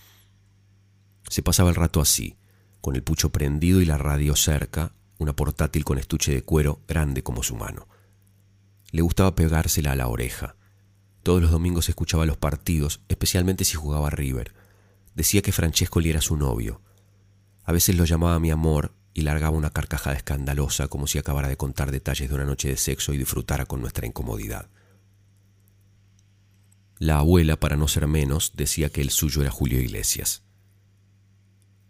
Se 1.29 1.43
pasaba 1.43 1.69
el 1.71 1.77
rato 1.77 2.01
así, 2.01 2.37
con 2.81 2.97
el 2.97 3.03
pucho 3.03 3.31
prendido 3.31 3.81
y 3.81 3.85
la 3.85 3.99
radio 3.99 4.35
cerca, 4.35 4.93
una 5.19 5.35
portátil 5.35 5.85
con 5.85 5.99
estuche 5.99 6.33
de 6.33 6.43
cuero 6.43 6.81
grande 6.87 7.23
como 7.23 7.43
su 7.43 7.57
mano. 7.57 7.89
Le 8.91 9.03
gustaba 9.03 9.35
pegársela 9.35 9.93
a 9.93 9.97
la 9.97 10.09
oreja. 10.09 10.57
Todos 11.23 11.43
los 11.43 11.51
domingos 11.51 11.89
escuchaba 11.89 12.27
los 12.27 12.37
partidos, 12.37 13.01
especialmente 13.09 13.65
si 13.65 13.75
jugaba 13.75 14.11
River. 14.11 14.55
Decía 15.15 15.43
que 15.43 15.53
Francesco 15.53 16.01
era 16.01 16.21
su 16.21 16.37
novio. 16.37 16.81
A 17.65 17.73
veces 17.73 17.97
lo 17.97 18.05
llamaba 18.05 18.39
mi 18.39 18.51
amor 18.51 18.93
y 19.13 19.23
largaba 19.23 19.57
una 19.57 19.71
carcajada 19.71 20.15
escandalosa 20.15 20.89
como 20.89 21.07
si 21.07 21.19
acabara 21.19 21.49
de 21.49 21.57
contar 21.57 21.91
detalles 21.91 22.29
de 22.29 22.35
una 22.35 22.45
noche 22.45 22.69
de 22.69 22.77
sexo 22.77 23.13
y 23.13 23.17
disfrutara 23.17 23.67
con 23.67 23.81
nuestra 23.81 24.07
incomodidad. 24.07 24.69
La 26.99 27.19
abuela, 27.19 27.57
para 27.57 27.77
no 27.77 27.89
ser 27.89 28.07
menos, 28.07 28.53
decía 28.55 28.89
que 28.89 29.03
el 29.03 29.11
suyo 29.11 29.43
era 29.43 29.51
Julio 29.51 29.81
Iglesias. 29.81 30.46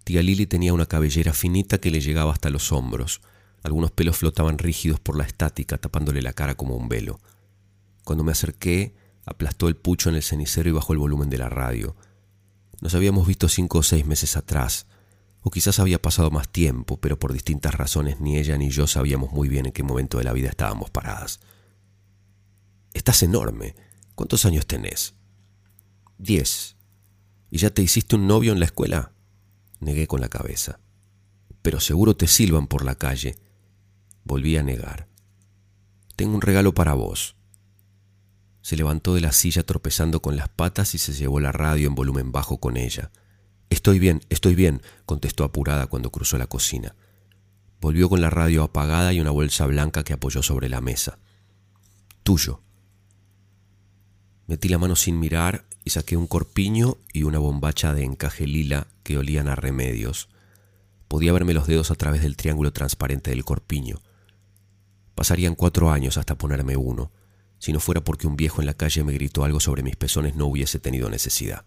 Tía 0.07 0.23
Lili 0.23 0.47
tenía 0.47 0.73
una 0.73 0.87
cabellera 0.87 1.33
finita 1.33 1.79
que 1.79 1.90
le 1.90 2.01
llegaba 2.01 2.33
hasta 2.33 2.49
los 2.49 2.71
hombros. 2.71 3.23
Algunos 3.64 3.90
pelos 3.90 4.16
flotaban 4.16 4.57
rígidos 4.57 5.01
por 5.01 5.19
la 5.19 5.25
estática, 5.25 5.79
tapándole 5.79 6.23
la 6.23 6.33
cara 6.33 6.55
como 6.55 6.77
un 6.77 6.88
velo. 6.88 7.19
Cuando 8.05 8.23
me 8.23 8.31
acerqué, 8.31 8.95
aplastó 9.25 9.66
el 9.66 9.75
pucho 9.75 10.09
en 10.09 10.14
el 10.14 10.23
cenicero 10.23 10.69
y 10.69 10.73
bajó 10.73 10.92
el 10.92 11.01
volumen 11.01 11.29
de 11.29 11.38
la 11.38 11.49
radio. 11.49 11.97
Nos 12.81 12.95
habíamos 12.95 13.27
visto 13.27 13.49
cinco 13.49 13.79
o 13.79 13.83
seis 13.83 14.07
meses 14.07 14.37
atrás, 14.37 14.87
o 15.40 15.51
quizás 15.51 15.81
había 15.81 16.01
pasado 16.01 16.31
más 16.31 16.49
tiempo, 16.51 16.99
pero 17.01 17.19
por 17.19 17.33
distintas 17.33 17.75
razones 17.75 18.21
ni 18.21 18.38
ella 18.38 18.57
ni 18.57 18.71
yo 18.71 18.87
sabíamos 18.87 19.33
muy 19.33 19.49
bien 19.49 19.66
en 19.66 19.73
qué 19.73 19.83
momento 19.83 20.19
de 20.19 20.25
la 20.25 20.33
vida 20.33 20.51
estábamos 20.51 20.88
paradas. 20.88 21.40
Estás 22.95 23.25
enorme. 23.25 23.75
¿Cuántos 24.14 24.45
años 24.45 24.69
tenés? 24.69 25.14
Diez. 26.16 26.77
¿Y 27.51 27.59
ya 27.59 27.71
te 27.71 27.83
hiciste 27.83 28.14
un 28.14 28.29
novio 28.29 28.53
en 28.53 28.61
la 28.61 28.66
escuela? 28.66 29.11
Negué 29.81 30.07
con 30.07 30.21
la 30.21 30.29
cabeza. 30.29 30.81
Pero 31.62 31.81
seguro 31.81 32.17
te 32.17 32.27
silban 32.27 32.67
por 32.67 32.85
la 32.85 32.95
calle. 32.95 33.37
Volví 34.25 34.57
a 34.57 34.62
negar. 34.62 35.09
Tengo 36.17 36.35
un 36.35 36.41
regalo 36.41 36.75
para 36.75 36.95
vos. 36.95 37.37
Se 38.62 38.77
levantó 38.77 39.15
de 39.15 39.21
la 39.21 39.33
silla 39.33 39.62
tropezando 39.62 40.21
con 40.21 40.37
las 40.37 40.49
patas 40.49 40.95
y 40.95 40.99
se 40.99 41.12
llevó 41.12 41.39
la 41.41 41.53
radio 41.53 41.87
en 41.87 41.95
volumen 41.95 42.33
bajo 42.33 42.59
con 42.59 42.77
ella. 42.77 43.12
Estoy 43.71 43.99
bien, 43.99 44.21
estoy 44.29 44.55
bien, 44.55 44.83
contestó 45.05 45.45
apurada 45.45 45.87
cuando 45.87 46.11
cruzó 46.11 46.39
la 46.39 46.47
cocina. 46.47 46.97
Volvió 47.81 48.09
con 48.09 48.21
la 48.21 48.31
radio 48.31 48.62
apagada 48.62 49.12
y 49.12 49.21
una 49.21 49.31
bolsa 49.31 49.67
blanca 49.67 50.03
que 50.03 50.15
apoyó 50.15 50.43
sobre 50.43 50.69
la 50.69 50.81
mesa. 50.81 51.19
Tuyo. 52.23 52.62
Metí 54.47 54.69
la 54.69 54.79
mano 54.79 54.97
sin 54.97 55.21
mirar 55.21 55.67
y 55.87 55.90
saqué 55.90 56.16
un 56.16 56.27
corpiño 56.27 56.99
y 57.12 57.22
una 57.22 57.38
bombacha 57.38 57.94
de 57.94 58.03
encaje 58.03 58.44
lila 58.49 58.88
que 59.05 59.18
olían 59.18 59.46
a 59.46 59.55
remedios. 59.55 60.29
Podía 61.07 61.33
verme 61.33 61.55
los 61.55 61.68
dedos 61.68 61.92
a 61.92 61.94
través 61.94 62.22
del 62.22 62.37
triángulo 62.37 62.72
transparente 62.72 63.31
del 63.31 63.44
corpiño. 63.44 64.03
Pasarían 65.14 65.55
cuatro 65.55 65.92
años 65.92 66.16
hasta 66.16 66.37
ponerme 66.37 66.77
uno, 66.77 67.12
si 67.61 67.72
no 67.72 67.79
fuera 67.79 68.03
porque 68.03 68.27
un 68.27 68.35
viejo 68.35 68.61
en 68.61 68.66
la 68.66 68.75
calle 68.75 69.05
me 69.05 69.12
gritó 69.12 69.44
algo 69.44 69.61
sobre 69.61 69.85
mis 69.85 69.94
pezones 69.94 70.35
no 70.35 70.46
hubiese 70.46 70.81
tenido 70.81 71.09
necesidad. 71.09 71.64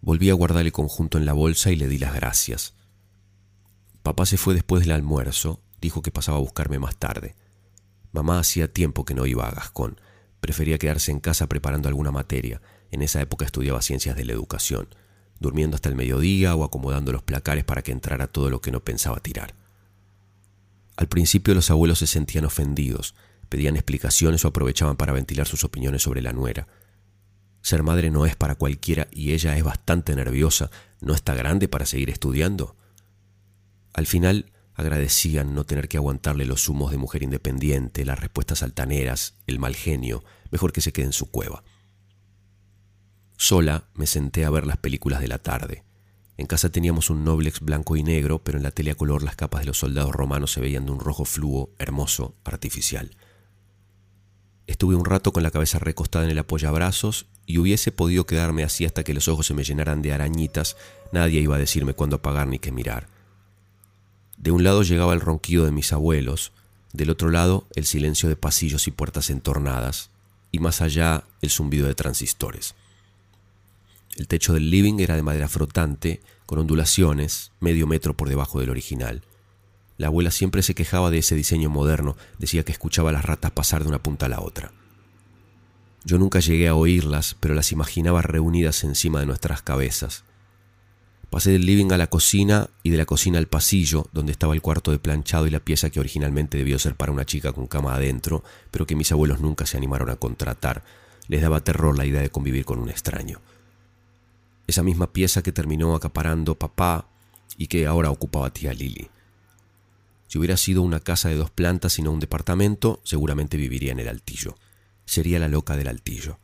Volví 0.00 0.30
a 0.30 0.34
guardar 0.34 0.64
el 0.64 0.72
conjunto 0.72 1.18
en 1.18 1.26
la 1.26 1.34
bolsa 1.34 1.70
y 1.70 1.76
le 1.76 1.86
di 1.86 1.98
las 1.98 2.14
gracias. 2.14 2.72
Papá 4.02 4.24
se 4.24 4.38
fue 4.38 4.54
después 4.54 4.82
del 4.82 4.92
almuerzo, 4.92 5.60
dijo 5.82 6.00
que 6.00 6.12
pasaba 6.12 6.38
a 6.38 6.40
buscarme 6.40 6.78
más 6.78 6.96
tarde. 6.96 7.36
Mamá 8.12 8.38
hacía 8.38 8.72
tiempo 8.72 9.04
que 9.04 9.12
no 9.12 9.26
iba 9.26 9.46
a 9.46 9.50
Gascón, 9.52 10.00
prefería 10.40 10.78
quedarse 10.78 11.10
en 11.10 11.20
casa 11.20 11.48
preparando 11.48 11.88
alguna 11.88 12.10
materia, 12.10 12.60
en 12.90 13.02
esa 13.02 13.20
época 13.20 13.44
estudiaba 13.44 13.82
ciencias 13.82 14.16
de 14.16 14.24
la 14.24 14.32
educación, 14.32 14.88
durmiendo 15.38 15.74
hasta 15.74 15.88
el 15.88 15.94
mediodía 15.94 16.54
o 16.54 16.64
acomodando 16.64 17.12
los 17.12 17.22
placares 17.22 17.64
para 17.64 17.82
que 17.82 17.92
entrara 17.92 18.26
todo 18.26 18.50
lo 18.50 18.60
que 18.60 18.72
no 18.72 18.80
pensaba 18.80 19.20
tirar. 19.20 19.54
Al 20.96 21.08
principio 21.08 21.54
los 21.54 21.70
abuelos 21.70 22.00
se 22.00 22.06
sentían 22.06 22.44
ofendidos, 22.44 23.14
pedían 23.48 23.76
explicaciones 23.76 24.44
o 24.44 24.48
aprovechaban 24.48 24.96
para 24.96 25.12
ventilar 25.12 25.46
sus 25.46 25.64
opiniones 25.64 26.02
sobre 26.02 26.22
la 26.22 26.32
nuera. 26.32 26.68
Ser 27.62 27.82
madre 27.82 28.10
no 28.10 28.26
es 28.26 28.36
para 28.36 28.54
cualquiera 28.54 29.08
y 29.10 29.32
ella 29.32 29.56
es 29.56 29.64
bastante 29.64 30.14
nerviosa, 30.14 30.70
¿no 31.00 31.14
está 31.14 31.34
grande 31.34 31.68
para 31.68 31.86
seguir 31.86 32.10
estudiando? 32.10 32.76
Al 33.92 34.06
final 34.06 34.52
agradecían 34.80 35.54
no 35.54 35.64
tener 35.64 35.88
que 35.88 35.96
aguantarle 35.96 36.44
los 36.44 36.68
humos 36.68 36.90
de 36.90 36.98
mujer 36.98 37.22
independiente, 37.22 38.04
las 38.04 38.18
respuestas 38.18 38.62
altaneras, 38.62 39.34
el 39.46 39.58
mal 39.58 39.76
genio, 39.76 40.24
mejor 40.50 40.72
que 40.72 40.80
se 40.80 40.92
quede 40.92 41.06
en 41.06 41.12
su 41.12 41.30
cueva. 41.30 41.62
Sola 43.36 43.88
me 43.94 44.06
senté 44.06 44.44
a 44.44 44.50
ver 44.50 44.66
las 44.66 44.76
películas 44.76 45.20
de 45.20 45.28
la 45.28 45.38
tarde. 45.38 45.84
En 46.36 46.46
casa 46.46 46.70
teníamos 46.70 47.10
un 47.10 47.24
Noblex 47.24 47.60
blanco 47.60 47.96
y 47.96 48.02
negro, 48.02 48.42
pero 48.42 48.58
en 48.58 48.64
la 48.64 48.70
tele 48.70 48.90
a 48.90 48.94
color 48.94 49.22
las 49.22 49.36
capas 49.36 49.60
de 49.60 49.66
los 49.66 49.78
soldados 49.78 50.12
romanos 50.12 50.52
se 50.52 50.60
veían 50.60 50.86
de 50.86 50.92
un 50.92 51.00
rojo 51.00 51.24
fluo, 51.24 51.70
hermoso, 51.78 52.34
artificial. 52.44 53.16
Estuve 54.66 54.94
un 54.94 55.04
rato 55.04 55.32
con 55.32 55.42
la 55.42 55.50
cabeza 55.50 55.78
recostada 55.78 56.24
en 56.24 56.30
el 56.30 56.38
apoyabrazos 56.38 57.26
y 57.44 57.58
hubiese 57.58 57.92
podido 57.92 58.24
quedarme 58.24 58.62
así 58.62 58.84
hasta 58.84 59.04
que 59.04 59.14
los 59.14 59.28
ojos 59.28 59.46
se 59.46 59.54
me 59.54 59.64
llenaran 59.64 60.00
de 60.00 60.12
arañitas, 60.12 60.76
nadie 61.12 61.40
iba 61.40 61.56
a 61.56 61.58
decirme 61.58 61.94
cuándo 61.94 62.16
apagar 62.16 62.46
ni 62.46 62.58
qué 62.58 62.72
mirar. 62.72 63.19
De 64.40 64.50
un 64.50 64.64
lado 64.64 64.82
llegaba 64.82 65.12
el 65.12 65.20
ronquido 65.20 65.66
de 65.66 65.70
mis 65.70 65.92
abuelos, 65.92 66.52
del 66.94 67.10
otro 67.10 67.28
lado 67.28 67.66
el 67.74 67.84
silencio 67.84 68.26
de 68.28 68.36
pasillos 68.36 68.88
y 68.88 68.90
puertas 68.90 69.28
entornadas, 69.28 70.08
y 70.50 70.60
más 70.60 70.80
allá 70.80 71.24
el 71.42 71.50
zumbido 71.50 71.86
de 71.86 71.94
transistores. 71.94 72.74
El 74.16 74.26
techo 74.26 74.54
del 74.54 74.70
living 74.70 74.98
era 74.98 75.14
de 75.14 75.22
madera 75.22 75.46
frotante, 75.46 76.22
con 76.46 76.58
ondulaciones, 76.58 77.52
medio 77.60 77.86
metro 77.86 78.16
por 78.16 78.30
debajo 78.30 78.60
del 78.60 78.70
original. 78.70 79.22
La 79.98 80.06
abuela 80.06 80.30
siempre 80.30 80.62
se 80.62 80.74
quejaba 80.74 81.10
de 81.10 81.18
ese 81.18 81.34
diseño 81.34 81.68
moderno, 81.68 82.16
decía 82.38 82.64
que 82.64 82.72
escuchaba 82.72 83.10
a 83.10 83.12
las 83.12 83.26
ratas 83.26 83.50
pasar 83.50 83.82
de 83.82 83.90
una 83.90 84.02
punta 84.02 84.24
a 84.24 84.30
la 84.30 84.40
otra. 84.40 84.72
Yo 86.02 86.16
nunca 86.16 86.40
llegué 86.40 86.66
a 86.66 86.74
oírlas, 86.74 87.36
pero 87.40 87.52
las 87.52 87.72
imaginaba 87.72 88.22
reunidas 88.22 88.84
encima 88.84 89.20
de 89.20 89.26
nuestras 89.26 89.60
cabezas, 89.60 90.24
Pasé 91.30 91.52
del 91.52 91.64
living 91.64 91.92
a 91.92 91.96
la 91.96 92.08
cocina 92.08 92.70
y 92.82 92.90
de 92.90 92.96
la 92.96 93.06
cocina 93.06 93.38
al 93.38 93.46
pasillo, 93.46 94.08
donde 94.12 94.32
estaba 94.32 94.52
el 94.52 94.60
cuarto 94.60 94.90
de 94.90 94.98
planchado 94.98 95.46
y 95.46 95.50
la 95.50 95.60
pieza 95.60 95.88
que 95.88 96.00
originalmente 96.00 96.58
debió 96.58 96.76
ser 96.80 96.96
para 96.96 97.12
una 97.12 97.24
chica 97.24 97.52
con 97.52 97.68
cama 97.68 97.94
adentro, 97.94 98.42
pero 98.72 98.84
que 98.84 98.96
mis 98.96 99.12
abuelos 99.12 99.40
nunca 99.40 99.64
se 99.64 99.76
animaron 99.76 100.10
a 100.10 100.16
contratar. 100.16 100.82
Les 101.28 101.40
daba 101.40 101.60
terror 101.60 101.96
la 101.96 102.04
idea 102.04 102.20
de 102.20 102.30
convivir 102.30 102.64
con 102.64 102.80
un 102.80 102.90
extraño. 102.90 103.40
Esa 104.66 104.82
misma 104.82 105.12
pieza 105.12 105.42
que 105.42 105.52
terminó 105.52 105.94
acaparando 105.94 106.58
papá 106.58 107.06
y 107.56 107.68
que 107.68 107.86
ahora 107.86 108.10
ocupaba 108.10 108.52
tía 108.52 108.72
Lily. 108.72 109.08
Si 110.26 110.38
hubiera 110.38 110.56
sido 110.56 110.82
una 110.82 110.98
casa 110.98 111.28
de 111.28 111.36
dos 111.36 111.50
plantas 111.50 111.96
y 112.00 112.02
no 112.02 112.10
un 112.10 112.20
departamento, 112.20 113.00
seguramente 113.04 113.56
viviría 113.56 113.92
en 113.92 114.00
el 114.00 114.08
altillo. 114.08 114.56
Sería 115.04 115.38
la 115.38 115.48
loca 115.48 115.76
del 115.76 115.88
altillo. 115.88 116.38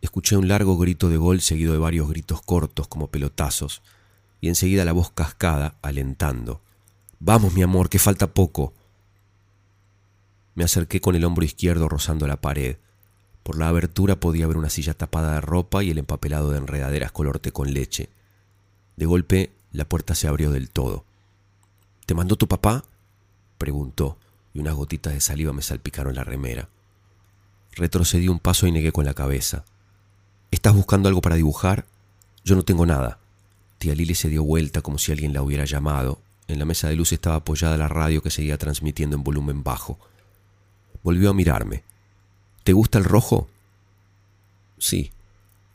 Escuché 0.00 0.36
un 0.36 0.48
largo 0.48 0.76
grito 0.76 1.08
de 1.08 1.16
gol 1.16 1.40
seguido 1.40 1.72
de 1.72 1.78
varios 1.78 2.08
gritos 2.08 2.40
cortos 2.42 2.88
como 2.88 3.08
pelotazos, 3.08 3.82
y 4.40 4.48
enseguida 4.48 4.84
la 4.84 4.92
voz 4.92 5.10
cascada, 5.10 5.74
alentando. 5.82 6.60
Vamos, 7.18 7.54
mi 7.54 7.62
amor, 7.62 7.88
que 7.88 7.98
falta 7.98 8.28
poco. 8.28 8.72
Me 10.54 10.64
acerqué 10.64 11.00
con 11.00 11.16
el 11.16 11.24
hombro 11.24 11.44
izquierdo 11.44 11.88
rozando 11.88 12.26
la 12.26 12.40
pared. 12.40 12.76
Por 13.42 13.58
la 13.58 13.68
abertura 13.68 14.20
podía 14.20 14.46
ver 14.46 14.56
una 14.56 14.70
silla 14.70 14.94
tapada 14.94 15.34
de 15.34 15.40
ropa 15.40 15.82
y 15.82 15.90
el 15.90 15.98
empapelado 15.98 16.50
de 16.50 16.58
enredaderas 16.58 17.12
color 17.12 17.38
té 17.40 17.50
con 17.50 17.72
leche. 17.72 18.08
De 18.96 19.06
golpe, 19.06 19.52
la 19.72 19.88
puerta 19.88 20.14
se 20.14 20.28
abrió 20.28 20.50
del 20.50 20.70
todo. 20.70 21.04
¿Te 22.06 22.14
mandó 22.14 22.36
tu 22.36 22.46
papá? 22.46 22.84
preguntó, 23.58 24.18
y 24.54 24.60
unas 24.60 24.74
gotitas 24.74 25.12
de 25.12 25.20
saliva 25.20 25.52
me 25.52 25.62
salpicaron 25.62 26.14
la 26.14 26.24
remera. 26.24 26.68
Retrocedí 27.72 28.28
un 28.28 28.38
paso 28.38 28.66
y 28.66 28.72
negué 28.72 28.92
con 28.92 29.04
la 29.04 29.14
cabeza. 29.14 29.64
¿Estás 30.50 30.74
buscando 30.74 31.08
algo 31.08 31.20
para 31.20 31.36
dibujar? 31.36 31.84
Yo 32.44 32.56
no 32.56 32.62
tengo 32.62 32.86
nada. 32.86 33.18
Tía 33.78 33.94
Lili 33.94 34.14
se 34.14 34.28
dio 34.28 34.42
vuelta 34.42 34.80
como 34.80 34.98
si 34.98 35.12
alguien 35.12 35.34
la 35.34 35.42
hubiera 35.42 35.66
llamado. 35.66 36.20
En 36.46 36.58
la 36.58 36.64
mesa 36.64 36.88
de 36.88 36.96
luz 36.96 37.12
estaba 37.12 37.36
apoyada 37.36 37.76
la 37.76 37.88
radio 37.88 38.22
que 38.22 38.30
seguía 38.30 38.56
transmitiendo 38.56 39.16
en 39.16 39.22
volumen 39.22 39.62
bajo. 39.62 39.98
Volvió 41.02 41.30
a 41.30 41.34
mirarme. 41.34 41.84
¿Te 42.64 42.72
gusta 42.72 42.98
el 42.98 43.04
rojo? 43.04 43.48
Sí. 44.78 45.12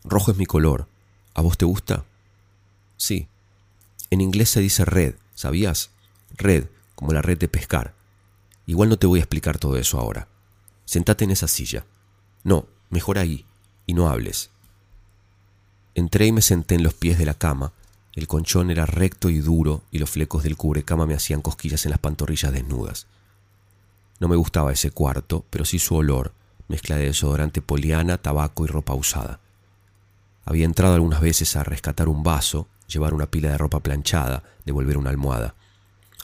Rojo 0.04 0.32
es 0.32 0.38
mi 0.38 0.46
color. 0.48 0.88
¿A 1.36 1.42
vos 1.42 1.58
te 1.58 1.66
gusta? 1.66 2.06
Sí. 2.98 3.28
En 4.10 4.22
inglés 4.22 4.50
se 4.50 4.60
dice 4.60 4.86
red, 4.86 5.16
¿sabías? 5.36 5.92
Red, 6.36 6.66
como 6.96 7.14
la 7.14 7.22
red 7.22 7.38
de 7.38 7.48
pescar. 7.48 7.94
Igual 8.66 8.90
no 8.90 8.98
te 8.98 9.08
voy 9.08 9.20
a 9.20 9.24
explicar 9.24 9.60
todo 9.60 9.78
eso 9.78 10.00
ahora. 10.00 10.28
Sentate 10.86 11.26
en 11.26 11.32
esa 11.32 11.48
silla. 11.48 11.86
No, 12.44 12.68
mejor 12.90 13.20
ahí, 13.20 13.46
y 13.86 13.94
no 13.94 14.10
hables. 14.10 14.50
Entré 15.96 16.26
y 16.26 16.32
me 16.32 16.42
senté 16.42 16.74
en 16.74 16.84
los 16.84 16.96
pies 16.96 17.20
de 17.20 17.26
la 17.26 17.36
cama. 17.36 17.72
El 18.14 18.28
conchón 18.28 18.72
era 18.72 18.88
recto 18.88 19.30
y 19.30 19.40
duro 19.40 19.84
y 19.92 20.00
los 20.00 20.10
flecos 20.10 20.42
del 20.42 20.58
cubrecama 20.58 21.06
me 21.06 21.14
hacían 21.14 21.42
cosquillas 21.42 21.86
en 21.86 21.92
las 21.92 22.00
pantorrillas 22.00 22.52
desnudas. 22.52 23.06
No 24.20 24.28
me 24.28 24.36
gustaba 24.36 24.72
ese 24.72 24.90
cuarto, 24.90 25.46
pero 25.52 25.66
sí 25.66 25.78
su 25.78 25.96
olor, 25.96 26.34
mezcla 26.68 26.96
de 26.96 27.06
desodorante 27.06 27.62
poliana, 27.62 28.18
tabaco 28.18 28.66
y 28.66 28.68
ropa 28.68 28.96
usada. 28.96 29.40
Había 30.46 30.66
entrado 30.66 30.96
algunas 30.96 31.22
veces 31.22 31.56
a 31.56 31.64
rescatar 31.64 32.10
un 32.10 32.24
vaso, 32.24 32.68
llevar 32.88 33.14
una 33.14 33.28
pila 33.28 33.50
de 33.50 33.58
ropa 33.60 33.80
planchada, 33.80 34.44
devolver 34.66 34.98
una 34.98 35.12
almohada. 35.12 35.54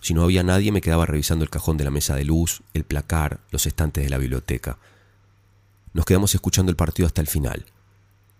Si 0.01 0.15
no 0.15 0.23
había 0.23 0.43
nadie 0.43 0.71
me 0.71 0.82
quedaba 0.82 1.05
revisando 1.05 1.43
el 1.43 1.51
cajón 1.51 1.77
de 1.77 1.84
la 1.84 1.91
mesa 1.91 2.15
de 2.15 2.25
luz, 2.25 2.63
el 2.73 2.86
placar, 2.86 3.39
los 3.51 3.67
estantes 3.67 4.03
de 4.03 4.10
la 4.10 4.17
biblioteca. 4.17 4.79
Nos 5.93 6.05
quedamos 6.05 6.34
escuchando 6.34 6.71
el 6.71 6.75
partido 6.75 7.05
hasta 7.05 7.21
el 7.21 7.27
final 7.27 7.65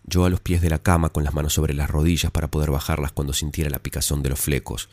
yo 0.10 0.26
a 0.26 0.30
los 0.30 0.41
pies 0.41 0.62
de 0.62 0.69
la 0.69 0.80
cama 0.80 1.10
con 1.10 1.24
las 1.24 1.34
manos 1.34 1.54
sobre 1.54 1.74
las 1.74 1.89
rodillas 1.89 2.32
para 2.32 2.50
poder 2.50 2.72
bajarlas 2.72 3.12
cuando 3.12 3.34
sintiera 3.34 3.69
la 3.69 3.80
picazón 3.80 4.24
de 4.24 4.30
los 4.30 4.39
flecos, 4.39 4.89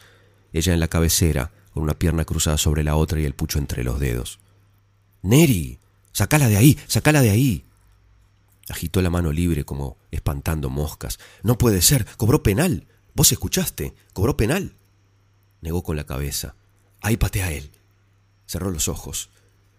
ella 0.52 0.74
en 0.74 0.80
la 0.80 0.88
cabecera, 0.88 1.52
con 1.72 1.82
una 1.82 1.98
pierna 1.98 2.24
cruzada 2.24 2.58
sobre 2.58 2.84
la 2.84 2.96
otra 2.96 3.20
y 3.20 3.24
el 3.24 3.34
pucho 3.34 3.58
entre 3.58 3.84
los 3.84 3.98
dedos. 3.98 4.38
Neri, 5.22 5.78
sacala 6.12 6.48
de 6.48 6.56
ahí, 6.56 6.78
sacala 6.86 7.20
de 7.20 7.30
ahí. 7.30 7.64
Agitó 8.68 9.02
la 9.02 9.10
mano 9.10 9.32
libre 9.32 9.64
como 9.64 9.96
espantando 10.10 10.70
moscas. 10.70 11.18
No 11.42 11.58
puede 11.58 11.82
ser, 11.82 12.06
cobró 12.16 12.42
penal. 12.42 12.86
Vos 13.14 13.32
escuchaste, 13.32 13.94
cobró 14.12 14.36
penal. 14.36 14.74
Negó 15.60 15.82
con 15.82 15.96
la 15.96 16.04
cabeza. 16.04 16.54
Ahí 17.00 17.16
patea 17.16 17.52
él. 17.52 17.70
Cerró 18.46 18.70
los 18.70 18.88
ojos. 18.88 19.30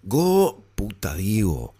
Go, 0.04 0.64
puta 0.76 1.16
digo. 1.16 1.76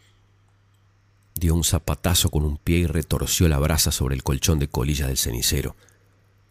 Dio 1.40 1.54
un 1.54 1.64
zapatazo 1.64 2.32
con 2.32 2.44
un 2.44 2.58
pie 2.58 2.80
y 2.80 2.88
retorció 2.88 3.48
la 3.48 3.60
brasa 3.60 3.92
sobre 3.92 4.16
el 4.16 4.24
colchón 4.24 4.58
de 4.58 4.70
colillas 4.70 5.08
del 5.08 5.18
cenicero. 5.18 5.76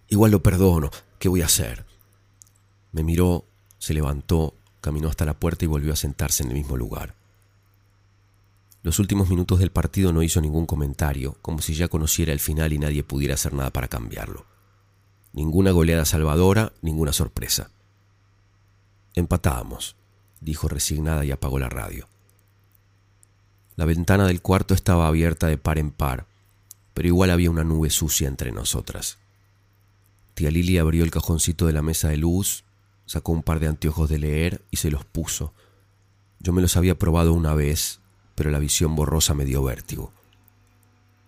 Igual 0.09 0.31
lo 0.31 0.44
perdono, 0.44 0.90
¿qué 1.18 1.29
voy 1.29 1.42
a 1.42 1.46
hacer? 1.46 1.85
Me 2.92 3.03
miró, 3.03 3.44
se 3.79 3.94
levantó, 3.94 4.55
caminó 4.81 5.09
hasta 5.09 5.25
la 5.25 5.35
puerta 5.35 5.64
y 5.64 5.68
volvió 5.68 5.92
a 5.92 5.96
sentarse 5.96 6.44
en 6.44 6.51
el 6.51 6.57
mismo 6.57 6.77
lugar. 6.77 7.16
Los 8.85 9.01
últimos 9.01 9.29
minutos 9.29 9.59
del 9.59 9.72
partido 9.72 10.12
no 10.12 10.22
hizo 10.22 10.40
ningún 10.40 10.66
comentario, 10.66 11.37
como 11.42 11.61
si 11.61 11.75
ya 11.75 11.88
conociera 11.88 12.33
el 12.33 12.38
final 12.38 12.72
y 12.72 12.79
nadie 12.79 13.03
pudiera 13.03 13.35
hacer 13.35 13.53
nada 13.53 13.70
para 13.70 13.88
cambiarlo. 13.88 14.46
Ninguna 15.33 15.72
goleada 15.72 16.05
salvadora, 16.05 16.72
ninguna 16.83 17.12
sorpresa. 17.12 17.70
Empatábamos, 19.16 19.96
dijo 20.40 20.68
resignada 20.68 21.25
y 21.25 21.33
apagó 21.33 21.59
la 21.59 21.68
radio. 21.68 22.09
La 23.77 23.85
ventana 23.85 24.27
del 24.27 24.41
cuarto 24.41 24.73
estaba 24.73 25.07
abierta 25.07 25.47
de 25.47 25.59
par 25.59 25.79
en 25.79 25.91
par, 25.91 26.27
pero 26.95 27.09
igual 27.09 27.31
había 27.31 27.51
una 27.51 27.62
nube 27.62 27.91
sucia 27.91 28.27
entre 28.27 28.51
nosotras. 28.51 29.19
Tía 30.33 30.51
Lili 30.51 30.79
abrió 30.79 31.05
el 31.05 31.11
cajoncito 31.11 31.67
de 31.67 31.75
la 31.75 31.83
mesa 31.83 32.09
de 32.09 32.17
luz, 32.17 32.65
sacó 33.05 33.33
un 33.33 33.43
par 33.43 33.61
de 33.61 33.69
anteojos 33.69 34.09
de 34.09 34.19
leer 34.19 34.62
y 34.71 34.79
se 34.79 34.91
los 34.91 35.05
puso. 35.05 35.53
Yo 36.41 36.55
me 36.55 36.62
los 36.62 36.77
había 36.79 36.99
probado 36.99 37.35
una 37.35 37.55
vez, 37.55 38.01
pero 38.35 38.51
la 38.51 38.59
visión 38.59 38.97
borrosa 38.97 39.35
me 39.35 39.45
dio 39.45 39.62
vértigo. 39.62 40.11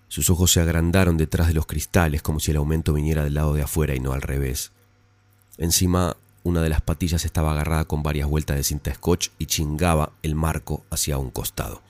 Sus 0.09 0.31
ojos 0.31 0.51
se 0.51 0.61
agrandaron 0.61 1.19
detrás 1.19 1.49
de 1.49 1.55
los 1.55 1.67
cristales 1.67 2.23
como 2.23 2.41
si 2.41 2.51
el 2.51 2.57
aumento 2.57 2.95
viniera 2.95 3.25
del 3.25 3.35
lado 3.35 3.53
de 3.53 3.63
afuera 3.63 3.95
y 3.95 4.01
no 4.01 4.13
al 4.13 4.23
revés. 4.23 4.73
Encima, 5.59 6.17
una 6.45 6.63
de 6.63 6.71
las 6.71 6.81
patillas 6.81 7.27
estaba 7.27 7.53
agarrada 7.53 7.85
con 7.85 8.03
varias 8.03 8.27
vueltas 8.27 8.57
de 8.57 8.65
cinta 8.65 8.95
scotch 8.95 9.29
y 9.39 9.47
chingaba 9.47 10.13
el 10.23 10.35
marco 10.35 10.85
hacia 10.91 11.19
un 11.19 11.31
costado. 11.31 11.83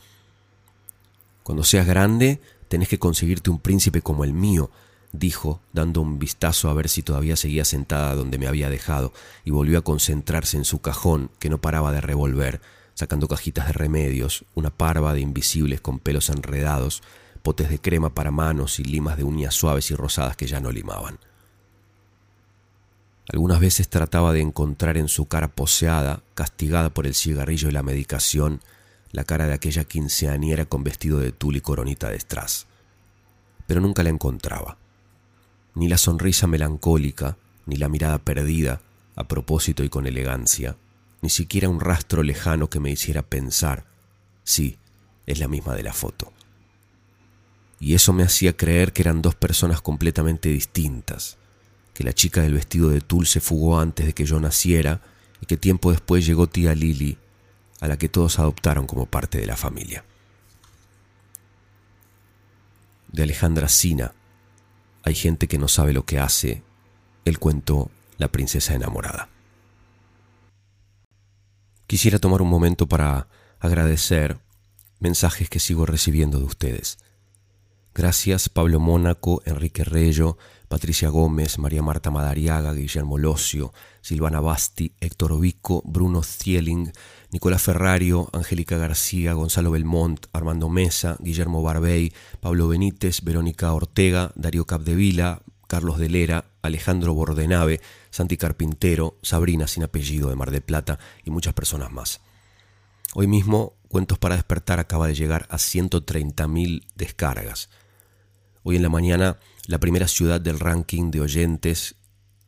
Cuando 1.49 1.65
seas 1.65 1.87
grande, 1.87 2.43
tenés 2.69 2.91
que 2.91 2.99
conseguirte 2.99 3.49
un 3.49 3.59
príncipe 3.59 4.03
como 4.03 4.23
el 4.23 4.35
mío, 4.35 4.71
dijo, 5.13 5.63
dando 5.73 6.03
un 6.03 6.19
vistazo 6.19 6.69
a 6.69 6.75
ver 6.75 6.91
si 6.91 7.03
todavía 7.03 7.37
seguía 7.37 7.65
sentada 7.65 8.15
donde 8.15 8.37
me 8.37 8.47
había 8.47 8.69
dejado, 8.69 9.15
y 9.47 9.51
volvió 9.51 9.79
a 9.79 9.83
concentrarse 9.83 10.59
en 10.59 10.67
su 10.67 10.83
cajón, 10.83 11.31
que 11.39 11.49
no 11.49 11.57
paraba 11.57 11.91
de 11.91 12.03
revolver, 12.03 12.61
sacando 12.93 13.29
cajitas 13.29 13.67
de 13.67 13.73
remedios, 13.73 14.45
una 14.55 14.69
parva 14.69 15.15
de 15.15 15.23
invisibles 15.23 15.81
con 15.81 16.01
pelos 16.01 16.29
enredados, 16.29 17.03
potes 17.43 17.71
de 17.71 17.79
crema 17.79 18.15
para 18.15 18.31
manos 18.31 18.79
y 18.79 18.85
limas 18.85 19.17
de 19.17 19.25
uñas 19.25 19.55
suaves 19.55 19.91
y 19.91 19.95
rosadas 19.95 20.37
que 20.37 20.47
ya 20.47 20.61
no 20.61 20.71
limaban. 20.71 21.19
Algunas 23.33 23.59
veces 23.59 23.89
trataba 23.89 24.35
de 24.35 24.43
encontrar 24.43 24.99
en 24.99 25.09
su 25.09 25.29
cara 25.29 25.49
poseada, 25.49 26.21
castigada 26.35 26.91
por 26.91 27.07
el 27.07 27.15
cigarrillo 27.15 27.71
y 27.71 27.73
la 27.73 27.83
medicación, 27.83 28.61
la 29.13 29.25
cara 29.25 29.47
de 29.47 29.55
aquella 29.55 29.85
quinceañera 29.85 30.67
con 30.67 30.85
vestido 30.85 31.19
de 31.19 31.33
tul 31.33 31.57
y 31.57 31.61
coronita 31.61 32.11
de 32.11 32.21
strass. 32.21 32.67
Pero 33.67 33.81
nunca 33.81 34.03
la 34.03 34.11
encontraba 34.11 34.79
ni 35.79 35.87
la 35.87 35.97
sonrisa 35.97 36.49
melancólica, 36.49 37.37
ni 37.67 37.77
la 37.77 37.89
mirada 37.89 38.19
perdida, 38.19 38.81
a 39.15 39.29
propósito 39.29 39.85
y 39.85 39.89
con 39.89 40.09
elegancia, 40.09 40.77
ni 41.23 41.31
siquiera 41.31 41.69
un 41.69 41.79
rastro 41.79 42.25
lejano 42.25 42.69
que 42.69 42.81
me 42.81 42.91
hiciera 42.91 43.23
pensar, 43.23 43.85
sí, 44.43 44.77
es 45.27 45.39
la 45.39 45.47
misma 45.47 45.77
de 45.77 45.85
la 45.85 45.93
foto. 45.93 46.33
Y 47.79 47.95
eso 47.95 48.13
me 48.13 48.25
hacía 48.25 48.57
creer 48.57 48.93
que 48.93 49.03
eran 49.03 49.23
dos 49.23 49.37
personas 49.37 49.81
completamente 49.81 50.49
distintas, 50.49 51.39
que 51.95 52.03
la 52.03 52.13
chica 52.13 52.43
del 52.43 52.55
vestido 52.55 52.91
de 52.91 53.01
tul 53.01 53.27
se 53.27 53.41
fugó 53.41 53.79
antes 53.79 54.07
de 54.07 54.15
que 54.15 54.25
yo 54.25 54.41
naciera 54.41 55.01
y 55.41 55.47
que 55.47 55.57
tiempo 55.57 55.93
después 55.93 56.27
llegó 56.27 56.49
tía 56.49 56.75
Lily, 56.75 57.19
a 57.81 57.89
la 57.89 57.97
que 57.97 58.09
todos 58.09 58.39
adoptaron 58.39 58.87
como 58.87 59.07
parte 59.07 59.39
de 59.39 59.47
la 59.47 59.57
familia. 59.57 60.05
De 63.13 63.23
Alejandra 63.23 63.69
Sina, 63.69 64.13
hay 65.03 65.15
gente 65.15 65.49
que 65.49 65.59
no 65.59 65.69
sabe 65.69 65.93
lo 65.93 66.05
que 66.05 66.19
hace. 66.19 66.63
El 67.25 67.39
cuento 67.39 67.91
La 68.19 68.29
princesa 68.29 68.75
enamorada. 68.75 69.29
Quisiera 71.87 72.19
tomar 72.19 72.43
un 72.43 72.49
momento 72.49 72.87
para 72.87 73.29
agradecer 73.61 74.39
mensajes 75.01 75.49
que 75.49 75.61
sigo 75.61 75.87
recibiendo 75.87 76.39
de 76.39 76.45
ustedes. 76.45 76.99
Gracias 77.95 78.49
Pablo 78.49 78.81
Mónaco, 78.81 79.43
Enrique 79.45 79.85
Reyo, 79.85 80.37
Patricia 80.69 81.09
Gómez, 81.09 81.59
María 81.59 81.83
Marta 81.83 82.11
Madariaga, 82.11 82.73
Guillermo 82.73 83.19
Locio, 83.19 83.73
Silvana 84.01 84.41
Basti, 84.41 84.93
Héctor 85.01 85.33
Obico, 85.33 85.83
Bruno 85.85 86.21
Thieling, 86.23 86.93
Nicolás 87.31 87.63
Ferrario, 87.63 88.29
Angélica 88.33 88.77
García, 88.77 89.33
Gonzalo 89.33 89.71
Belmont, 89.71 90.27
Armando 90.33 90.69
Mesa, 90.69 91.17
Guillermo 91.21 91.63
Barbey, 91.63 92.13
Pablo 92.41 92.69
Benítez, 92.69 93.23
Verónica 93.23 93.73
Ortega, 93.73 94.33
Darío 94.35 94.67
Capdevila, 94.67 95.43
Carlos 95.67 95.99
Delera, 95.99 96.45
Alejandro 96.63 97.15
Bordenave, 97.15 97.81
Santi 98.11 98.37
Carpintero, 98.37 99.17
Sabrina 99.23 99.67
sin 99.67 99.85
apellido 99.85 100.29
de 100.29 100.37
Mar 100.37 100.51
del 100.51 100.63
Plata 100.63 100.99
y 101.25 101.31
muchas 101.31 101.55
personas 101.55 101.91
más. 101.91 102.21
Hoy 103.15 103.27
mismo 103.27 103.79
Cuentos 103.89 104.19
para 104.19 104.35
despertar 104.35 104.81
acaba 104.81 105.07
de 105.07 105.15
llegar 105.15 105.47
a 105.49 105.57
130.000 105.57 106.85
descargas. 106.95 107.71
Hoy 108.63 108.77
en 108.77 108.83
la 108.83 108.91
mañana 108.91 109.39
la 109.69 109.79
primera 109.79 110.09
ciudad 110.09 110.41
del 110.41 110.59
ranking 110.59 111.11
de 111.11 111.21
oyentes 111.21 111.97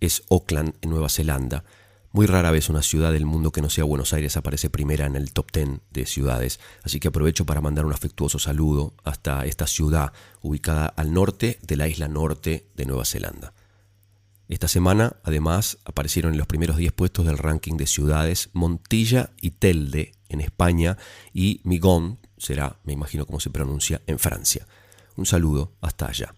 es 0.01 0.23
Auckland, 0.31 0.73
en 0.81 0.89
Nueva 0.89 1.11
Zelanda. 1.11 1.65
Muy 2.13 2.25
rara 2.25 2.51
vez 2.51 2.71
una 2.71 2.83
ciudad 2.83 3.13
del 3.13 3.27
mundo 3.27 3.53
que 3.53 3.61
no 3.61 3.69
sea 3.69 3.85
Buenos 3.85 4.15
Aires 4.15 4.39
aparece 4.39 4.71
primera 4.71 5.05
en 5.05 5.17
el 5.17 5.35
top 5.35 5.53
10 5.53 5.81
de 5.91 6.07
ciudades, 6.07 6.61
así 6.83 6.99
que 6.99 7.09
aprovecho 7.09 7.45
para 7.45 7.61
mandar 7.61 7.85
un 7.85 7.93
afectuoso 7.93 8.39
saludo 8.39 8.95
hasta 9.05 9.45
esta 9.45 9.67
ciudad 9.67 10.15
ubicada 10.41 10.87
al 10.87 11.13
norte 11.13 11.59
de 11.61 11.77
la 11.77 11.89
isla 11.89 12.09
norte 12.09 12.71
de 12.75 12.87
Nueva 12.87 13.05
Zelanda. 13.05 13.53
Esta 14.49 14.67
semana, 14.67 15.17
además, 15.23 15.77
aparecieron 15.85 16.33
en 16.33 16.39
los 16.39 16.47
primeros 16.47 16.79
10 16.79 16.91
puestos 16.93 17.27
del 17.27 17.37
ranking 17.37 17.77
de 17.77 17.87
ciudades 17.87 18.49
Montilla 18.55 19.29
y 19.43 19.51
Telde 19.51 20.13
en 20.31 20.41
España 20.41 20.97
y 21.35 21.61
Migón, 21.65 22.19
será, 22.39 22.79
me 22.85 22.95
imagino 22.95 23.27
cómo 23.27 23.41
se 23.41 23.51
pronuncia, 23.51 24.01
en 24.07 24.19
Francia. 24.19 24.67
Un 25.17 25.27
saludo 25.27 25.75
hasta 25.83 26.07
allá 26.07 26.35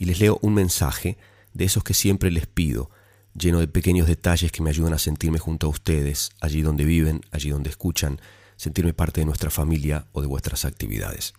y 0.00 0.06
les 0.06 0.18
leo 0.18 0.38
un 0.40 0.54
mensaje 0.54 1.18
de 1.52 1.66
esos 1.66 1.84
que 1.84 1.92
siempre 1.92 2.30
les 2.30 2.46
pido, 2.46 2.90
lleno 3.34 3.60
de 3.60 3.68
pequeños 3.68 4.08
detalles 4.08 4.50
que 4.50 4.62
me 4.62 4.70
ayudan 4.70 4.94
a 4.94 4.98
sentirme 4.98 5.38
junto 5.38 5.66
a 5.66 5.70
ustedes, 5.70 6.30
allí 6.40 6.62
donde 6.62 6.86
viven, 6.86 7.20
allí 7.30 7.50
donde 7.50 7.68
escuchan, 7.68 8.18
sentirme 8.56 8.94
parte 8.94 9.20
de 9.20 9.26
nuestra 9.26 9.50
familia 9.50 10.06
o 10.12 10.22
de 10.22 10.26
vuestras 10.26 10.64
actividades. 10.64 11.34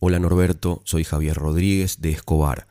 Hola 0.00 0.18
Norberto, 0.18 0.82
soy 0.84 1.04
Javier 1.04 1.36
Rodríguez 1.36 2.00
de 2.00 2.10
Escobar. 2.10 2.66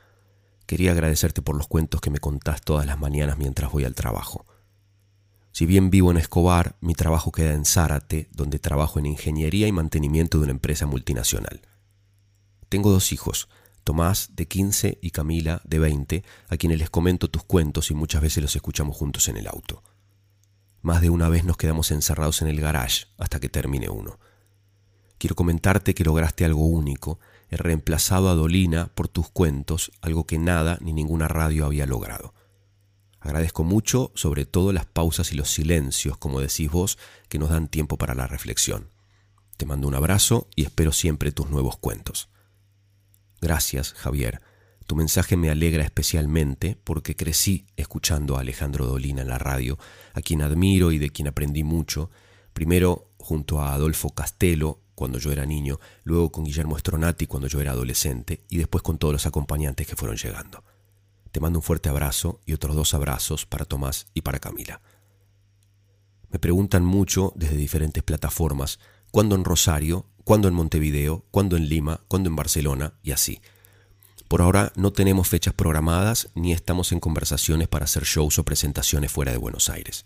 Quería 0.66 0.92
agradecerte 0.92 1.42
por 1.42 1.56
los 1.56 1.68
cuentos 1.68 2.02
que 2.02 2.10
me 2.10 2.20
contás 2.20 2.62
todas 2.62 2.86
las 2.86 3.00
mañanas 3.00 3.38
mientras 3.38 3.72
voy 3.72 3.86
al 3.86 3.96
trabajo. 3.96 4.46
Si 5.54 5.66
bien 5.66 5.90
vivo 5.90 6.12
en 6.12 6.18
Escobar, 6.18 6.76
mi 6.82 6.96
trabajo 6.96 7.32
queda 7.32 7.54
en 7.54 7.64
Zárate, 7.64 8.28
donde 8.34 8.60
trabajo 8.60 9.00
en 9.00 9.06
ingeniería 9.06 9.68
y 9.68 9.72
mantenimiento 9.72 10.38
de 10.38 10.44
una 10.44 10.52
empresa 10.52 10.86
multinacional. 10.86 11.62
Tengo 12.68 12.92
dos 12.92 13.14
hijos, 13.14 13.48
Tomás 13.84 14.36
de 14.36 14.48
15 14.48 15.00
y 15.02 15.12
Camila 15.12 15.62
de 15.64 15.80
20, 15.80 16.24
a 16.48 16.58
quienes 16.58 16.80
les 16.80 16.90
comento 16.90 17.30
tus 17.30 17.44
cuentos 17.44 17.92
y 17.92 17.94
muchas 17.94 18.22
veces 18.22 18.44
los 18.44 18.56
escuchamos 18.56 18.96
juntos 18.96 19.28
en 19.28 19.38
el 19.38 19.48
auto. 19.48 19.84
Más 20.82 21.02
de 21.02 21.10
una 21.10 21.30
vez 21.30 21.44
nos 21.44 21.58
quedamos 21.58 21.92
encerrados 21.92 22.42
en 22.42 22.48
el 22.48 22.62
garage 22.62 23.08
hasta 23.18 23.40
que 23.40 23.50
termine 23.50 23.90
uno. 23.90 24.20
Quiero 25.18 25.36
comentarte 25.36 25.94
que 25.94 26.06
lograste 26.06 26.46
algo 26.46 26.66
único, 26.66 27.20
he 27.50 27.58
reemplazado 27.58 28.30
a 28.30 28.36
Dolina 28.36 28.88
por 28.88 29.10
tus 29.10 29.30
cuentos, 29.30 29.92
algo 30.02 30.26
que 30.26 30.40
nada 30.40 30.78
ni 30.82 30.94
ninguna 30.94 31.28
radio 31.28 31.66
había 31.66 31.86
logrado. 31.86 32.34
Agradezco 33.20 33.66
mucho, 33.66 34.12
sobre 34.16 34.46
todo 34.46 34.72
las 34.72 34.86
pausas 34.86 35.34
y 35.34 35.36
los 35.36 35.50
silencios, 35.50 36.18
como 36.18 36.40
decís 36.40 36.72
vos, 36.72 36.98
que 37.28 37.38
nos 37.38 37.50
dan 37.50 37.68
tiempo 37.68 37.98
para 37.98 38.16
la 38.16 38.28
reflexión. 38.28 38.90
Te 39.58 39.66
mando 39.66 39.90
un 39.90 39.96
abrazo 39.96 40.48
y 40.56 40.64
espero 40.64 40.94
siempre 40.94 41.34
tus 41.34 41.50
nuevos 41.50 41.78
cuentos. 41.78 42.30
Gracias, 43.42 43.94
Javier. 43.94 44.42
Tu 44.88 44.96
mensaje 44.96 45.38
me 45.38 45.52
alegra 45.52 45.84
especialmente 45.84 46.78
porque 46.84 47.16
crecí 47.16 47.68
escuchando 47.78 48.36
a 48.38 48.40
Alejandro 48.40 48.88
Dolina 48.88 49.22
en 49.22 49.28
la 49.28 49.38
radio, 49.38 49.78
a 50.14 50.22
quien 50.22 50.42
admiro 50.42 50.92
y 50.92 50.98
de 50.98 51.12
quien 51.12 51.28
aprendí 51.28 51.64
mucho, 51.64 52.10
primero 52.54 53.12
junto 53.18 53.62
a 53.62 53.74
Adolfo 53.74 54.10
Castelo 54.10 54.82
cuando 54.96 55.20
yo 55.20 55.32
era 55.32 55.46
niño, 55.46 55.80
luego 56.04 56.32
con 56.32 56.44
Guillermo 56.44 56.78
Stronati 56.78 57.28
cuando 57.28 57.48
yo 57.48 57.62
era 57.62 57.72
adolescente 57.72 58.44
y 58.50 58.58
después 58.58 58.82
con 58.82 58.98
todos 58.98 59.14
los 59.14 59.26
acompañantes 59.26 59.88
que 59.88 59.96
fueron 59.96 60.18
llegando. 60.18 60.64
Te 61.32 61.40
mando 61.40 61.60
un 61.60 61.64
fuerte 61.64 61.90
abrazo 61.90 62.42
y 62.46 62.54
otros 62.54 62.76
dos 62.76 62.94
abrazos 62.94 63.46
para 63.46 63.66
Tomás 63.66 64.08
y 64.14 64.22
para 64.22 64.40
Camila. 64.40 64.82
Me 66.32 66.40
preguntan 66.40 66.84
mucho 66.84 67.32
desde 67.36 67.56
diferentes 67.56 68.04
plataformas 68.04 68.80
cuándo 69.12 69.36
en 69.36 69.46
Rosario 69.46 70.08
cuándo 70.30 70.48
en 70.48 70.54
Montevideo, 70.54 71.26
cuándo 71.32 71.58
en 71.58 71.68
Lima, 71.70 72.02
cuándo 72.08 72.30
en 72.30 72.36
Barcelona 72.36 72.94
y 73.02 73.14
así. 73.14 73.42
Por 74.28 74.44
ahora 74.44 74.72
no 74.76 74.94
tenemos 74.94 75.28
fechas 75.28 75.56
programadas 75.56 76.30
ni 76.36 76.54
estamos 76.54 76.92
en 76.92 77.00
conversaciones 77.00 77.68
para 77.68 77.86
hacer 77.86 78.04
shows 78.04 78.38
o 78.38 78.46
presentaciones 78.46 79.12
fuera 79.12 79.32
de 79.32 79.40
Buenos 79.40 79.72
Aires. 79.72 80.06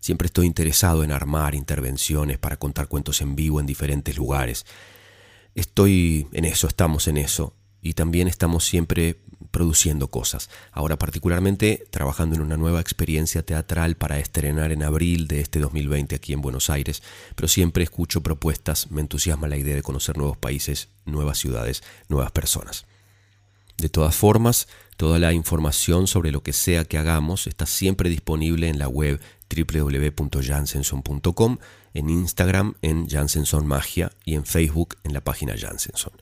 Siempre 0.00 0.28
estoy 0.28 0.46
interesado 0.46 1.04
en 1.04 1.12
armar 1.12 1.54
intervenciones 1.54 2.38
para 2.38 2.56
contar 2.56 2.88
cuentos 2.88 3.20
en 3.20 3.36
vivo 3.36 3.60
en 3.60 3.66
diferentes 3.66 4.16
lugares. 4.16 4.64
Estoy 5.54 6.26
en 6.32 6.46
eso, 6.46 6.66
estamos 6.66 7.06
en 7.06 7.18
eso. 7.18 7.54
Y 7.82 7.92
también 7.92 8.28
estamos 8.28 8.64
siempre 8.64 9.20
produciendo 9.50 10.08
cosas. 10.08 10.50
Ahora 10.72 10.98
particularmente 10.98 11.86
trabajando 11.90 12.36
en 12.36 12.42
una 12.42 12.56
nueva 12.56 12.80
experiencia 12.80 13.44
teatral 13.44 13.96
para 13.96 14.18
estrenar 14.18 14.72
en 14.72 14.82
abril 14.82 15.28
de 15.28 15.40
este 15.40 15.60
2020 15.60 16.16
aquí 16.16 16.32
en 16.32 16.42
Buenos 16.42 16.70
Aires, 16.70 17.02
pero 17.34 17.48
siempre 17.48 17.84
escucho 17.84 18.22
propuestas, 18.22 18.90
me 18.90 19.00
entusiasma 19.00 19.48
la 19.48 19.56
idea 19.56 19.74
de 19.74 19.82
conocer 19.82 20.16
nuevos 20.16 20.36
países, 20.36 20.88
nuevas 21.04 21.38
ciudades, 21.38 21.82
nuevas 22.08 22.32
personas. 22.32 22.86
De 23.76 23.88
todas 23.88 24.14
formas, 24.14 24.68
toda 24.96 25.18
la 25.18 25.32
información 25.32 26.06
sobre 26.06 26.30
lo 26.30 26.42
que 26.42 26.52
sea 26.52 26.84
que 26.84 26.98
hagamos 26.98 27.46
está 27.46 27.66
siempre 27.66 28.08
disponible 28.08 28.68
en 28.68 28.78
la 28.78 28.88
web 28.88 29.20
www.jansenson.com, 29.54 31.58
en 31.94 32.10
Instagram 32.10 32.74
en 32.82 33.08
Jansenson 33.08 33.66
Magia 33.66 34.12
y 34.24 34.34
en 34.34 34.44
Facebook 34.44 34.96
en 35.04 35.12
la 35.12 35.22
página 35.22 35.54
Jansenson. 35.58 36.12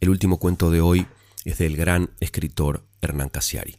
El 0.00 0.08
último 0.08 0.38
cuento 0.38 0.70
de 0.70 0.80
hoy 0.80 1.06
es 1.44 1.58
del 1.58 1.76
gran 1.76 2.10
escritor 2.20 2.86
Hernán 3.00 3.28
Casiari. 3.28 3.78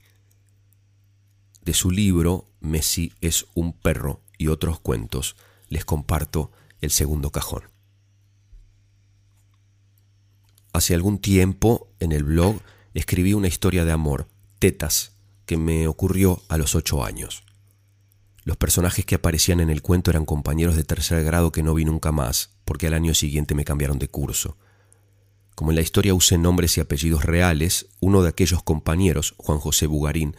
De 1.61 1.73
su 1.73 1.91
libro 1.91 2.45
Messi 2.59 3.13
es 3.21 3.45
un 3.53 3.73
perro 3.73 4.23
y 4.37 4.47
otros 4.47 4.79
cuentos 4.79 5.35
les 5.67 5.85
comparto 5.85 6.51
el 6.81 6.91
segundo 6.91 7.31
cajón. 7.31 7.63
Hace 10.73 10.95
algún 10.95 11.19
tiempo 11.19 11.93
en 11.99 12.11
el 12.11 12.23
blog 12.23 12.61
escribí 12.93 13.33
una 13.33 13.47
historia 13.47 13.85
de 13.85 13.91
amor, 13.91 14.27
Tetas, 14.59 15.17
que 15.45 15.57
me 15.57 15.87
ocurrió 15.87 16.41
a 16.49 16.57
los 16.57 16.75
ocho 16.75 17.03
años. 17.03 17.43
Los 18.43 18.57
personajes 18.57 19.05
que 19.05 19.15
aparecían 19.15 19.59
en 19.59 19.69
el 19.69 19.81
cuento 19.81 20.09
eran 20.09 20.25
compañeros 20.25 20.75
de 20.75 20.83
tercer 20.83 21.23
grado 21.23 21.51
que 21.51 21.61
no 21.61 21.73
vi 21.73 21.85
nunca 21.85 22.11
más, 22.11 22.55
porque 22.65 22.87
al 22.87 22.95
año 22.95 23.13
siguiente 23.13 23.53
me 23.53 23.65
cambiaron 23.65 23.99
de 23.99 24.07
curso. 24.07 24.57
Como 25.55 25.71
en 25.71 25.75
la 25.75 25.81
historia 25.81 26.13
usé 26.13 26.37
nombres 26.37 26.77
y 26.77 26.81
apellidos 26.81 27.25
reales, 27.25 27.87
uno 27.99 28.23
de 28.23 28.29
aquellos 28.29 28.63
compañeros, 28.63 29.35
Juan 29.37 29.59
José 29.59 29.87
Bugarín, 29.87 30.35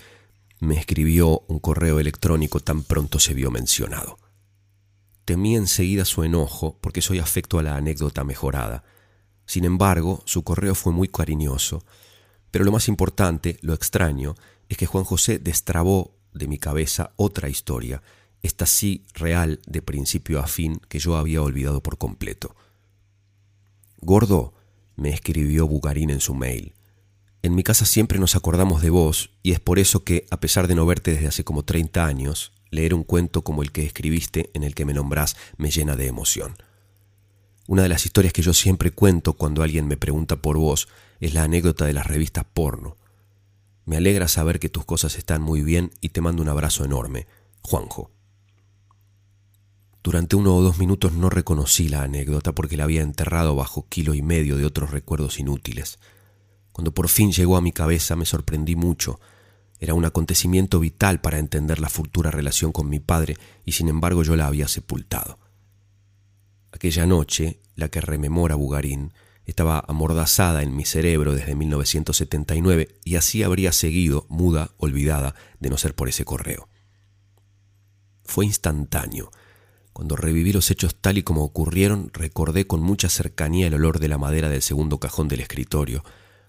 me 0.61 0.77
escribió 0.79 1.40
un 1.48 1.59
correo 1.59 1.98
electrónico 1.98 2.61
tan 2.61 2.83
pronto 2.85 3.18
se 3.18 3.35
vio 3.35 3.51
mencionado. 3.51 4.18
Temí 5.25 5.57
enseguida 5.57 6.05
su 6.05 6.25
enojo 6.25 6.79
porque 6.81 7.03
soy 7.03 7.18
afecto 7.18 7.59
a 7.59 7.62
la 7.62 7.77
anécdota 7.77 8.25
mejorada. 8.25 8.85
Sin 9.46 9.64
embargo, 9.64 10.22
su 10.25 10.42
correo 10.42 10.75
fue 10.75 10.92
muy 10.92 11.09
cariñoso. 11.09 11.85
Pero 12.51 12.64
lo 12.64 12.72
más 12.72 12.88
importante, 12.88 13.59
lo 13.61 13.75
extraño, 13.75 14.35
es 14.68 14.77
que 14.77 14.87
Juan 14.87 15.05
José 15.05 15.38
destrabó 15.38 16.14
de 16.33 16.46
mi 16.46 16.59
cabeza 16.59 17.12
otra 17.16 17.48
historia, 17.48 18.03
esta 18.42 18.66
sí 18.66 19.05
real 19.14 19.61
de 19.66 19.83
principio 19.83 20.40
a 20.40 20.46
fin 20.46 20.81
que 20.88 20.98
yo 20.98 21.16
había 21.16 21.42
olvidado 21.42 21.83
por 21.83 21.98
completo. 21.98 22.57
Gordo, 24.01 24.55
me 24.96 25.11
escribió 25.11 25.66
Bugarín 25.66 26.11
en 26.11 26.20
su 26.20 26.35
mail. 26.35 26.74
En 27.42 27.55
mi 27.55 27.62
casa 27.62 27.85
siempre 27.85 28.18
nos 28.18 28.37
acordamos 28.37 28.83
de 28.83 28.90
vos 28.90 29.31
y 29.42 29.52
es 29.52 29.61
por 29.61 29.78
eso 29.78 30.05
que, 30.05 30.26
a 30.31 30.38
pesar 30.38 30.68
de 30.68 30.74
no 30.74 30.87
verte 30.87 31.12
desde 31.12 31.26
hace 31.26 31.44
como 31.44 31.64
30 31.64 32.07
años, 32.07 32.52
leer 32.70 32.94
un 32.94 33.02
cuento 33.02 33.42
como 33.42 33.62
el 33.62 33.72
que 33.72 33.85
escribiste 33.85 34.50
en 34.55 34.62
el 34.62 34.74
que 34.74 34.85
me 34.85 34.94
nombrás 34.94 35.37
me 35.57 35.70
llena 35.70 35.96
de 35.96 36.07
emoción. 36.07 36.55
Una 37.66 37.83
de 37.83 37.88
las 37.88 38.07
historias 38.07 38.33
que 38.33 38.42
yo 38.42 38.55
siempre 38.55 38.90
cuento 38.90 39.35
cuando 39.35 39.62
alguien 39.62 39.87
me 39.87 39.96
pregunta 39.96 40.37
por 40.37 40.57
vos 40.57 40.88
es 41.20 41.35
la 41.35 41.44
anécdota 41.44 41.85
de 41.85 41.92
las 41.92 42.07
revistas 42.07 42.44
porno. 42.44 42.96
Me 43.85 43.96
alegra 43.96 44.28
saber 44.28 44.61
que 44.61 44.68
tus 44.68 44.85
cosas 44.85 45.16
están 45.16 45.42
muy 45.42 45.62
bien 45.62 45.90
y 46.00 46.11
te 46.11 46.20
mando 46.20 46.42
un 46.42 46.48
abrazo 46.48 46.85
enorme. 46.85 47.26
Juanjo. 47.62 48.11
Durante 50.03 50.35
uno 50.35 50.57
o 50.57 50.62
dos 50.62 50.79
minutos 50.79 51.12
no 51.12 51.31
reconocí 51.31 51.88
la 51.88 52.03
anécdota 52.03 52.53
porque 52.53 52.77
la 52.77 52.85
había 52.85 53.03
enterrado 53.03 53.55
bajo 53.55 53.87
kilo 53.88 54.15
y 54.15 54.23
medio 54.23 54.57
de 54.57 54.65
otros 54.65 54.91
recuerdos 54.91 55.38
inútiles. 55.38 56.01
Cuando 56.73 56.93
por 56.93 57.09
fin 57.09 57.31
llegó 57.31 57.57
a 57.57 57.61
mi 57.61 57.71
cabeza 57.71 58.17
me 58.17 58.27
sorprendí 58.27 58.75
mucho. 58.75 59.21
Era 59.79 59.95
un 59.95 60.05
acontecimiento 60.05 60.81
vital 60.81 61.21
para 61.21 61.38
entender 61.38 61.79
la 61.79 61.88
futura 61.88 62.33
relación 62.33 62.73
con 62.73 62.88
mi 62.88 62.99
padre 62.99 63.37
y 63.65 63.73
sin 63.73 63.88
embargo 63.88 64.25
yo 64.25 64.35
la 64.35 64.47
había 64.47 64.67
sepultado. 64.67 65.38
Aquella 66.73 67.07
noche, 67.07 67.61
la 67.77 67.88
que 67.88 68.01
rememora 68.01 68.57
Bugarín, 68.57 69.12
estaba 69.45 69.85
amordazada 69.87 70.62
en 70.62 70.75
mi 70.75 70.85
cerebro 70.85 71.35
desde 71.35 71.55
1979 71.55 72.99
y 73.05 73.17
así 73.17 73.43
habría 73.43 73.71
seguido, 73.73 74.27
muda, 74.29 74.71
olvidada, 74.79 75.35
de 75.61 75.71
no 75.71 75.79
ser 75.79 75.95
por 75.95 76.09
ese 76.09 76.25
correo. 76.25 76.69
Fue 78.25 78.47
instantáneo. 78.47 79.31
Cuando 80.03 80.17
reviví 80.17 80.53
los 80.53 80.69
hechos 80.73 80.97
tal 80.97 81.17
y 81.19 81.23
como 81.23 81.45
ocurrieron, 81.45 82.11
recordé 82.12 82.67
con 82.67 82.83
mucha 82.83 83.09
cercanía 83.09 83.69
el 83.69 83.75
olor 83.75 84.01
de 84.01 84.09
la 84.09 84.19
madera 84.19 84.49
del 84.49 84.61
segundo 84.61 84.99
cajón 84.99 85.29
del 85.29 85.38
escritorio, 85.38 86.03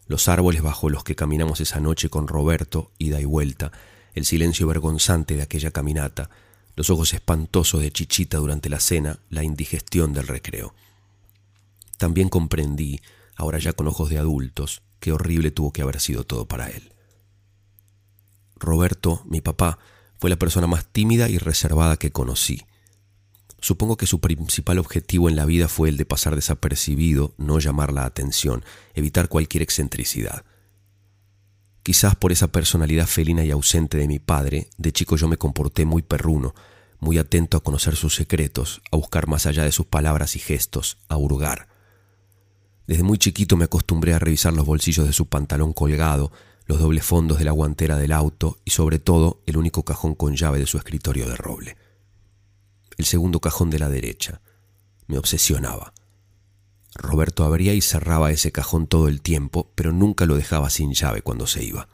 los 0.08 0.28
árboles 0.28 0.64
bajo 0.64 0.90
los 0.90 1.04
que 1.04 1.16
caminamos 1.16 1.62
esa 1.62 1.80
noche 1.80 2.10
con 2.10 2.28
Roberto, 2.28 2.92
ida 2.98 3.22
y 3.22 3.26
vuelta, 3.26 3.72
el 4.16 4.26
silencio 4.26 4.66
vergonzante 4.66 5.36
de 5.36 5.44
aquella 5.44 5.70
caminata, 5.70 6.32
los 6.76 6.90
ojos 6.90 7.14
espantosos 7.14 7.82
de 7.82 7.92
Chichita 7.92 8.40
durante 8.40 8.70
la 8.70 8.80
cena, 8.80 9.20
la 9.30 9.44
indigestión 9.44 10.14
del 10.14 10.26
recreo. 10.26 10.74
También 12.00 12.30
comprendí, 12.30 13.02
ahora 13.36 13.60
ya 13.60 13.74
con 13.74 13.88
ojos 13.88 14.10
de 14.10 14.18
adultos, 14.18 14.82
qué 15.00 15.12
horrible 15.12 15.52
tuvo 15.52 15.72
que 15.72 15.84
haber 15.84 16.00
sido 16.00 16.24
todo 16.24 16.48
para 16.48 16.72
él. 16.72 16.92
Roberto, 18.56 19.22
mi 19.26 19.42
papá, 19.42 19.78
fue 20.20 20.32
la 20.32 20.38
persona 20.38 20.66
más 20.66 20.88
tímida 20.88 21.30
y 21.30 21.38
reservada 21.38 21.98
que 21.98 22.12
conocí. 22.12 22.64
Supongo 23.64 23.96
que 23.96 24.08
su 24.08 24.20
principal 24.20 24.78
objetivo 24.78 25.30
en 25.30 25.38
la 25.38 25.46
vida 25.46 25.70
fue 25.70 25.88
el 25.88 25.96
de 25.96 26.04
pasar 26.04 26.36
desapercibido, 26.36 27.34
no 27.38 27.60
llamar 27.60 27.94
la 27.94 28.04
atención, 28.04 28.66
evitar 28.94 29.30
cualquier 29.30 29.64
excentricidad. 29.64 30.44
Quizás 31.82 32.18
por 32.18 32.34
esa 32.34 32.52
personalidad 32.52 33.08
felina 33.08 33.46
y 33.46 33.52
ausente 33.52 33.98
de 33.98 34.10
mi 34.10 34.20
padre, 34.20 34.68
de 34.78 34.92
chico 34.92 35.16
yo 35.16 35.30
me 35.30 35.38
comporté 35.38 35.86
muy 35.86 36.02
perruno, 36.02 36.54
muy 37.00 37.18
atento 37.18 37.56
a 37.56 37.64
conocer 37.64 37.96
sus 37.96 38.16
secretos, 38.16 38.82
a 38.92 38.98
buscar 38.98 39.28
más 39.28 39.46
allá 39.46 39.64
de 39.64 39.72
sus 39.72 39.86
palabras 39.86 40.36
y 40.36 40.40
gestos, 40.40 40.98
a 41.08 41.16
hurgar. 41.16 41.70
Desde 42.86 43.04
muy 43.04 43.18
chiquito 43.18 43.56
me 43.56 43.64
acostumbré 43.64 44.14
a 44.14 44.20
revisar 44.20 44.52
los 44.52 44.66
bolsillos 44.66 45.08
de 45.08 45.14
su 45.14 45.28
pantalón 45.28 45.72
colgado, 45.72 46.34
los 46.66 46.80
dobles 46.80 47.06
fondos 47.06 47.40
de 47.40 47.46
la 47.46 47.52
guantera 47.52 47.96
del 47.96 48.12
auto 48.12 48.60
y 48.66 48.72
sobre 48.72 49.00
todo 49.00 49.42
el 49.46 49.56
único 49.56 49.86
cajón 49.86 50.16
con 50.16 50.36
llave 50.36 50.60
de 50.60 50.68
su 50.68 50.78
escritorio 50.78 51.30
de 51.30 51.38
roble 51.38 51.78
el 52.98 53.06
segundo 53.06 53.40
cajón 53.40 53.70
de 53.70 53.80
la 53.80 53.90
derecha. 53.90 54.42
Me 55.08 55.18
obsesionaba. 55.18 55.94
Roberto 56.96 57.44
abría 57.44 57.74
y 57.74 57.82
cerraba 57.82 58.32
ese 58.32 58.52
cajón 58.52 58.88
todo 58.88 59.08
el 59.08 59.22
tiempo, 59.22 59.72
pero 59.76 59.92
nunca 59.92 60.26
lo 60.26 60.36
dejaba 60.36 60.70
sin 60.70 60.94
llave 60.94 61.22
cuando 61.22 61.48
se 61.48 61.64
iba. 61.64 61.90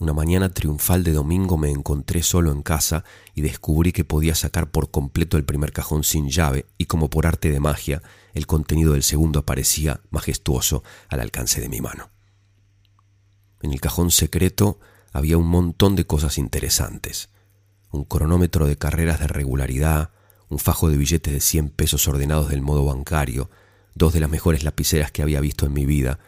Una 0.00 0.12
mañana 0.12 0.48
triunfal 0.50 1.02
de 1.02 1.12
domingo 1.12 1.58
me 1.58 1.70
encontré 1.70 2.22
solo 2.22 2.52
en 2.52 2.62
casa 2.62 3.04
y 3.34 3.42
descubrí 3.42 3.92
que 3.92 4.04
podía 4.04 4.34
sacar 4.34 4.70
por 4.70 4.90
completo 4.90 5.36
el 5.36 5.44
primer 5.44 5.72
cajón 5.72 6.04
sin 6.04 6.28
llave 6.28 6.66
y 6.78 6.86
como 6.86 7.10
por 7.10 7.26
arte 7.26 7.50
de 7.50 7.58
magia, 7.58 8.02
el 8.32 8.46
contenido 8.46 8.92
del 8.92 9.02
segundo 9.02 9.40
aparecía 9.40 10.00
majestuoso 10.10 10.84
al 11.08 11.20
alcance 11.20 11.60
de 11.60 11.68
mi 11.68 11.80
mano. 11.80 12.10
En 13.60 13.72
el 13.72 13.80
cajón 13.80 14.12
secreto 14.12 14.78
había 15.12 15.36
un 15.36 15.48
montón 15.48 15.96
de 15.96 16.06
cosas 16.06 16.38
interesantes 16.38 17.30
un 17.90 18.04
cronómetro 18.04 18.66
de 18.66 18.76
carreras 18.76 19.20
de 19.20 19.28
regularidad, 19.28 20.10
un 20.48 20.58
fajo 20.58 20.88
de 20.88 20.96
billetes 20.96 21.32
de 21.32 21.40
100 21.40 21.70
pesos 21.70 22.08
ordenados 22.08 22.48
del 22.48 22.62
modo 22.62 22.84
bancario, 22.84 23.50
dos 23.94 24.12
de 24.12 24.20
las 24.20 24.30
mejores 24.30 24.64
lapiceras 24.64 25.10
que 25.10 25.22
había 25.22 25.40
visto 25.40 25.66
en 25.66 25.72
mi 25.72 25.86
vida, 25.86 26.18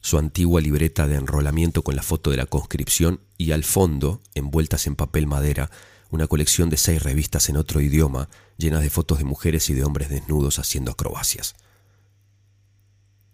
su 0.00 0.18
antigua 0.18 0.60
libreta 0.60 1.06
de 1.06 1.16
enrolamiento 1.16 1.82
con 1.82 1.96
la 1.96 2.02
foto 2.02 2.30
de 2.30 2.36
la 2.36 2.46
conscripción 2.46 3.20
y 3.38 3.52
al 3.52 3.64
fondo, 3.64 4.20
envueltas 4.34 4.86
en 4.86 4.96
papel 4.96 5.26
madera, 5.26 5.70
una 6.10 6.26
colección 6.26 6.70
de 6.70 6.76
seis 6.76 7.02
revistas 7.02 7.48
en 7.48 7.56
otro 7.56 7.80
idioma, 7.80 8.28
llenas 8.58 8.82
de 8.82 8.90
fotos 8.90 9.18
de 9.18 9.24
mujeres 9.24 9.70
y 9.70 9.74
de 9.74 9.84
hombres 9.84 10.10
desnudos 10.10 10.58
haciendo 10.58 10.90
acrobacias. 10.90 11.54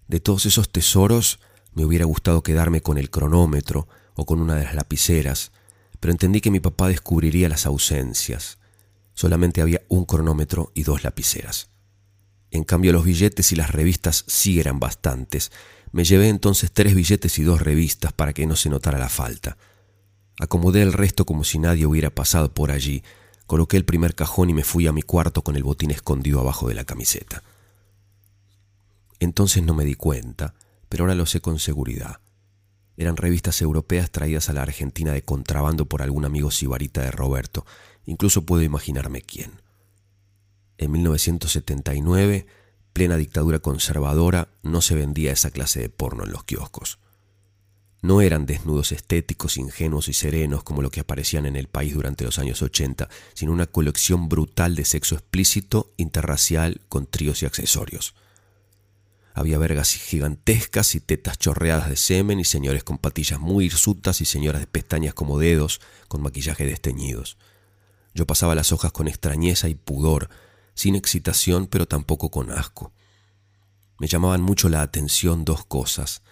De 0.07 0.21
todos 0.21 0.47
esos 0.47 0.71
tesoros, 0.71 1.41
me 1.75 1.85
hubiera 1.85 2.05
gustado 2.05 2.43
quedarme 2.43 2.81
con 2.81 2.99
el 2.99 3.11
cronómetro 3.11 3.89
o 4.15 4.27
con 4.27 4.41
una 4.41 4.55
de 4.55 4.65
las 4.65 4.75
lapiceras, 4.75 5.53
pero 6.01 6.13
entendí 6.13 6.41
que 6.41 6.51
mi 6.51 6.61
papá 6.61 6.89
descubriría 6.89 7.49
las 7.49 7.67
ausencias. 7.67 8.59
Solamente 9.15 9.63
había 9.63 9.83
un 9.89 10.05
cronómetro 10.05 10.73
y 10.75 10.85
dos 10.85 11.05
lapiceras. 11.05 11.71
En 12.51 12.65
cambio 12.65 12.93
los 12.93 13.05
billetes 13.05 13.53
y 13.53 13.57
las 13.57 13.71
revistas 13.71 14.25
sí 14.27 14.61
eran 14.61 14.81
bastantes. 14.81 15.53
Me 15.93 16.05
llevé 16.05 16.29
entonces 16.29 16.71
tres 16.73 16.95
billetes 16.95 17.39
y 17.39 17.43
dos 17.43 17.61
revistas 17.61 18.13
para 18.13 18.33
que 18.33 18.47
no 18.47 18.57
se 18.57 18.71
notara 18.71 18.99
la 18.99 19.09
falta. 19.09 19.57
Acomodé 20.39 20.83
el 20.83 20.93
resto 20.93 21.27
como 21.27 21.45
si 21.45 21.59
nadie 21.59 21.87
hubiera 21.87 22.11
pasado 22.11 22.55
por 22.55 22.71
allí, 22.71 23.03
coloqué 23.47 23.77
el 23.77 23.85
primer 23.85 24.15
cajón 24.15 24.51
y 24.51 24.55
me 24.55 24.63
fui 24.63 24.87
a 24.87 24.93
mi 24.93 25.03
cuarto 25.03 25.43
con 25.43 25.57
el 25.57 25.65
botín 25.65 25.91
escondido 25.91 26.41
abajo 26.41 26.69
de 26.69 26.75
la 26.75 26.85
camiseta. 26.85 27.43
Entonces 29.19 29.65
no 29.65 29.75
me 29.75 29.85
di 29.85 29.95
cuenta, 29.95 30.55
pero 30.89 31.05
ahora 31.05 31.17
lo 31.17 31.27
sé 31.27 31.41
con 31.41 31.59
seguridad. 31.59 32.21
Eran 32.99 33.17
revistas 33.17 33.63
europeas 33.63 34.11
traídas 34.11 34.49
a 34.49 34.53
la 34.53 34.63
Argentina 34.63 35.13
de 35.13 35.23
contrabando 35.23 35.87
por 35.87 36.03
algún 36.03 36.25
amigo 36.25 36.51
sibarita 36.51 37.01
de 37.01 37.13
Roberto. 37.13 37.65
Incluso 38.07 38.45
puedo 38.45 38.65
imaginarme 38.65 39.23
quién. 39.23 39.63
En 40.79 40.91
1979, 40.91 42.47
plena 42.93 43.17
dictadura 43.17 43.61
conservadora, 43.61 44.49
no 44.65 44.83
se 44.83 44.97
vendía 44.97 45.31
esa 45.31 45.51
clase 45.53 45.81
de 45.81 45.91
porno 45.91 46.25
en 46.25 46.33
los 46.33 46.43
kioscos. 46.43 46.99
No 48.03 48.21
eran 48.21 48.47
desnudos 48.47 48.91
estéticos, 48.91 49.59
ingenuos 49.59 50.09
y 50.09 50.13
serenos 50.13 50.65
como 50.65 50.83
lo 50.83 50.91
que 50.91 50.99
aparecían 50.99 51.47
en 51.47 51.55
el 51.55 51.69
país 51.69 51.95
durante 51.95 52.25
los 52.25 52.41
años 52.41 52.63
80, 52.63 53.09
sino 53.33 53.53
una 53.53 53.67
colección 53.67 54.29
brutal 54.29 54.75
de 54.75 54.85
sexo 54.85 55.15
explícito, 55.15 55.95
interracial, 55.99 56.81
con 56.89 57.07
tríos 57.07 57.45
y 57.45 57.47
accesorios. 57.47 58.17
Había 59.39 59.57
vergas 59.57 59.93
gigantescas 59.93 60.97
y 60.97 61.01
tetas 61.01 61.39
chorreadas 61.39 61.89
de 61.89 61.95
semen 61.95 62.41
y 62.41 62.45
señores 62.45 62.83
con 62.83 62.99
patillas 62.99 63.39
muy 63.39 63.67
hirsutas 63.67 64.21
y 64.21 64.25
señoras 64.25 64.61
de 64.61 64.67
pestañas 64.67 65.15
como 65.15 65.39
dedos 65.39 65.81
con 66.09 66.23
maquillaje 66.23 66.67
desteñidos. 66.67 67.39
Yo 68.15 68.27
pasaba 68.27 68.57
las 68.57 68.73
hojas 68.73 68.91
con 68.91 69.07
extrañeza 69.07 69.69
y 69.69 69.77
pudor, 69.77 70.29
sin 70.75 70.97
excitación 70.97 71.69
pero 71.69 71.87
tampoco 71.87 72.33
con 72.33 72.51
asco. 72.51 72.93
Me 74.01 74.09
llamaban 74.09 74.43
mucho 74.43 74.69
la 74.69 74.83
atención 74.83 75.45
dos 75.45 75.65
cosas, 75.65 76.23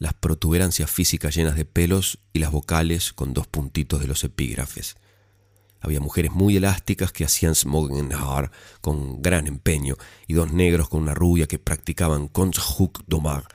las 0.00 0.14
protuberancias 0.14 0.90
físicas 0.90 1.36
llenas 1.36 1.54
de 1.54 1.64
pelos 1.64 2.18
y 2.32 2.40
las 2.40 2.50
vocales 2.50 3.12
con 3.12 3.34
dos 3.34 3.46
puntitos 3.46 4.00
de 4.00 4.08
los 4.08 4.24
epígrafes. 4.24 4.96
Había 5.80 6.00
mujeres 6.00 6.32
muy 6.32 6.56
elásticas 6.56 7.12
que 7.12 7.24
hacían 7.24 7.54
smoking 7.54 8.12
hard 8.12 8.50
con 8.80 9.22
gran 9.22 9.46
empeño, 9.46 9.96
y 10.26 10.34
dos 10.34 10.52
negros 10.52 10.88
con 10.88 11.02
una 11.02 11.14
rubia 11.14 11.46
que 11.46 11.58
practicaban 11.58 12.28
hook 12.28 13.04
domar, 13.06 13.46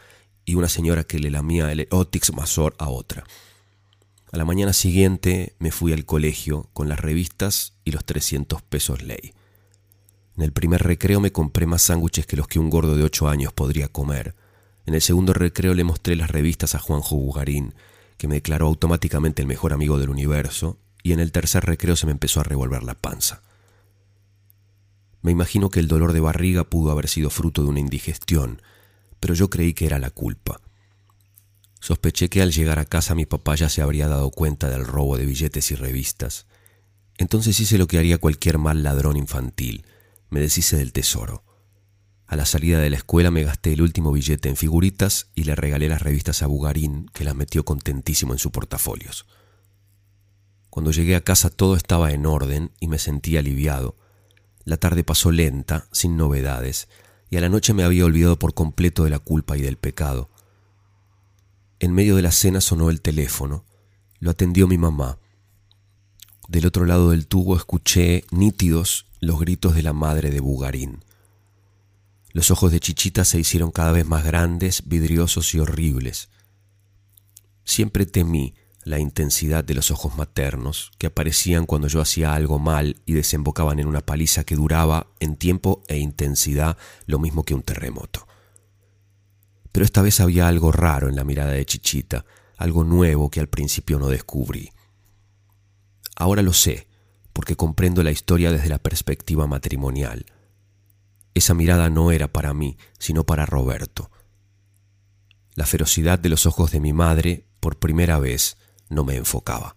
y 0.45 0.55
una 0.55 0.69
señora 0.69 1.03
que 1.03 1.19
le 1.19 1.31
lamía 1.31 1.71
el 1.71 1.87
otix 1.91 2.33
mazor 2.33 2.75
a 2.77 2.89
otra. 2.89 3.23
A 4.31 4.37
la 4.37 4.45
mañana 4.45 4.73
siguiente 4.73 5.55
me 5.59 5.71
fui 5.71 5.93
al 5.93 6.05
colegio 6.05 6.69
con 6.73 6.89
las 6.89 6.99
revistas 6.99 7.73
y 7.85 7.91
los 7.91 8.03
300 8.03 8.61
pesos 8.63 9.03
ley. 9.03 9.33
En 10.35 10.43
el 10.43 10.51
primer 10.51 10.81
recreo 10.81 11.19
me 11.19 11.31
compré 11.31 11.67
más 11.67 11.83
sándwiches 11.83 12.25
que 12.25 12.37
los 12.37 12.47
que 12.47 12.57
un 12.57 12.71
gordo 12.71 12.95
de 12.95 13.03
ocho 13.03 13.27
años 13.27 13.53
podría 13.53 13.89
comer. 13.89 14.33
En 14.87 14.95
el 14.95 15.01
segundo 15.01 15.33
recreo 15.33 15.75
le 15.75 15.83
mostré 15.83 16.15
las 16.15 16.31
revistas 16.31 16.73
a 16.73 16.79
Juanjo 16.79 17.15
Bugarín, 17.15 17.75
que 18.17 18.27
me 18.27 18.35
declaró 18.35 18.65
automáticamente 18.65 19.41
el 19.41 19.47
mejor 19.47 19.71
amigo 19.71 19.99
del 19.99 20.09
universo, 20.09 20.79
y 21.03 21.11
en 21.11 21.19
el 21.19 21.31
tercer 21.31 21.65
recreo 21.65 21.95
se 21.95 22.05
me 22.05 22.13
empezó 22.13 22.39
a 22.39 22.43
revolver 22.43 22.83
la 22.83 22.95
panza. 22.95 23.41
Me 25.21 25.31
imagino 25.31 25.69
que 25.69 25.79
el 25.79 25.87
dolor 25.87 26.13
de 26.13 26.21
barriga 26.21 26.63
pudo 26.63 26.91
haber 26.91 27.07
sido 27.07 27.29
fruto 27.29 27.61
de 27.61 27.69
una 27.69 27.79
indigestión, 27.79 28.61
pero 29.19 29.33
yo 29.33 29.49
creí 29.49 29.73
que 29.73 29.85
era 29.85 29.99
la 29.99 30.09
culpa. 30.09 30.59
Sospeché 31.79 32.29
que 32.29 32.41
al 32.41 32.51
llegar 32.51 32.79
a 32.79 32.85
casa 32.85 33.15
mi 33.15 33.25
papá 33.25 33.55
ya 33.55 33.69
se 33.69 33.81
habría 33.81 34.07
dado 34.07 34.31
cuenta 34.31 34.69
del 34.69 34.85
robo 34.85 35.17
de 35.17 35.25
billetes 35.25 35.71
y 35.71 35.75
revistas. 35.75 36.45
Entonces 37.17 37.59
hice 37.59 37.77
lo 37.77 37.87
que 37.87 37.97
haría 37.97 38.17
cualquier 38.17 38.57
mal 38.57 38.83
ladrón 38.83 39.17
infantil, 39.17 39.85
me 40.29 40.39
deshice 40.39 40.77
del 40.77 40.93
tesoro. 40.93 41.43
A 42.25 42.35
la 42.35 42.45
salida 42.45 42.79
de 42.79 42.89
la 42.89 42.97
escuela 42.97 43.29
me 43.31 43.43
gasté 43.43 43.73
el 43.73 43.81
último 43.81 44.11
billete 44.13 44.49
en 44.49 44.55
figuritas 44.55 45.27
y 45.35 45.43
le 45.43 45.55
regalé 45.55 45.89
las 45.89 46.01
revistas 46.01 46.41
a 46.41 46.47
Bugarín, 46.47 47.07
que 47.13 47.23
las 47.23 47.35
metió 47.35 47.63
contentísimo 47.63 48.33
en 48.33 48.39
su 48.39 48.51
portafolios. 48.51 49.25
Cuando 50.73 50.89
llegué 50.89 51.15
a 51.15 51.23
casa 51.23 51.51
todo 51.51 51.75
estaba 51.75 52.13
en 52.13 52.25
orden 52.25 52.71
y 52.79 52.87
me 52.87 52.97
sentí 52.97 53.37
aliviado. 53.37 53.95
La 54.65 54.77
tarde 54.77 55.03
pasó 55.03 55.29
lenta, 55.29 55.85
sin 55.91 56.17
novedades, 56.17 56.87
y 57.29 57.37
a 57.37 57.41
la 57.41 57.49
noche 57.49 57.75
me 57.75 57.83
había 57.83 58.05
olvidado 58.05 58.39
por 58.39 58.55
completo 58.55 59.03
de 59.03 59.11
la 59.11 59.19
culpa 59.19 59.55
y 59.55 59.61
del 59.61 59.77
pecado. 59.77 60.31
En 61.77 61.93
medio 61.93 62.15
de 62.15 62.23
la 62.23 62.31
cena 62.31 62.59
sonó 62.59 62.89
el 62.89 63.01
teléfono. 63.01 63.65
Lo 64.17 64.31
atendió 64.31 64.67
mi 64.67 64.79
mamá. 64.79 65.19
Del 66.47 66.65
otro 66.65 66.85
lado 66.85 67.11
del 67.11 67.27
tubo 67.27 67.55
escuché 67.55 68.25
nítidos 68.31 69.05
los 69.19 69.39
gritos 69.39 69.75
de 69.75 69.83
la 69.83 69.93
madre 69.93 70.31
de 70.31 70.39
Bugarín. 70.39 71.05
Los 72.31 72.49
ojos 72.49 72.71
de 72.71 72.79
Chichita 72.79 73.25
se 73.25 73.39
hicieron 73.39 73.69
cada 73.69 73.91
vez 73.91 74.07
más 74.07 74.25
grandes, 74.25 74.81
vidriosos 74.87 75.53
y 75.53 75.59
horribles. 75.59 76.29
Siempre 77.63 78.07
temí 78.07 78.55
la 78.85 78.99
intensidad 78.99 79.63
de 79.63 79.73
los 79.73 79.91
ojos 79.91 80.17
maternos, 80.17 80.91
que 80.97 81.07
aparecían 81.07 81.65
cuando 81.65 81.87
yo 81.87 82.01
hacía 82.01 82.33
algo 82.33 82.59
mal 82.59 83.01
y 83.05 83.13
desembocaban 83.13 83.79
en 83.79 83.87
una 83.87 84.01
paliza 84.01 84.43
que 84.43 84.55
duraba 84.55 85.07
en 85.19 85.35
tiempo 85.35 85.83
e 85.87 85.97
intensidad 85.97 86.77
lo 87.05 87.19
mismo 87.19 87.43
que 87.43 87.53
un 87.53 87.63
terremoto. 87.63 88.27
Pero 89.71 89.85
esta 89.85 90.01
vez 90.01 90.19
había 90.19 90.47
algo 90.47 90.71
raro 90.71 91.09
en 91.09 91.15
la 91.15 91.23
mirada 91.23 91.51
de 91.51 91.65
Chichita, 91.65 92.25
algo 92.57 92.83
nuevo 92.83 93.31
que 93.31 93.39
al 93.39 93.47
principio 93.47 93.99
no 93.99 94.07
descubrí. 94.07 94.71
Ahora 96.15 96.41
lo 96.41 96.53
sé, 96.53 96.87
porque 97.33 97.55
comprendo 97.55 98.03
la 98.03 98.11
historia 98.11 98.51
desde 98.51 98.69
la 98.69 98.77
perspectiva 98.77 99.47
matrimonial. 99.47 100.25
Esa 101.33 101.55
mirada 101.55 101.89
no 101.89 102.11
era 102.11 102.27
para 102.27 102.53
mí, 102.53 102.77
sino 102.99 103.25
para 103.25 103.45
Roberto. 103.45 104.11
La 105.55 105.65
ferocidad 105.65 106.19
de 106.19 106.29
los 106.29 106.45
ojos 106.45 106.71
de 106.71 106.79
mi 106.79 106.93
madre, 106.93 107.47
por 107.59 107.79
primera 107.79 108.19
vez, 108.19 108.57
no 108.89 109.03
me 109.03 109.15
enfocaba. 109.15 109.75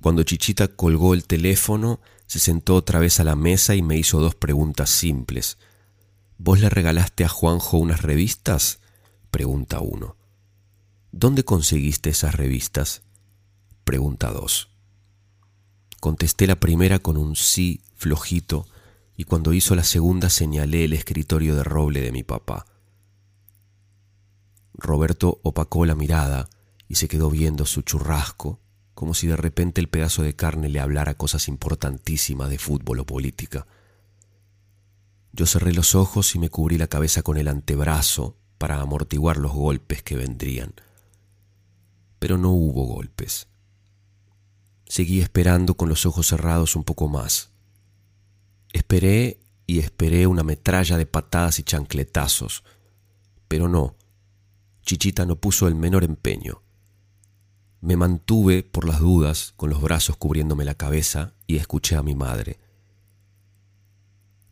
Cuando 0.00 0.22
Chichita 0.22 0.68
colgó 0.68 1.14
el 1.14 1.24
teléfono, 1.24 2.00
se 2.26 2.38
sentó 2.38 2.74
otra 2.74 2.98
vez 2.98 3.20
a 3.20 3.24
la 3.24 3.36
mesa 3.36 3.74
y 3.74 3.82
me 3.82 3.96
hizo 3.96 4.20
dos 4.20 4.34
preguntas 4.34 4.90
simples. 4.90 5.56
¿Vos 6.36 6.60
le 6.60 6.68
regalaste 6.68 7.24
a 7.24 7.28
Juanjo 7.28 7.78
unas 7.78 8.02
revistas? 8.02 8.80
Pregunta 9.30 9.80
uno. 9.80 10.16
¿Dónde 11.10 11.44
conseguiste 11.44 12.10
esas 12.10 12.34
revistas? 12.34 13.02
Pregunta 13.84 14.30
dos. 14.30 14.68
Contesté 16.00 16.46
la 16.46 16.60
primera 16.60 16.98
con 16.98 17.16
un 17.16 17.34
sí 17.34 17.80
flojito 17.94 18.66
y 19.16 19.24
cuando 19.24 19.52
hizo 19.52 19.74
la 19.74 19.84
segunda 19.84 20.28
señalé 20.28 20.84
el 20.84 20.92
escritorio 20.92 21.56
de 21.56 21.64
roble 21.64 22.00
de 22.00 22.12
mi 22.12 22.24
papá. 22.24 22.66
Roberto 24.74 25.40
opacó 25.42 25.86
la 25.86 25.94
mirada 25.94 26.48
y 26.88 26.96
se 26.96 27.08
quedó 27.08 27.30
viendo 27.30 27.64
su 27.66 27.82
churrasco, 27.82 28.60
como 28.94 29.14
si 29.14 29.26
de 29.26 29.36
repente 29.36 29.80
el 29.80 29.88
pedazo 29.88 30.22
de 30.22 30.36
carne 30.36 30.68
le 30.68 30.80
hablara 30.80 31.14
cosas 31.14 31.48
importantísimas 31.48 32.50
de 32.50 32.58
fútbol 32.58 33.00
o 33.00 33.06
política. 33.06 33.66
Yo 35.32 35.46
cerré 35.46 35.72
los 35.72 35.94
ojos 35.94 36.34
y 36.34 36.38
me 36.38 36.48
cubrí 36.48 36.78
la 36.78 36.86
cabeza 36.86 37.22
con 37.22 37.36
el 37.36 37.48
antebrazo 37.48 38.36
para 38.58 38.80
amortiguar 38.80 39.36
los 39.36 39.52
golpes 39.52 40.02
que 40.02 40.16
vendrían. 40.16 40.74
Pero 42.18 42.38
no 42.38 42.50
hubo 42.50 42.84
golpes. 42.84 43.48
Seguí 44.86 45.20
esperando 45.20 45.74
con 45.74 45.88
los 45.88 46.06
ojos 46.06 46.28
cerrados 46.28 46.76
un 46.76 46.84
poco 46.84 47.08
más. 47.08 47.50
Esperé 48.72 49.40
y 49.66 49.78
esperé 49.78 50.26
una 50.26 50.42
metralla 50.42 50.96
de 50.96 51.06
patadas 51.06 51.58
y 51.58 51.62
chancletazos, 51.62 52.64
pero 53.48 53.68
no, 53.68 53.96
Chichita 54.84 55.24
no 55.24 55.36
puso 55.36 55.66
el 55.66 55.74
menor 55.74 56.04
empeño. 56.04 56.62
Me 57.80 57.96
mantuve, 57.96 58.62
por 58.62 58.86
las 58.86 59.00
dudas, 59.00 59.52
con 59.56 59.70
los 59.70 59.80
brazos 59.80 60.16
cubriéndome 60.16 60.64
la 60.64 60.74
cabeza 60.74 61.34
y 61.46 61.56
escuché 61.56 61.96
a 61.96 62.02
mi 62.02 62.14
madre. 62.14 62.58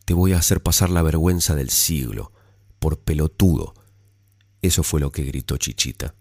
Te 0.05 0.15
voy 0.15 0.33
a 0.33 0.39
hacer 0.39 0.63
pasar 0.63 0.91
la 0.91 1.03
vergüenza 1.03 1.55
del 1.55 1.71
siglo, 1.71 2.33
por 2.79 3.01
pelotudo. 3.01 3.75
Eso 4.61 4.83
fue 4.83 5.01
lo 5.01 5.13
que 5.13 5.25
gritó 5.25 5.57
Chichita. 5.57 6.15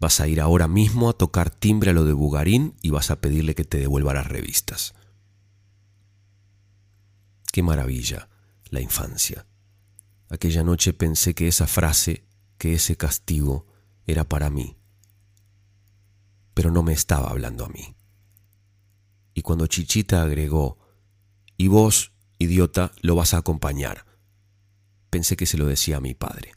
Vas 0.00 0.20
a 0.20 0.28
ir 0.28 0.40
ahora 0.40 0.68
mismo 0.68 1.08
a 1.08 1.14
tocar 1.14 1.50
timbre 1.50 1.90
a 1.90 1.94
lo 1.94 2.04
de 2.04 2.12
Bugarín 2.12 2.74
y 2.82 2.90
vas 2.90 3.10
a 3.10 3.20
pedirle 3.20 3.54
que 3.54 3.64
te 3.64 3.78
devuelva 3.78 4.12
las 4.12 4.26
revistas. 4.26 4.94
Qué 7.52 7.62
maravilla 7.62 8.28
la 8.70 8.80
infancia. 8.80 9.46
Aquella 10.28 10.64
noche 10.64 10.92
pensé 10.92 11.34
que 11.34 11.46
esa 11.46 11.66
frase 11.66 12.24
que 12.64 12.72
ese 12.72 12.96
castigo 12.96 13.66
era 14.06 14.24
para 14.24 14.48
mí, 14.48 14.78
pero 16.54 16.70
no 16.70 16.82
me 16.82 16.94
estaba 16.94 17.28
hablando 17.28 17.66
a 17.66 17.68
mí. 17.68 17.94
Y 19.34 19.42
cuando 19.42 19.66
Chichita 19.66 20.22
agregó, 20.22 20.78
y 21.58 21.68
vos, 21.68 22.12
idiota, 22.38 22.92
lo 23.02 23.16
vas 23.16 23.34
a 23.34 23.36
acompañar, 23.36 24.06
pensé 25.10 25.36
que 25.36 25.44
se 25.44 25.58
lo 25.58 25.66
decía 25.66 25.98
a 25.98 26.00
mi 26.00 26.14
padre. 26.14 26.52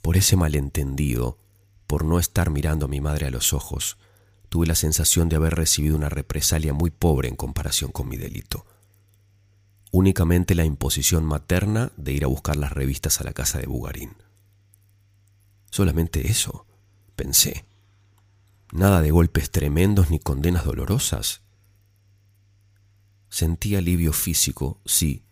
Por 0.00 0.16
ese 0.16 0.36
malentendido, 0.36 1.40
por 1.88 2.04
no 2.04 2.20
estar 2.20 2.50
mirando 2.50 2.86
a 2.86 2.88
mi 2.88 3.00
madre 3.00 3.26
a 3.26 3.32
los 3.32 3.52
ojos, 3.52 3.98
tuve 4.48 4.68
la 4.68 4.76
sensación 4.76 5.28
de 5.28 5.34
haber 5.34 5.56
recibido 5.56 5.96
una 5.96 6.08
represalia 6.08 6.72
muy 6.72 6.90
pobre 6.90 7.26
en 7.26 7.34
comparación 7.34 7.90
con 7.90 8.08
mi 8.08 8.16
delito. 8.16 8.64
Únicamente 9.90 10.54
la 10.54 10.64
imposición 10.64 11.24
materna 11.24 11.90
de 11.96 12.12
ir 12.12 12.22
a 12.22 12.28
buscar 12.28 12.54
las 12.54 12.70
revistas 12.70 13.20
a 13.20 13.24
la 13.24 13.32
casa 13.32 13.58
de 13.58 13.66
Bugarín. 13.66 14.14
Solamente 15.72 16.30
eso, 16.30 16.66
pensé. 17.16 17.64
Nada 18.72 19.00
de 19.00 19.10
golpes 19.10 19.50
tremendos 19.50 20.10
ni 20.10 20.18
condenas 20.18 20.66
dolorosas. 20.66 21.40
Sentí 23.30 23.74
alivio 23.74 24.12
físico, 24.12 24.82
sí, 24.84 25.24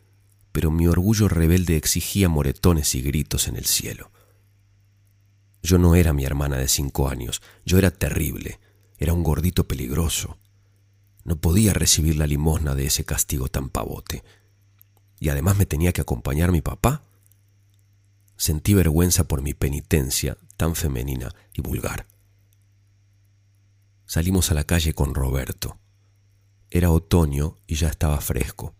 pero 0.50 0.70
mi 0.70 0.86
orgullo 0.86 1.28
rebelde 1.28 1.76
exigía 1.76 2.30
moretones 2.30 2.94
y 2.94 3.02
gritos 3.02 3.48
en 3.48 3.56
el 3.56 3.66
cielo. 3.66 4.12
Yo 5.62 5.76
no 5.76 5.94
era 5.94 6.14
mi 6.14 6.24
hermana 6.24 6.56
de 6.56 6.68
cinco 6.68 7.10
años, 7.10 7.42
yo 7.66 7.76
era 7.76 7.90
terrible, 7.90 8.60
era 8.96 9.12
un 9.12 9.22
gordito 9.22 9.68
peligroso. 9.68 10.38
No 11.22 11.36
podía 11.36 11.74
recibir 11.74 12.16
la 12.16 12.26
limosna 12.26 12.74
de 12.74 12.86
ese 12.86 13.04
castigo 13.04 13.48
tan 13.48 13.68
pavote. 13.68 14.24
Y 15.18 15.28
además 15.28 15.58
me 15.58 15.66
tenía 15.66 15.92
que 15.92 16.00
acompañar 16.00 16.50
mi 16.50 16.62
papá. 16.62 17.02
Sentí 18.40 18.72
vergüenza 18.72 19.24
por 19.24 19.42
mi 19.42 19.52
penitencia 19.52 20.38
tan 20.56 20.74
femenina 20.74 21.28
y 21.52 21.60
vulgar. 21.60 22.06
Salimos 24.06 24.50
a 24.50 24.54
la 24.54 24.64
calle 24.64 24.94
con 24.94 25.14
Roberto. 25.14 25.78
Era 26.70 26.90
otoño 26.90 27.58
y 27.66 27.74
ya 27.74 27.88
estaba 27.88 28.18
fresco. 28.22 28.74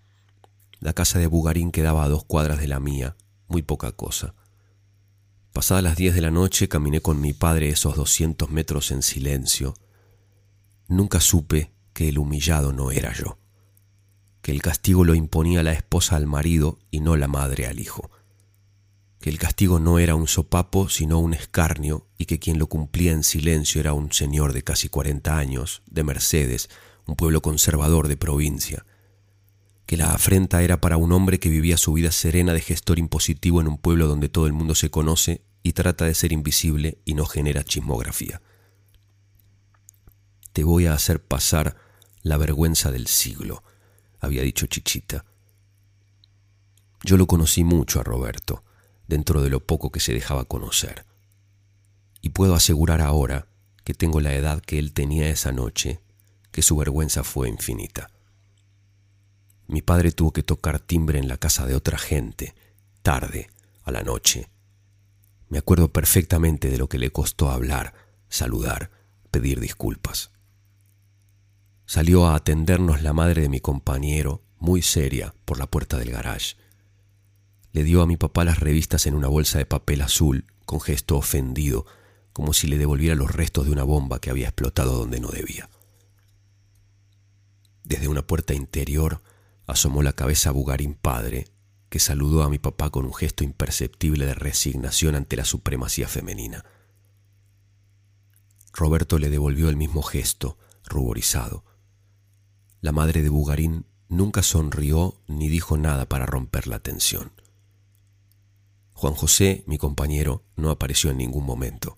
La 0.79 0.95
casa 0.95 1.19
de 1.19 1.27
Bugarín 1.27 1.73
quedaba 1.73 2.05
a 2.05 2.09
dos 2.09 2.25
cuadras 2.25 2.59
de 2.59 2.69
la 2.69 2.81
mía, 2.81 3.19
muy 3.49 3.61
poca 3.61 3.93
cosa. 3.93 4.35
Pasadas 5.53 5.85
las 5.85 5.97
diez 5.97 6.15
de 6.15 6.23
la 6.23 6.31
noche 6.31 6.67
caminé 6.67 7.03
con 7.03 7.21
mi 7.21 7.35
padre 7.35 7.69
esos 7.69 7.97
doscientos 7.97 8.49
metros 8.51 8.91
en 8.91 9.03
silencio. 9.03 9.75
Nunca 10.89 11.21
supe 11.21 11.71
que 11.93 12.09
el 12.09 12.17
humillado 12.17 12.73
no 12.73 12.93
era 12.93 13.13
yo, 13.13 13.39
que 14.41 14.53
el 14.53 14.63
castigo 14.63 15.05
lo 15.05 15.15
imponía 15.15 15.63
la 15.63 15.73
esposa 15.73 16.17
al 16.17 16.27
marido 16.27 16.79
y 16.91 17.01
no 17.01 17.15
la 17.19 17.29
madre 17.29 17.67
al 17.67 17.79
hijo. 17.79 18.11
Que 19.21 19.29
el 19.29 19.39
castigo 19.39 19.79
no 19.79 19.99
era 19.99 20.15
un 20.15 20.27
sopapo, 20.27 20.89
sino 20.89 21.19
un 21.19 21.35
escarnio, 21.35 22.07
y 22.17 22.25
que 22.25 22.39
quien 22.39 22.59
lo 22.59 22.69
cumplía 22.69 23.13
en 23.13 23.23
silencio 23.23 23.81
era 23.81 23.93
un 23.93 24.13
señor 24.13 24.55
de 24.55 24.63
casi 24.63 24.89
40 24.89 25.37
años, 25.37 25.83
de 25.87 26.05
Mercedes, 26.05 26.71
un 27.07 27.17
pueblo 27.17 27.43
conservador 27.43 28.09
de 28.09 28.17
provincia, 28.17 28.87
que 29.85 29.99
la 29.99 30.13
afrenta 30.13 30.63
era 30.63 30.81
para 30.81 30.97
un 30.97 31.13
hombre 31.13 31.39
que 31.39 31.51
vivía 31.51 31.77
su 31.77 31.93
vida 31.93 32.13
serena 32.13 32.55
de 32.55 32.61
gestor 32.61 32.99
impositivo 32.99 33.61
en 33.61 33.69
un 33.69 33.77
pueblo 33.77 34.07
donde 34.07 34.29
todo 34.29 34.47
el 34.47 34.53
mundo 34.53 34.75
se 34.75 34.91
conoce 34.91 35.43
y 35.63 35.73
trata 35.73 36.07
de 36.07 36.15
ser 36.15 36.33
invisible 36.33 36.99
y 37.05 37.15
no 37.15 37.27
genera 37.27 37.65
chismografía. 37.65 38.41
Te 40.53 40.65
voy 40.65 40.87
a 40.87 40.95
hacer 40.95 41.23
pasar 41.23 41.77
la 42.23 42.37
vergüenza 42.37 42.91
del 42.91 43.07
siglo, 43.07 43.65
había 44.19 44.43
dicho 44.43 44.67
Chichita. 44.67 45.27
Yo 47.03 47.17
lo 47.17 47.27
conocí 47.27 47.65
mucho 47.65 48.01
a 48.01 48.05
Roberto, 48.05 48.63
dentro 49.11 49.43
de 49.43 49.51
lo 49.51 49.61
poco 49.61 49.91
que 49.91 50.01
se 50.01 50.15
dejaba 50.15 50.47
conocer. 50.47 51.05
Y 52.23 52.31
puedo 52.31 52.55
asegurar 52.55 53.03
ahora 53.03 53.49
que 53.85 53.93
tengo 53.93 54.21
la 54.21 54.35
edad 54.35 54.63
que 54.63 54.79
él 54.79 54.93
tenía 54.93 55.29
esa 55.29 55.53
noche, 55.53 56.01
que 56.53 56.63
su 56.63 56.77
vergüenza 56.77 57.25
fue 57.25 57.49
infinita. 57.49 58.09
Mi 59.67 59.83
padre 59.83 60.13
tuvo 60.13 60.33
que 60.33 60.45
tocar 60.45 60.79
timbre 60.79 61.19
en 61.19 61.29
la 61.29 61.37
casa 61.37 61.67
de 61.67 61.75
otra 61.75 61.99
gente, 61.99 62.55
tarde, 63.03 63.51
a 63.83 63.91
la 63.91 64.03
noche. 64.03 64.49
Me 65.49 65.59
acuerdo 65.59 65.93
perfectamente 65.93 66.71
de 66.71 66.79
lo 66.79 66.89
que 66.89 66.99
le 66.99 67.11
costó 67.11 67.51
hablar, 67.51 67.95
saludar, 68.29 68.91
pedir 69.33 69.59
disculpas. 69.59 70.31
Salió 71.85 72.27
a 72.27 72.37
atendernos 72.37 73.03
la 73.03 73.13
madre 73.13 73.43
de 73.43 73.49
mi 73.49 73.59
compañero, 73.59 74.45
muy 74.61 74.83
seria, 74.83 75.35
por 75.45 75.59
la 75.59 75.67
puerta 75.67 75.99
del 75.99 76.13
garage. 76.13 76.55
Le 77.73 77.85
dio 77.85 78.03
a 78.03 78.07
mi 78.07 78.17
papá 78.17 78.45
las 78.45 78.59
revistas 78.61 79.07
en 79.07 79.15
una 79.15 79.29
bolsa 79.29 79.59
de 79.59 79.67
papel 79.67 80.03
azul, 80.03 80.45
con 80.65 80.81
gesto 80.81 81.17
ofendido, 81.17 81.87
como 82.33 82.53
si 82.53 82.67
le 82.67 82.79
devolviera 82.79 83.15
los 83.15 83.33
restos 83.33 83.67
de 83.67 83.73
una 83.73 83.85
bomba 83.85 84.21
que 84.21 84.31
había 84.31 84.49
explotado 84.49 84.97
donde 84.97 85.21
no 85.21 85.29
debía. 85.29 85.69
Desde 87.85 88.09
una 88.09 88.27
puerta 88.27 88.55
interior 88.55 89.23
asomó 89.67 90.03
la 90.03 90.13
cabeza 90.13 90.51
Bugarín 90.51 90.95
padre, 90.95 91.49
que 91.89 91.99
saludó 91.99 92.43
a 92.45 92.51
mi 92.51 92.59
papá 92.59 92.91
con 92.91 93.05
un 93.05 93.15
gesto 93.15 93.43
imperceptible 93.43 94.27
de 94.27 94.35
resignación 94.35 95.17
ante 95.17 95.37
la 95.37 95.45
supremacía 95.45 96.07
femenina. 96.07 96.65
Roberto 98.73 99.19
le 99.19 99.29
devolvió 99.29 99.69
el 99.69 99.77
mismo 99.77 100.03
gesto, 100.03 100.57
ruborizado. 100.85 101.65
La 102.81 102.93
madre 102.93 103.23
de 103.23 103.29
Bugarín 103.29 103.87
nunca 104.09 104.43
sonrió 104.43 105.21
ni 105.27 105.49
dijo 105.49 105.77
nada 105.77 106.09
para 106.09 106.27
romper 106.27 106.69
la 106.69 106.79
tensión. 106.79 107.33
Juan 109.01 109.15
José, 109.15 109.65
mi 109.67 109.79
compañero, 109.79 110.45
no 110.57 110.69
apareció 110.69 111.11
en 111.11 111.17
ningún 111.17 111.47
momento. 111.47 111.97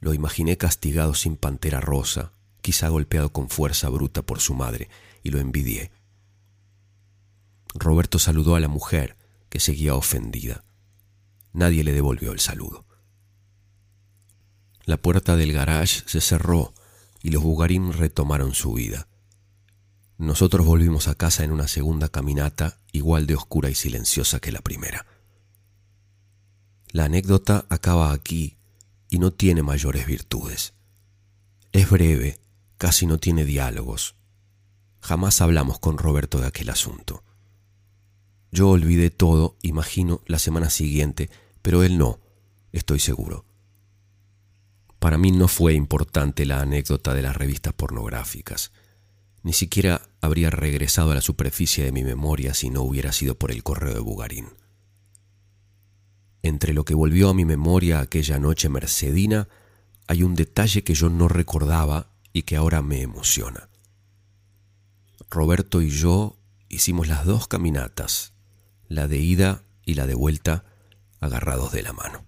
Lo 0.00 0.14
imaginé 0.14 0.58
castigado 0.58 1.14
sin 1.14 1.36
pantera 1.36 1.80
rosa, 1.80 2.32
quizá 2.60 2.88
golpeado 2.88 3.32
con 3.32 3.48
fuerza 3.48 3.88
bruta 3.88 4.22
por 4.22 4.40
su 4.40 4.52
madre, 4.52 4.88
y 5.22 5.30
lo 5.30 5.38
envidié. 5.38 5.92
Roberto 7.72 8.18
saludó 8.18 8.56
a 8.56 8.60
la 8.60 8.66
mujer, 8.66 9.16
que 9.48 9.60
seguía 9.60 9.94
ofendida. 9.94 10.64
Nadie 11.52 11.84
le 11.84 11.92
devolvió 11.92 12.32
el 12.32 12.40
saludo. 12.40 12.84
La 14.86 14.96
puerta 14.96 15.36
del 15.36 15.52
garage 15.52 16.02
se 16.06 16.20
cerró 16.20 16.74
y 17.22 17.30
los 17.30 17.44
Bugarín 17.44 17.92
retomaron 17.92 18.54
su 18.54 18.72
vida. 18.72 19.06
Nosotros 20.18 20.66
volvimos 20.66 21.06
a 21.06 21.14
casa 21.14 21.44
en 21.44 21.52
una 21.52 21.68
segunda 21.68 22.08
caminata 22.08 22.80
igual 22.90 23.28
de 23.28 23.36
oscura 23.36 23.70
y 23.70 23.76
silenciosa 23.76 24.40
que 24.40 24.50
la 24.50 24.62
primera. 24.62 25.06
La 26.94 27.06
anécdota 27.06 27.66
acaba 27.70 28.12
aquí 28.12 28.56
y 29.10 29.18
no 29.18 29.32
tiene 29.32 29.64
mayores 29.64 30.06
virtudes. 30.06 30.74
Es 31.72 31.90
breve, 31.90 32.38
casi 32.78 33.04
no 33.04 33.18
tiene 33.18 33.44
diálogos. 33.44 34.14
Jamás 35.00 35.40
hablamos 35.40 35.80
con 35.80 35.98
Roberto 35.98 36.38
de 36.38 36.46
aquel 36.46 36.70
asunto. 36.70 37.24
Yo 38.52 38.68
olvidé 38.68 39.10
todo, 39.10 39.56
imagino, 39.60 40.22
la 40.26 40.38
semana 40.38 40.70
siguiente, 40.70 41.30
pero 41.62 41.82
él 41.82 41.98
no, 41.98 42.20
estoy 42.70 43.00
seguro. 43.00 43.44
Para 45.00 45.18
mí 45.18 45.32
no 45.32 45.48
fue 45.48 45.74
importante 45.74 46.46
la 46.46 46.60
anécdota 46.60 47.12
de 47.12 47.22
las 47.22 47.36
revistas 47.36 47.72
pornográficas. 47.72 48.70
Ni 49.42 49.52
siquiera 49.52 50.10
habría 50.20 50.48
regresado 50.48 51.10
a 51.10 51.16
la 51.16 51.20
superficie 51.20 51.82
de 51.82 51.90
mi 51.90 52.04
memoria 52.04 52.54
si 52.54 52.70
no 52.70 52.82
hubiera 52.82 53.10
sido 53.10 53.34
por 53.34 53.50
el 53.50 53.64
correo 53.64 53.94
de 53.94 53.98
Bugarín. 53.98 54.46
Entre 56.44 56.74
lo 56.74 56.84
que 56.84 56.94
volvió 56.94 57.30
a 57.30 57.34
mi 57.34 57.46
memoria 57.46 58.00
aquella 58.00 58.38
noche 58.38 58.68
mercedina, 58.68 59.48
hay 60.06 60.22
un 60.22 60.34
detalle 60.34 60.84
que 60.84 60.92
yo 60.92 61.08
no 61.08 61.26
recordaba 61.26 62.10
y 62.34 62.42
que 62.42 62.54
ahora 62.54 62.82
me 62.82 63.00
emociona. 63.00 63.70
Roberto 65.30 65.80
y 65.80 65.88
yo 65.88 66.36
hicimos 66.68 67.08
las 67.08 67.24
dos 67.24 67.48
caminatas, 67.48 68.34
la 68.88 69.08
de 69.08 69.20
ida 69.20 69.62
y 69.86 69.94
la 69.94 70.06
de 70.06 70.14
vuelta, 70.14 70.66
agarrados 71.18 71.72
de 71.72 71.82
la 71.82 71.94
mano. 71.94 72.26